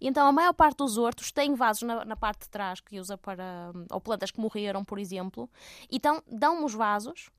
[0.00, 3.16] Então, a maior parte dos hortos tem vasos na, na parte de trás que usa
[3.16, 3.72] para.
[3.90, 5.48] ou plantas que morreram, por exemplo.
[5.90, 7.30] Então, dão-me os vasos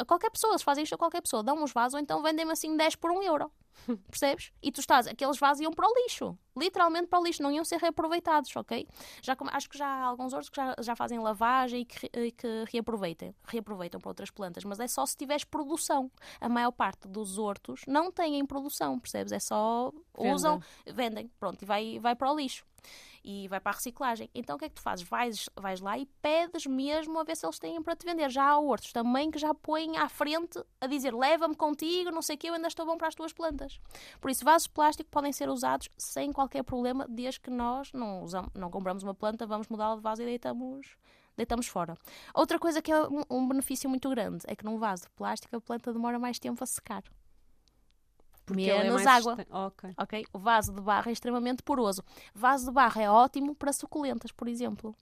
[0.00, 2.52] a qualquer pessoa, eles fazem isto a qualquer pessoa, dão-me os vasos ou então vendem-me
[2.52, 3.50] assim 10 por 1 euro.
[4.10, 4.52] Percebes?
[4.62, 6.36] E tu estás, aqueles vasos iam para o lixo.
[6.56, 8.86] Literalmente para o lixo, não iam ser reaproveitados, ok?
[9.22, 12.64] Já, acho que já há alguns outros que já, já fazem lavagem e que, que
[12.72, 16.10] reaproveitem, reaproveitam para outras plantas, mas é só se tiveres produção.
[16.40, 19.32] A maior parte dos hortos não têm produção, percebes?
[19.32, 22.64] É só usam, vendem, pronto, e vai, vai para o lixo
[23.24, 24.30] e vai para a reciclagem.
[24.34, 25.06] Então o que é que tu fazes?
[25.08, 28.30] Vais, vais lá e pedes mesmo a ver se eles têm para te vender.
[28.30, 32.36] Já há hortos também que já põem à frente a dizer leva-me contigo, não sei
[32.36, 33.80] o que, eu ainda estou bom para as tuas plantas.
[34.20, 38.22] Por isso, vasos de plástico podem ser usados sem qualquer problema, desde que nós não,
[38.22, 40.96] usamos, não compramos uma planta, vamos mudá-la de vaso e deitamos
[41.36, 41.96] deitamos fora.
[42.34, 42.96] Outra coisa que é
[43.30, 46.62] um benefício muito grande é que num vaso de plástico a planta demora mais tempo
[46.62, 47.02] a secar.
[48.54, 49.38] Porque menos é água.
[49.68, 49.94] Okay.
[49.96, 50.26] ok.
[50.32, 52.02] O vaso de barro é extremamente poroso.
[52.34, 54.94] Vaso de barro é ótimo para suculentas, por exemplo.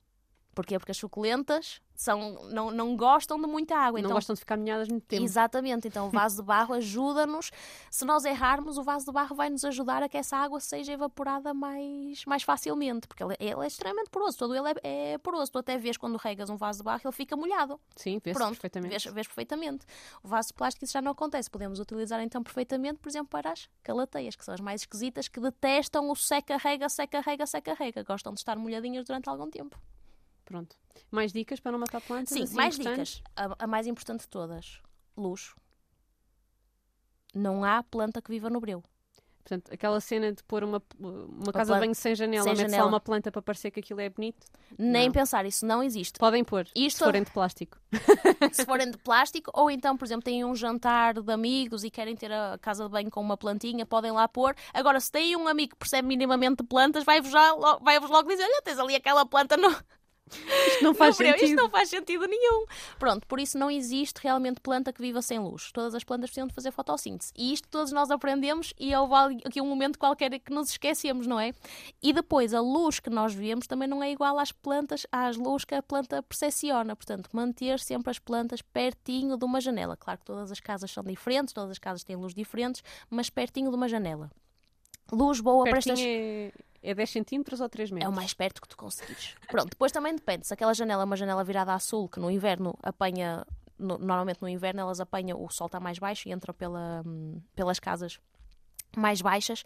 [0.59, 0.76] Porquê?
[0.76, 4.00] Porque as suculentas são, não, não gostam de muita água.
[4.00, 5.22] Não então, gostam de ficar molhadas muito tempo.
[5.22, 5.86] Exatamente.
[5.86, 7.52] Então o vaso de barro ajuda-nos.
[7.88, 10.94] Se nós errarmos, o vaso de barro vai nos ajudar a que essa água seja
[10.94, 13.06] evaporada mais, mais facilmente.
[13.06, 14.36] Porque ele, ele é extremamente poroso.
[14.36, 15.52] Todo ele é, é, poroso.
[15.52, 17.80] Tu até vês quando regas um vaso de barro, ele fica molhado.
[17.94, 18.90] Sim, vês perfeitamente.
[18.90, 19.86] Vês, vês perfeitamente.
[20.24, 21.48] O vaso de plástico isso já não acontece.
[21.48, 25.38] Podemos utilizar então perfeitamente, por exemplo, para as calateias, que são as mais esquisitas, que
[25.38, 28.02] detestam o seca-rega, seca-rega, seca-rega.
[28.02, 29.78] Gostam de estar molhadinhas durante algum tempo.
[30.49, 30.74] Pronto.
[31.11, 32.30] Mais dicas para não matar plantas?
[32.30, 33.22] Sim, assim, mais dicas.
[33.36, 34.80] A, a, mais importante de todas:
[35.14, 35.55] luz.
[37.34, 38.82] Não há planta que viva no breu.
[39.44, 42.82] Portanto, aquela cena de pôr uma, uma casa de banho sem janela, sem janela.
[42.82, 44.46] só uma planta para parecer que aquilo é bonito.
[44.78, 45.12] Nem não.
[45.12, 46.18] pensar, isso não existe.
[46.18, 46.99] Podem pôr, Isto...
[46.99, 47.78] se forem de plástico.
[48.53, 52.14] se forem de plástico, ou então, por exemplo, têm um jantar de amigos e querem
[52.14, 54.55] ter a casa de banho com uma plantinha, podem lá pôr.
[54.72, 57.32] Agora, se têm um amigo que percebe minimamente de plantas, vai-vos
[57.80, 59.74] vai logo dizer: Olha, tens ali aquela planta no,
[60.68, 61.45] isto não faz não, sentido.
[61.45, 62.66] Isto não faz sentido nenhum.
[62.99, 65.70] Pronto, por isso não existe realmente planta que viva sem luz.
[65.72, 67.33] Todas as plantas precisam de fazer fotossíntese.
[67.37, 69.14] E isto todos nós aprendemos e houve
[69.45, 71.53] aqui um momento qualquer que nos esquecemos, não é?
[72.03, 75.64] E depois, a luz que nós vemos também não é igual às plantas, às luzes
[75.64, 76.95] que a planta percepciona.
[76.95, 79.97] Portanto, manter sempre as plantas pertinho de uma janela.
[79.97, 83.70] Claro que todas as casas são diferentes, todas as casas têm luz diferentes, mas pertinho
[83.70, 84.31] de uma janela.
[85.11, 86.68] Luz boa Pertinho para estas.
[86.83, 88.07] É, É 10 centímetros ou 3 metros?
[88.07, 89.35] É o mais perto que tu conseguires.
[89.49, 90.47] Pronto, depois também depende.
[90.47, 93.45] Se aquela janela é uma janela virada a sul, que no inverno apanha.
[93.79, 97.41] No, normalmente no inverno elas apanham, o sol está mais baixo e entra pela, hum,
[97.55, 98.18] pelas casas
[98.97, 99.62] mais baixas.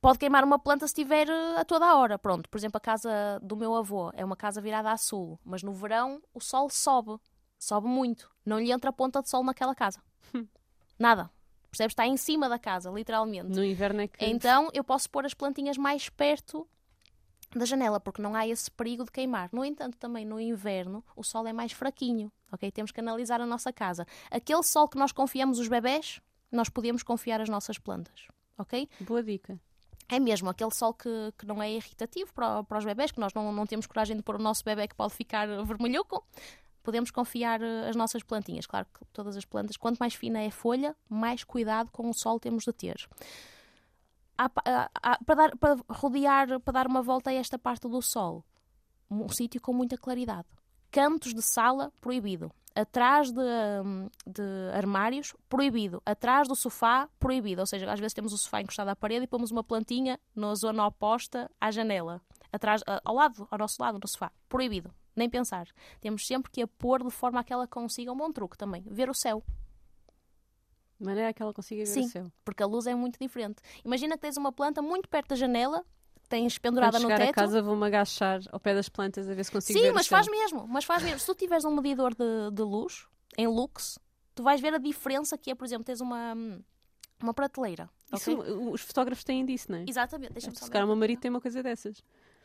[0.00, 2.18] Pode queimar uma planta se estiver eh, a toda a hora.
[2.18, 5.62] Pronto, por exemplo, a casa do meu avô é uma casa virada a sul, mas
[5.62, 7.16] no verão o sol sobe.
[7.58, 8.30] Sobe muito.
[8.44, 10.00] Não lhe entra ponta de sol naquela casa.
[10.98, 11.30] Nada.
[11.70, 11.92] Percebes?
[11.92, 13.48] Está em cima da casa, literalmente.
[13.48, 14.24] No inverno é que.
[14.24, 16.66] Então eu posso pôr as plantinhas mais perto
[17.54, 19.48] da janela, porque não há esse perigo de queimar.
[19.52, 22.70] No entanto, também no inverno o sol é mais fraquinho, ok?
[22.70, 24.06] Temos que analisar a nossa casa.
[24.30, 26.20] Aquele sol que nós confiamos os bebés,
[26.52, 28.88] nós podemos confiar as nossas plantas, ok?
[29.00, 29.58] Boa dica.
[30.10, 33.34] É mesmo aquele sol que, que não é irritativo para, para os bebés, que nós
[33.34, 36.24] não, não temos coragem de pôr o nosso bebê que pode ficar vermelhuco
[36.82, 38.66] podemos confiar eh, as nossas plantinhas.
[38.66, 42.14] Claro que todas as plantas, quanto mais fina é a folha, mais cuidado com o
[42.14, 43.08] sol temos de ter.
[44.36, 48.00] Há, há, há, para, dar, para rodear, para dar uma volta a esta parte do
[48.00, 48.44] sol,
[49.10, 50.46] um sítio com muita claridade.
[50.90, 52.50] Cantos de sala, proibido.
[52.74, 53.40] Atrás de,
[53.84, 56.00] hum, de, armários, proibido.
[56.06, 57.60] Atrás do sofá, proibido.
[57.60, 60.54] Ou seja, às vezes temos o sofá encostado à parede e pomos uma plantinha na
[60.54, 62.22] zona oposta à janela.
[62.52, 64.30] Atrás, ao lado, ao nosso lado, no sofá.
[64.48, 65.68] Proibido nem pensar.
[66.00, 68.82] Temos sempre que a pôr de forma a que ela consiga um bom truque também,
[68.86, 69.42] ver o céu.
[70.98, 72.32] De maneira que ela consiga ver Sim, o céu.
[72.44, 73.62] porque a luz é muito diferente.
[73.84, 75.84] Imagina que tens uma planta muito perto da janela,
[76.28, 77.22] tens pendurada no teto.
[77.30, 80.06] a casa vou-me agachar ao pé das plantas a ver se consigo Sim, ver mas
[80.06, 80.18] o céu.
[80.18, 81.20] faz mesmo, mas faz mesmo.
[81.20, 83.06] Se tu tiveres um medidor de, de luz,
[83.36, 83.98] em lux,
[84.34, 86.34] tu vais ver a diferença que é, por exemplo, tens uma,
[87.22, 87.88] uma prateleira.
[88.12, 88.52] Isso, ok?
[88.72, 89.84] Os fotógrafos têm disso, não é?
[89.86, 92.02] Exatamente, deixa-me só Se calhar o meu marido tem uma coisa dessas.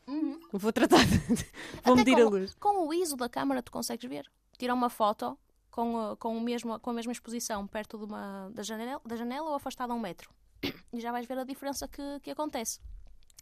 [0.08, 0.40] Uhum.
[0.52, 1.18] Vou tratar de...
[1.84, 2.54] Vou Até medir com, a luz.
[2.56, 4.30] Com o ISO da câmara tu consegues ver.
[4.58, 5.38] Tira uma foto
[5.72, 9.16] com, a- com, o mesmo, com a mesma exposição perto de uma, da, janela, da
[9.16, 10.30] janela ou afastada a um metro.
[10.92, 12.80] E já vais ver a diferença que, que acontece.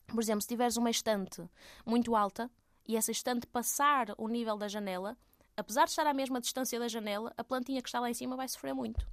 [0.07, 1.43] Por exemplo, se tiveres uma estante
[1.85, 2.49] muito alta
[2.87, 5.17] e essa estante passar o nível da janela,
[5.55, 8.35] apesar de estar à mesma distância da janela, a plantinha que está lá em cima
[8.35, 9.05] vai sofrer muito.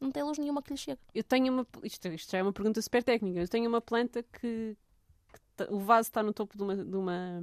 [0.00, 0.98] Não tem luz nenhuma que lhe chega.
[1.14, 1.66] Eu tenho uma.
[1.82, 3.40] Isto, isto já é uma pergunta super técnica.
[3.40, 4.74] Eu tenho uma planta que.
[5.66, 7.42] Ta- o vaso está no topo de uma, de uma.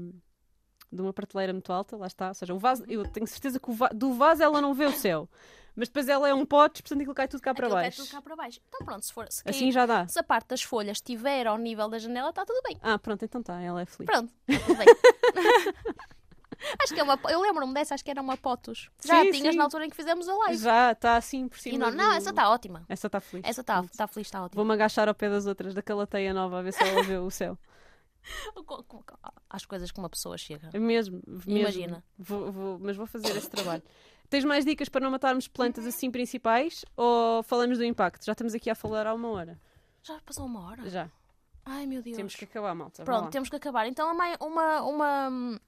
[0.91, 2.29] de uma prateleira muito alta, lá está.
[2.29, 2.83] Ou seja, o vaso.
[2.87, 5.29] Eu tenho certeza que va- do vaso ela não vê o céu.
[5.75, 8.01] Mas depois ela é um pote, portanto aquilo cai tudo cá para Aquilo cai baixo.
[8.01, 8.59] tudo cá para baixo.
[8.67, 10.07] Então pronto, se, for, se, Assim cair- já dá.
[10.07, 12.79] se a parte das folhas estiver ao nível da janela, está tudo bem.
[12.81, 14.09] Ah, pronto, então está, ela é feliz.
[14.09, 14.87] Pronto, tudo bem.
[16.81, 17.19] acho que é uma.
[17.29, 18.89] Eu lembro-me dessa, acho que era uma Potus.
[19.05, 19.57] Já Sim, tinhas sim.
[19.57, 20.57] na altura em que fizemos a live.
[20.57, 21.77] Já está assim por E cima.
[21.77, 22.83] não, não, do- essa está ótima.
[22.89, 23.45] Essa está feliz.
[23.47, 24.55] Essa está tá feliz, está ótima.
[24.59, 27.29] Vou-me agachar ao pé das outras, daquela teia nova, a ver se ela vê o
[27.29, 27.55] céu.
[29.49, 30.69] Às coisas que uma pessoa chega.
[30.77, 31.51] Mesmo, mesmo.
[31.59, 32.03] Imagina.
[32.17, 33.83] Vou- vou- mas vou fazer esse trabalho.
[34.29, 38.25] Tens mais dicas para não matarmos plantas assim principais ou falamos do impacto?
[38.25, 39.59] Já estamos aqui a falar há uma hora.
[40.03, 40.89] Já passou uma hora?
[40.89, 41.09] Já.
[41.65, 42.15] Ai meu Deus.
[42.17, 43.03] Temos que acabar, malta.
[43.03, 43.87] Pronto, temos que acabar.
[43.87, 45.59] Então, uma, uma hum,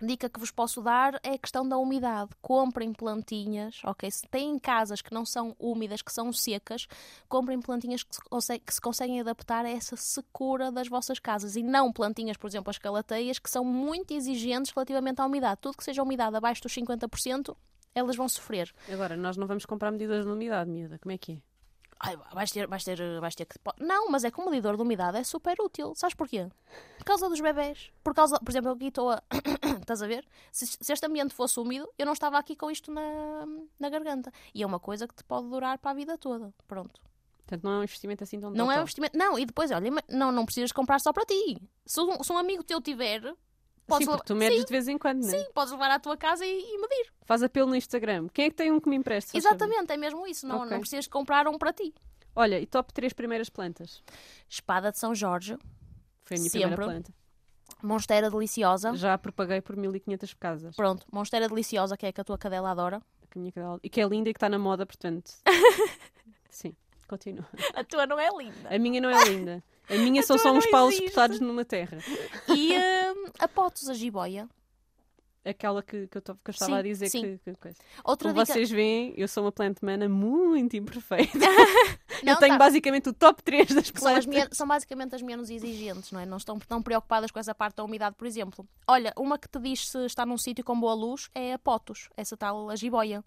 [0.00, 2.30] dica que vos posso dar é a questão da umidade.
[2.40, 4.10] Comprem plantinhas, ok?
[4.10, 6.86] Se têm casas que não são úmidas, que são secas,
[7.28, 11.56] comprem plantinhas que se, conse- que se conseguem adaptar a essa secura das vossas casas
[11.56, 15.60] e não plantinhas, por exemplo, as calateias, que são muito exigentes relativamente à umidade.
[15.60, 17.56] Tudo que seja umidade abaixo dos 50%,
[17.94, 18.72] elas vão sofrer.
[18.92, 20.98] Agora, nós não vamos comprar medidas de umidade, miúda.
[20.98, 21.38] Como é que é?
[22.00, 23.58] Ai, vais ter, vais ter, vais ter que.
[23.80, 25.94] Não, mas é que o medidor de umidade é super útil.
[25.96, 26.48] Sabes porquê?
[26.98, 27.90] Por causa dos bebés.
[28.04, 29.22] Por causa, por exemplo, eu aqui estou a.
[29.80, 30.26] Estás a ver?
[30.52, 33.46] Se, se este ambiente fosse úmido, eu não estava aqui com isto na,
[33.80, 34.32] na garganta.
[34.54, 36.54] E é uma coisa que te pode durar para a vida toda.
[36.68, 37.00] Pronto.
[37.38, 39.16] Portanto, não é um investimento assim tão Não é um investimento.
[39.16, 41.60] Não, e depois, olha, não, não precisas comprar só para ti.
[41.86, 43.22] Se um, se um amigo teu tiver,
[43.88, 45.38] podes, Sim, levar- porque tu medes sim, de vez em quando, não é?
[45.38, 47.12] sim, podes levar à tua casa e, e medir.
[47.24, 48.28] Faz apelo no Instagram.
[48.32, 49.36] Quem é que tem um que me empreste?
[49.36, 50.46] Exatamente, é mesmo isso.
[50.46, 50.70] Não, Ok.
[50.70, 51.92] não precisas comprar um para ti.
[52.36, 54.02] Olha, e top 3 primeiras plantas?
[54.48, 55.56] Espada de São Jorge,
[56.22, 56.66] Foi a minha Sempre.
[56.68, 57.12] primeira planta.
[57.82, 58.94] Monstera Deliciosa.
[58.94, 60.76] Já a propaguei por 1500 casas.
[60.76, 63.00] Pronto, Monstera Deliciosa, que é que a tua cadela adora.
[63.34, 65.30] A minha cadela- E que é linda e que está na moda, portanto.
[66.50, 66.74] Sim,
[67.06, 67.46] continua.
[67.74, 68.68] A tua não é linda.
[68.74, 69.62] A minha não é linda.
[69.90, 71.98] A minha são tua só não uns paus espetados numa terra.
[72.48, 74.48] E hum, a Potos, a jiboia.
[75.44, 77.22] Aquela que, que eu, que eu estava Sim, a dizer sim.
[77.22, 77.78] que, que coisa.
[78.04, 78.52] Outra Como dica...
[78.52, 81.38] vocês veem, eu sou uma plant mana muito imperfeita.
[82.22, 82.58] Não, eu tenho tá.
[82.58, 84.18] basicamente o top 3 das São, plantas.
[84.18, 86.26] as men- são basicamente as menos exigentes, não é?
[86.26, 88.68] Não estão tão preocupadas com essa parte da umidade, por exemplo.
[88.86, 92.10] Olha, uma que te diz se está num sítio com boa luz é a potos,
[92.16, 93.22] essa tal a jiboia.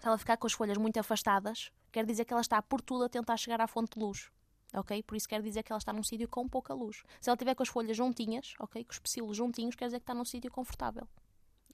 [0.00, 3.04] Se ela ficar com as folhas muito afastadas, quer dizer que ela está por tudo
[3.04, 4.30] a tentar chegar à fonte de luz.
[4.74, 5.02] Ok?
[5.02, 7.02] Por isso quer dizer que ela está num sítio com pouca luz.
[7.20, 8.84] Se ela tiver com as folhas juntinhas, ok?
[8.84, 11.06] Com os pecilos juntinhos, quer dizer que está num sítio confortável.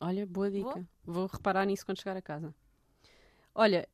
[0.00, 0.72] Olha, boa dica.
[0.72, 0.86] Boa.
[1.04, 2.54] Vou reparar nisso quando chegar a casa.
[3.54, 3.86] Olha,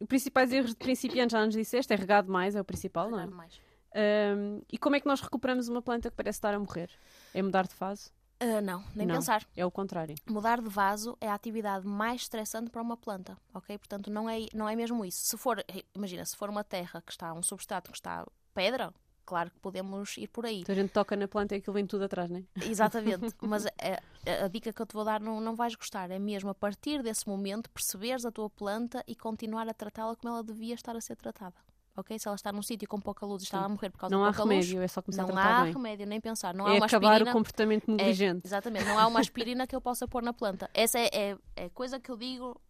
[0.00, 3.20] os principais erros de principiantes já nos disseste, é regado mais, é o principal, não
[3.20, 3.26] é?
[3.26, 3.60] Mais.
[3.94, 6.90] Um, e como é que nós recuperamos uma planta que parece estar a morrer?
[7.34, 8.10] É mudar de fase?
[8.42, 9.46] Uh, não, nem não, pensar.
[9.56, 10.16] É o contrário.
[10.28, 13.78] Mudar de vaso é a atividade mais estressante para uma planta, ok?
[13.78, 15.24] Portanto, não é, não é mesmo isso.
[15.24, 15.64] Se for,
[15.94, 18.92] imagina, se for uma terra que está, um substrato que está pedra,
[19.24, 20.62] claro que podemos ir por aí.
[20.62, 22.44] Então a gente toca na planta e aquilo vem tudo atrás, não é?
[22.68, 26.10] Exatamente, mas a, a, a, dica que eu te vou dar não, não vais gostar,
[26.10, 30.34] é mesmo a partir desse momento perceberes a tua planta e continuar a tratá-la como
[30.34, 31.54] ela devia estar a ser tratada
[31.96, 32.18] ok?
[32.18, 34.22] Se ela está num sítio com pouca luz e está a morrer por causa não
[34.22, 34.68] de pouca remédio, luz...
[34.68, 35.72] Não há remédio, é só começar não a tratar há bem.
[35.72, 36.54] remédio, nem pensar.
[36.54, 38.40] Não é há uma acabar aspirina, o comportamento é, negligente.
[38.44, 40.70] É, exatamente, não há uma aspirina que eu possa pôr na planta.
[40.74, 42.60] Essa é, é, é coisa que eu digo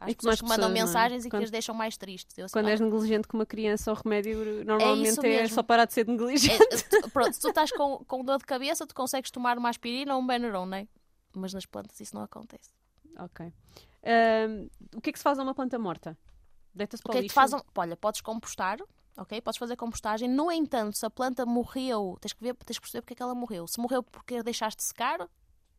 [0.00, 1.26] às pessoas que mandam pessoas, mensagens é?
[1.26, 2.36] e quando, que as deixam mais tristes.
[2.38, 5.84] Eu, assim, quando és negligente com uma criança, o remédio normalmente é, é só parar
[5.84, 6.62] de ser negligente.
[6.92, 10.14] É, pronto, se tu estás com, com dor de cabeça, tu consegues tomar uma aspirina
[10.14, 10.88] ou um Benuron, não é?
[11.34, 12.70] Mas nas plantas isso não acontece.
[13.18, 13.52] Ok.
[14.02, 16.16] Um, o que é que se faz a uma planta morta?
[16.74, 17.26] Deita-se para o, o que?
[17.26, 18.78] É que faz, olha, podes compostar,
[19.16, 19.40] ok?
[19.40, 20.28] Podes fazer compostagem.
[20.28, 23.22] No entanto, se a planta morreu, tens que ver, tens que perceber porque é que
[23.22, 23.66] ela morreu.
[23.66, 25.28] Se morreu porque deixaste secar,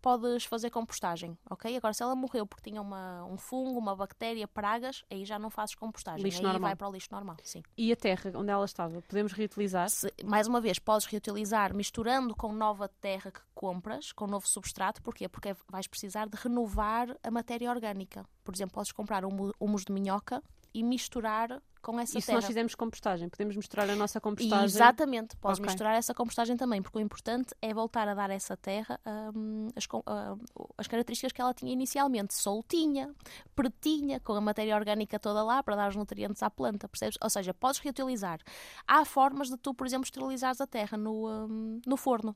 [0.01, 1.77] podes fazer compostagem, ok?
[1.77, 5.49] Agora, se ela morreu porque tinha uma, um fungo, uma bactéria, pragas, aí já não
[5.49, 6.23] fazes compostagem.
[6.23, 6.61] Lixo aí normal.
[6.61, 7.61] vai para o lixo normal, sim.
[7.77, 9.89] E a terra onde ela estava, podemos reutilizar?
[9.89, 15.01] Se, mais uma vez, podes reutilizar misturando com nova terra que compras, com novo substrato.
[15.01, 15.29] Porquê?
[15.29, 18.25] Porque vais precisar de renovar a matéria orgânica.
[18.43, 22.37] Por exemplo, podes comprar humus de minhoca e misturar com essa se terra.
[22.37, 23.27] nós fizermos compostagem?
[23.27, 24.65] Podemos misturar a nossa compostagem?
[24.65, 25.69] Exatamente, podes okay.
[25.69, 28.99] misturar essa compostagem também, porque o importante é voltar a dar a essa terra
[29.35, 33.13] um, as, uh, as, características que ela tinha inicialmente, soltinha,
[33.55, 37.17] pretinha, com a matéria orgânica toda lá para dar os nutrientes à planta, percebes?
[37.21, 38.39] Ou seja, podes reutilizar.
[38.87, 42.35] Há formas de tu, por exemplo, esterilizares a terra no, um, no forno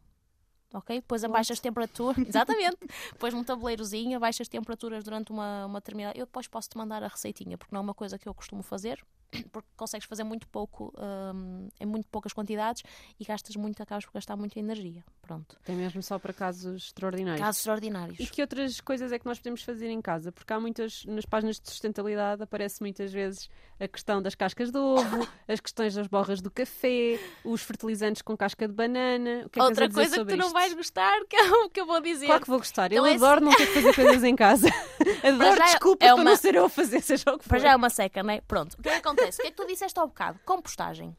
[0.78, 0.98] ok?
[0.98, 2.78] Depois a baixas temperaturas, exatamente,
[3.12, 6.18] depois num tabuleirozinho, baixas temperaturas durante uma, uma determinada.
[6.18, 8.62] Eu depois posso te mandar a receitinha, porque não é uma coisa que eu costumo
[8.62, 9.04] fazer,
[9.52, 12.84] porque consegues fazer muito pouco, um, em muito poucas quantidades
[13.20, 15.04] e gastas muito, acabas por gastar muita energia.
[15.22, 15.58] Pronto.
[15.64, 17.42] Tem mesmo só para casos extraordinários.
[17.42, 18.20] Casos extraordinários.
[18.20, 20.32] E que outras coisas é que nós podemos fazer em casa?
[20.32, 23.50] Porque há muitas, nas páginas de sustentabilidade, aparece muitas vezes
[23.80, 28.38] a questão das cascas de ovo, as questões das borras do café, os fertilizantes com
[28.38, 29.44] casca de banana.
[29.46, 31.82] O que é Outra que coisa que tu não vais gostar, que é o que
[31.82, 32.28] eu vou dizer.
[32.28, 32.92] Claro que vou gostar.
[32.92, 34.68] Então eu é adoro não ter que fazer coisas em casa.
[35.24, 37.50] adoro já é- desculpa é uma- não ser eu a fazer, seja o que for.
[37.50, 38.42] Para já é uma seca, não é?
[38.42, 38.74] Pronto.
[38.78, 39.40] O que é que acontece?
[39.40, 40.40] O que é que tu disseste ao bocado?
[40.46, 41.16] Compostagem.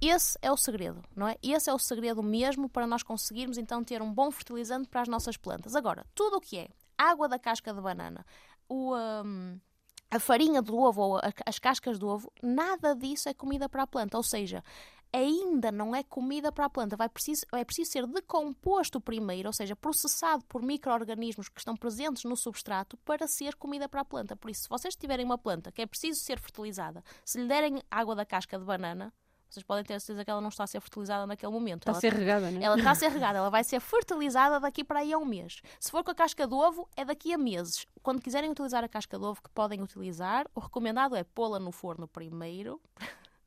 [0.00, 1.36] Esse é o segredo, não é?
[1.42, 5.08] Esse é o segredo mesmo para nós conseguirmos então ter um bom fertilizante para as
[5.08, 5.74] nossas plantas.
[5.74, 6.68] Agora, tudo o que é
[6.98, 8.26] água da casca de banana,
[8.68, 9.58] o, hum,
[10.10, 13.84] a farinha do ovo ou a- as cascas do ovo, nada disso é comida para
[13.84, 14.16] a planta.
[14.16, 14.62] Ou seja,
[15.14, 16.96] ainda não é comida para a planta.
[16.96, 22.24] Vai preciso, é preciso ser decomposto primeiro, ou seja, processado por micro-organismos que estão presentes
[22.24, 24.34] no substrato para ser comida para a planta.
[24.34, 27.80] Por isso, se vocês tiverem uma planta que é preciso ser fertilizada, se lhe derem
[27.90, 29.12] água da casca de banana,
[29.48, 31.88] vocês podem ter a certeza que ela não está a ser fertilizada naquele momento.
[31.88, 32.64] Está a Ela ser regada, não é?
[32.64, 35.60] ela está a ser regada, ela vai ser fertilizada daqui para aí a um mês.
[35.78, 37.86] Se for com a casca de ovo, é daqui a meses.
[38.02, 41.70] Quando quiserem utilizar a casca de ovo, que podem utilizar, o recomendado é pô-la no
[41.70, 42.80] forno primeiro.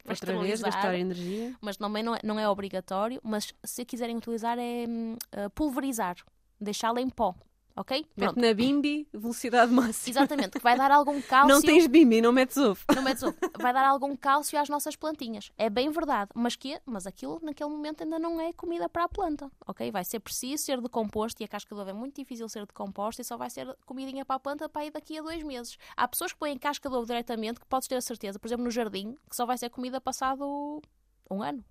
[0.08, 1.54] Para Outra vez, gastar energia.
[1.60, 3.20] Mas também não é, não é obrigatório.
[3.24, 6.16] Mas se quiserem utilizar, é uh, pulverizar,
[6.60, 7.36] deixá-la em pó.
[7.78, 7.96] Ok?
[8.18, 8.42] Mete Pronto.
[8.42, 10.10] na bimbi, velocidade máxima.
[10.10, 11.54] Exatamente, que vai dar algum cálcio.
[11.54, 12.84] Não tens bimbi, não metes ovo.
[12.96, 13.38] Não metes ovo.
[13.60, 15.52] Vai dar algum cálcio às nossas plantinhas.
[15.56, 16.32] É bem verdade.
[16.34, 19.52] Mas, que, mas aquilo, naquele momento, ainda não é comida para a planta.
[19.68, 19.92] Ok?
[19.92, 23.22] Vai ser preciso ser decomposto e a casca de ovo é muito difícil ser decomposta
[23.22, 25.78] e só vai ser comidinha para a planta para ir daqui a dois meses.
[25.96, 28.66] Há pessoas que põem casca de ovo diretamente, que podes ter a certeza, por exemplo,
[28.66, 30.82] no jardim, que só vai ser comida passado
[31.30, 31.64] um ano.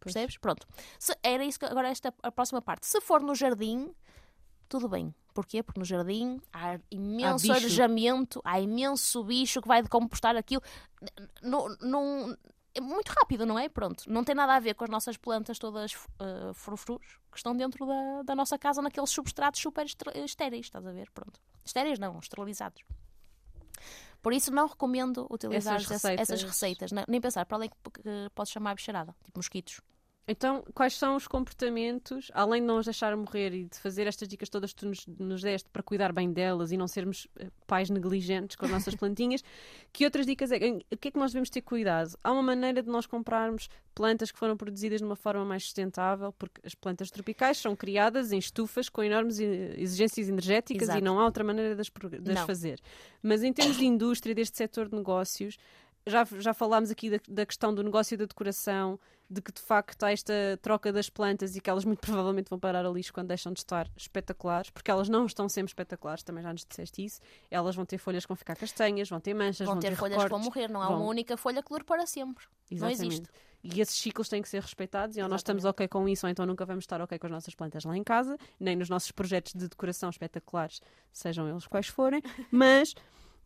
[0.00, 0.38] Percebes?
[0.38, 0.66] Pronto.
[0.98, 2.86] Se, era isso que, agora esta a próxima parte.
[2.86, 3.94] Se for no jardim,
[4.68, 5.14] tudo bem.
[5.34, 5.62] Porquê?
[5.62, 7.52] Porque no jardim há imenso bicho.
[7.52, 10.62] arejamento, há imenso bicho que vai decompostar aquilo.
[11.42, 11.66] Não,
[12.72, 13.68] é muito rápido, não é?
[13.68, 14.04] Pronto.
[14.08, 17.84] Não tem nada a ver com as nossas plantas todas uh, frufrus que estão dentro
[17.84, 19.84] da, da nossa casa naqueles substratos super
[20.24, 21.10] estéreis, estás a ver?
[21.10, 21.40] Pronto.
[21.64, 22.82] Estéreis não, esterilizados.
[24.22, 26.90] Por isso não recomendo utilizar Essas essa- essas receitas.
[26.92, 27.06] receitas.
[27.08, 29.80] Nem pensar, para além que que pode chamar a bicharada, tipo mosquitos.
[30.26, 34.26] Então, quais são os comportamentos, além de não as deixar morrer e de fazer estas
[34.26, 37.48] dicas todas que tu nos, nos deste para cuidar bem delas e não sermos eh,
[37.66, 39.44] pais negligentes com as nossas plantinhas,
[39.92, 40.56] que outras dicas é?
[40.90, 42.16] O que é que nós devemos ter cuidado?
[42.24, 46.32] Há uma maneira de nós comprarmos plantas que foram produzidas de uma forma mais sustentável,
[46.32, 50.98] porque as plantas tropicais são criadas em estufas com enormes eh, exigências energéticas Exato.
[51.00, 51.90] e não há outra maneira de as,
[52.22, 52.80] de as fazer.
[53.22, 55.58] Mas em termos de indústria, deste setor de negócios,
[56.06, 58.98] já, já falámos aqui da, da, questão do negócio da decoração,
[59.28, 62.58] de que de facto há esta troca das plantas e que elas muito provavelmente vão
[62.58, 66.42] parar a lixo quando deixam de estar espetaculares, porque elas não estão sempre espetaculares, também
[66.42, 67.20] já nos disseste isso.
[67.50, 69.96] Elas vão ter folhas que vão ficar castanhas, vão ter manchas, vão, vão ter, ter
[69.96, 70.98] folhas recortes, que vão morrer, não há vão...
[70.98, 72.44] uma única folha que dure para sempre.
[72.70, 73.00] Exatamente.
[73.00, 73.30] Não existe.
[73.64, 76.30] E esses ciclos têm que ser respeitados e ou nós estamos ok com isso ou
[76.30, 79.10] então nunca vamos estar ok com as nossas plantas lá em casa, nem nos nossos
[79.10, 82.20] projetos de decoração espetaculares, sejam eles quais forem,
[82.52, 82.94] mas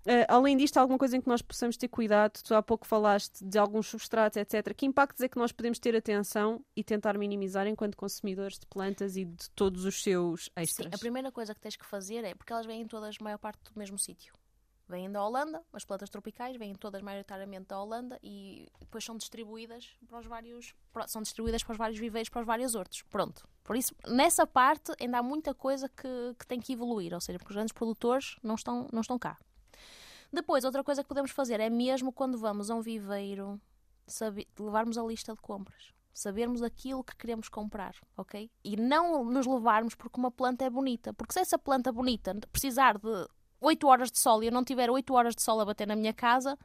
[0.08, 2.40] Uh, além disto, há alguma coisa em que nós possamos ter cuidado?
[2.42, 4.74] Tu há pouco falaste de alguns substratos, etc.
[4.74, 9.18] Que impactos é que nós podemos ter atenção e tentar minimizar enquanto consumidores de plantas
[9.18, 10.88] e de todos os seus extras?
[10.88, 13.36] Sim, a primeira coisa que tens que fazer é, porque elas vêm todas, a maior
[13.36, 14.32] parte, do mesmo sítio.
[14.88, 19.94] Vêm da Holanda, as plantas tropicais vêm todas maioritariamente da Holanda e depois são distribuídas
[20.08, 20.74] para os vários,
[21.06, 23.02] são distribuídas para os vários viveiros, para os vários hortos.
[23.10, 23.46] Pronto.
[23.62, 27.38] Por isso, nessa parte ainda há muita coisa que, que tem que evoluir, ou seja,
[27.38, 29.36] porque os grandes produtores não estão, não estão cá.
[30.32, 33.60] Depois, outra coisa que podemos fazer é mesmo quando vamos a um viveiro,
[34.06, 35.92] saber, levarmos a lista de compras.
[36.12, 38.50] Sabermos aquilo que queremos comprar, ok?
[38.64, 41.14] E não nos levarmos porque uma planta é bonita.
[41.14, 43.28] Porque se essa planta bonita precisar de
[43.60, 45.94] 8 horas de sol e eu não tiver 8 horas de sol a bater na
[45.94, 46.58] minha casa,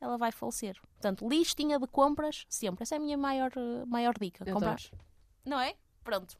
[0.00, 0.80] ela vai falecer.
[0.80, 2.82] Portanto, listinha de compras, sempre.
[2.82, 3.52] Essa é a minha maior,
[3.86, 4.44] maior dica.
[4.44, 4.78] Comprar.
[5.44, 5.74] Não é?
[6.02, 6.36] Pronto.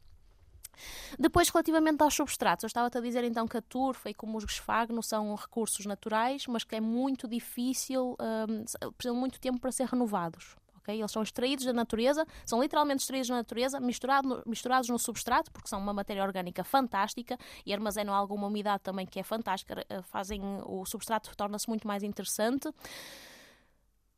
[1.17, 4.43] Depois, relativamente aos substratos, eu estava-te a dizer então que a turfa e como os
[4.43, 9.87] esfagno são recursos naturais, mas que é muito difícil, um, precisam muito tempo para ser
[9.87, 10.55] renovados.
[10.97, 15.67] Eles são extraídos da natureza, são literalmente extraídos da natureza, misturado misturados no substrato, porque
[15.67, 20.41] são uma matéria orgânica fantástica e armazenam alguma umidade também que é fantástica, eh, fazem
[20.65, 22.69] o substrato torna-se muito mais interessante.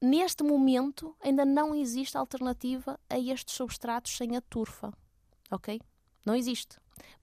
[0.02, 4.92] Neste momento, ainda não existe alternativa a estes substratos sem a turfa,
[5.52, 5.80] ok?
[6.26, 6.78] Não existe.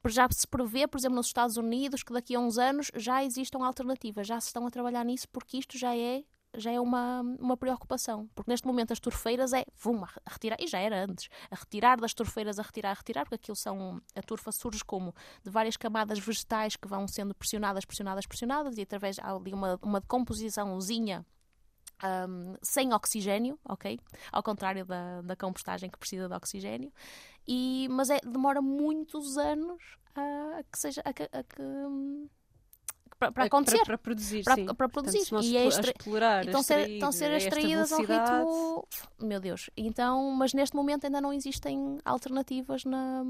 [0.06, 3.64] Já se prevê, por exemplo, nos Estados Unidos, que daqui a uns anos já existam
[3.64, 7.56] alternativas, já se estão a trabalhar nisso, porque isto já é já é uma, uma
[7.56, 8.28] preocupação.
[8.34, 12.00] Porque neste momento as turfeiras é vum, a retirar, e já era antes, a retirar
[12.00, 14.00] das turfeiras, a retirar, a retirar, porque aquilo são.
[14.14, 15.14] A turfa surge como
[15.44, 20.00] de várias camadas vegetais que vão sendo pressionadas, pressionadas, pressionadas, e através de uma, uma
[20.00, 21.24] decomposiçãozinha
[22.04, 23.98] um, sem oxigênio, ok?
[24.32, 26.92] Ao contrário da, da compostagem que precisa de oxigênio.
[27.46, 29.82] E, mas é, demora muitos anos
[30.14, 32.28] a, a que seja a, a que para,
[33.18, 33.84] para acontecer.
[33.84, 34.66] Para, produzir, para, sim.
[34.66, 35.18] para produzir.
[35.28, 35.90] Portanto, e é extra...
[35.90, 38.88] explorar, estão, ser, estão a ser extraídas ao ritmo.
[39.20, 39.68] Meu Deus.
[39.76, 43.22] Então, mas neste momento ainda não existem alternativas na,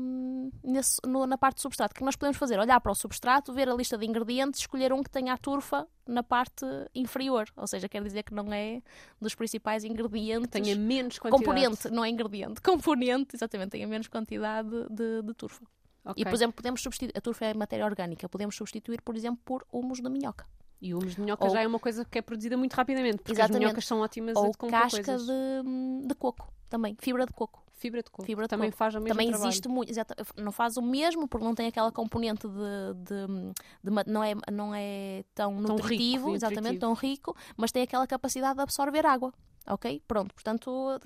[0.62, 1.92] nesse, no, na parte do substrato.
[1.92, 2.58] O que nós podemos fazer?
[2.58, 5.86] Olhar para o substrato, ver a lista de ingredientes, escolher um que tenha a turfa
[6.06, 7.46] na parte inferior.
[7.56, 8.82] Ou seja, quer dizer que não é
[9.20, 10.50] dos principais ingredientes.
[10.50, 11.44] Tenha menos quantidade.
[11.44, 12.60] Componente, não é ingrediente.
[12.60, 15.64] Componente, exatamente, tenha menos quantidade de, de turfa.
[16.04, 16.22] Okay.
[16.22, 17.16] E, por exemplo, podemos substituir.
[17.16, 18.28] A turfa é matéria orgânica.
[18.28, 20.46] Podemos substituir, por exemplo, por humus de minhoca.
[20.80, 21.50] E o humus de minhoca Ou...
[21.50, 23.56] já é uma coisa que é produzida muito rapidamente, porque Exatamente.
[23.56, 27.64] as minhocas são ótimas Ou a casca de, de coco também, fibra de coco.
[27.74, 28.24] Fibra de coco.
[28.24, 28.78] Fibra de também coco.
[28.78, 29.48] faz o mesmo Também trabalho.
[29.48, 33.52] existe muito, exato, não faz o mesmo porque não tem aquela componente de, de,
[33.84, 36.80] de não, é, não é tão, tão nutritivo, rico, exatamente, nutritivo.
[36.80, 39.32] tão rico, mas tem aquela capacidade de absorver água.
[39.68, 40.02] Ok?
[40.08, 40.98] Pronto, portanto,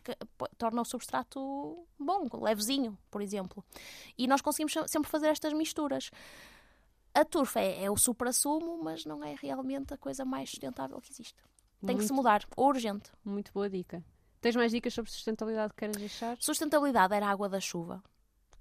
[0.56, 3.64] torna o substrato bom, levezinho, por exemplo.
[4.16, 6.10] E nós conseguimos sempre fazer estas misturas.
[7.14, 11.10] A turfa é, é o supra-sumo, mas não é realmente a coisa mais sustentável que
[11.10, 11.34] existe.
[11.80, 13.10] Tem muito, que se mudar, urgente.
[13.24, 14.02] Muito boa dica.
[14.40, 16.36] Tens mais dicas sobre sustentabilidade que queres deixar?
[16.40, 18.02] Sustentabilidade era a água da chuva.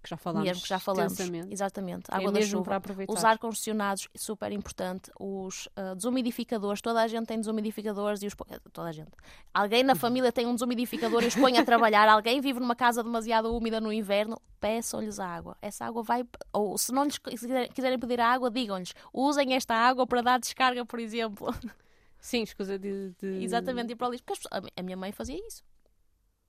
[0.01, 0.47] Que já falamos.
[0.47, 1.19] Mesmo que já falamos.
[1.49, 2.11] Exatamente.
[2.11, 2.81] É água é da chuva.
[3.07, 5.11] Os ar-condicionados, super importante.
[5.19, 6.81] Os uh, desumidificadores.
[6.81, 8.35] Toda a gente tem desumidificadores e os.
[8.73, 9.11] Toda a gente.
[9.53, 12.09] Alguém na família tem um desumidificador e os põe a trabalhar.
[12.09, 14.41] Alguém vive numa casa demasiado úmida no inverno.
[14.59, 15.55] Peçam-lhes a água.
[15.61, 16.25] Essa água vai.
[16.51, 17.19] Ou se não lhes
[17.73, 18.93] quiserem pedir a água, digam-lhes.
[19.13, 21.53] Usem esta água para dar descarga, por exemplo.
[22.19, 23.43] Sim, escusa de, de...
[23.43, 24.23] Exatamente, ir para lixo.
[24.25, 25.63] Porque a minha mãe fazia isso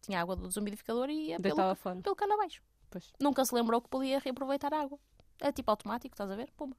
[0.03, 2.01] tinha água do desumidificador e ia pelo, fora.
[2.03, 2.61] pelo cano abaixo.
[2.93, 3.10] Pois.
[3.19, 4.98] Nunca se lembrou que podia reaproveitar a água.
[5.40, 6.51] É tipo automático, estás a ver?
[6.55, 6.77] Pumba.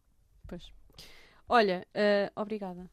[0.48, 0.72] Pois.
[1.50, 2.88] Olha, uh, obrigada.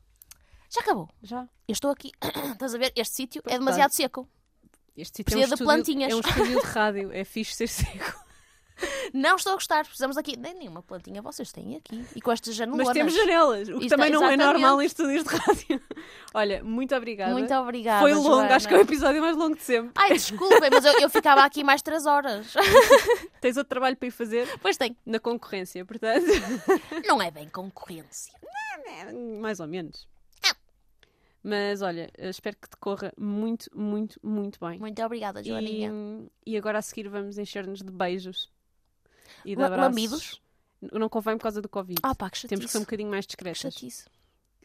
[0.71, 1.09] Já acabou?
[1.23, 1.43] Já.
[1.69, 2.13] Eu estou aqui,
[2.53, 2.93] estás a ver?
[2.97, 4.27] Este sítio é demasiado seco.
[4.97, 6.13] Este sítio é um, de plantinhas.
[6.13, 8.25] é um estúdio de rádio, é fixe ser seco.
[9.13, 10.37] Não estou a gostar, precisamos aqui.
[10.37, 12.05] Nem nenhuma plantinha vocês têm aqui.
[12.15, 12.87] E com estas janelas.
[12.87, 14.43] Mas temos janelas, o que Isto, também não é exatamente.
[14.43, 15.83] é normal em estúdios de rádio.
[16.35, 17.33] Olha, muito obrigada.
[17.33, 18.01] Muito obrigada.
[18.01, 18.57] Foi longo, Joana.
[18.57, 19.93] acho que é o episódio mais longo de sempre.
[19.97, 22.55] Ai, desculpem, mas eu, eu ficava aqui mais 3 horas.
[23.41, 24.49] Tens outro trabalho para ir fazer?
[24.61, 24.97] Pois tem.
[25.05, 26.27] Na concorrência, portanto.
[27.07, 28.33] Não é bem concorrência.
[29.41, 30.09] Mais ou menos.
[31.43, 34.79] Mas olha, espero que te corra muito, muito, muito bem.
[34.79, 35.91] Muito obrigada, Joaninha.
[36.45, 38.51] E, e agora a seguir vamos encher-nos de beijos
[39.45, 39.83] e de abraços.
[39.83, 40.43] Lamidos?
[40.93, 42.01] Não convém por causa do Covid.
[42.03, 43.59] Ah, pá, que Temos que ser um bocadinho mais discretas.
[43.59, 44.05] Chatice.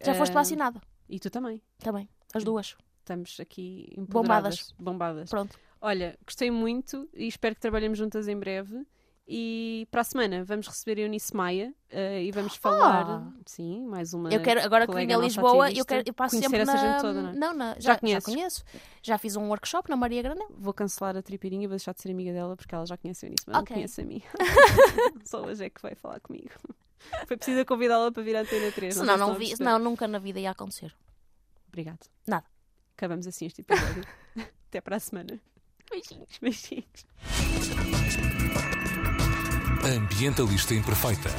[0.04, 0.82] Já uh, foste vacinada?
[1.10, 1.62] E tu também.
[1.80, 2.10] Também.
[2.34, 2.76] As duas.
[3.00, 4.74] estamos aqui bombadas.
[4.80, 5.30] bombadas.
[5.30, 5.60] Pronto.
[5.82, 8.86] Olha, gostei muito e espero que trabalhemos juntas em breve.
[9.28, 13.34] E para a semana vamos receber a Eunice Maia uh, e vamos falar, Ah.
[13.48, 14.32] sim, mais uma.
[14.32, 16.78] Eu quero, agora que vim colega a Lisboa, eu, quero, eu passo sempre essa na...
[16.78, 17.34] gente toda, não é?
[17.34, 18.64] Não, na- Já já, já, conheço.
[19.02, 20.48] Já fiz um workshop na Maria Granel.
[20.52, 23.30] Vou cancelar a tripirinha, vou deixar de ser amiga dela porque ela já conhece a
[23.30, 23.70] Eunice, mas Ok.
[23.70, 24.22] não conhece a mim.
[25.26, 26.52] Só hoje é que vai falar comigo.
[27.28, 28.94] Foi preciso convidá-la para vir à Antena 3.
[28.94, 30.96] Senão, não a vi, senão nunca na vida ia acontecer.
[31.68, 32.06] Obrigado.
[32.28, 32.46] Nada.
[32.96, 34.04] Acabamos assim este episódio.
[34.70, 35.40] Até para a semana.
[35.90, 36.38] Beijinhos.
[36.40, 37.06] Beijinhos.
[39.86, 41.30] Ambientalista Imperfeita.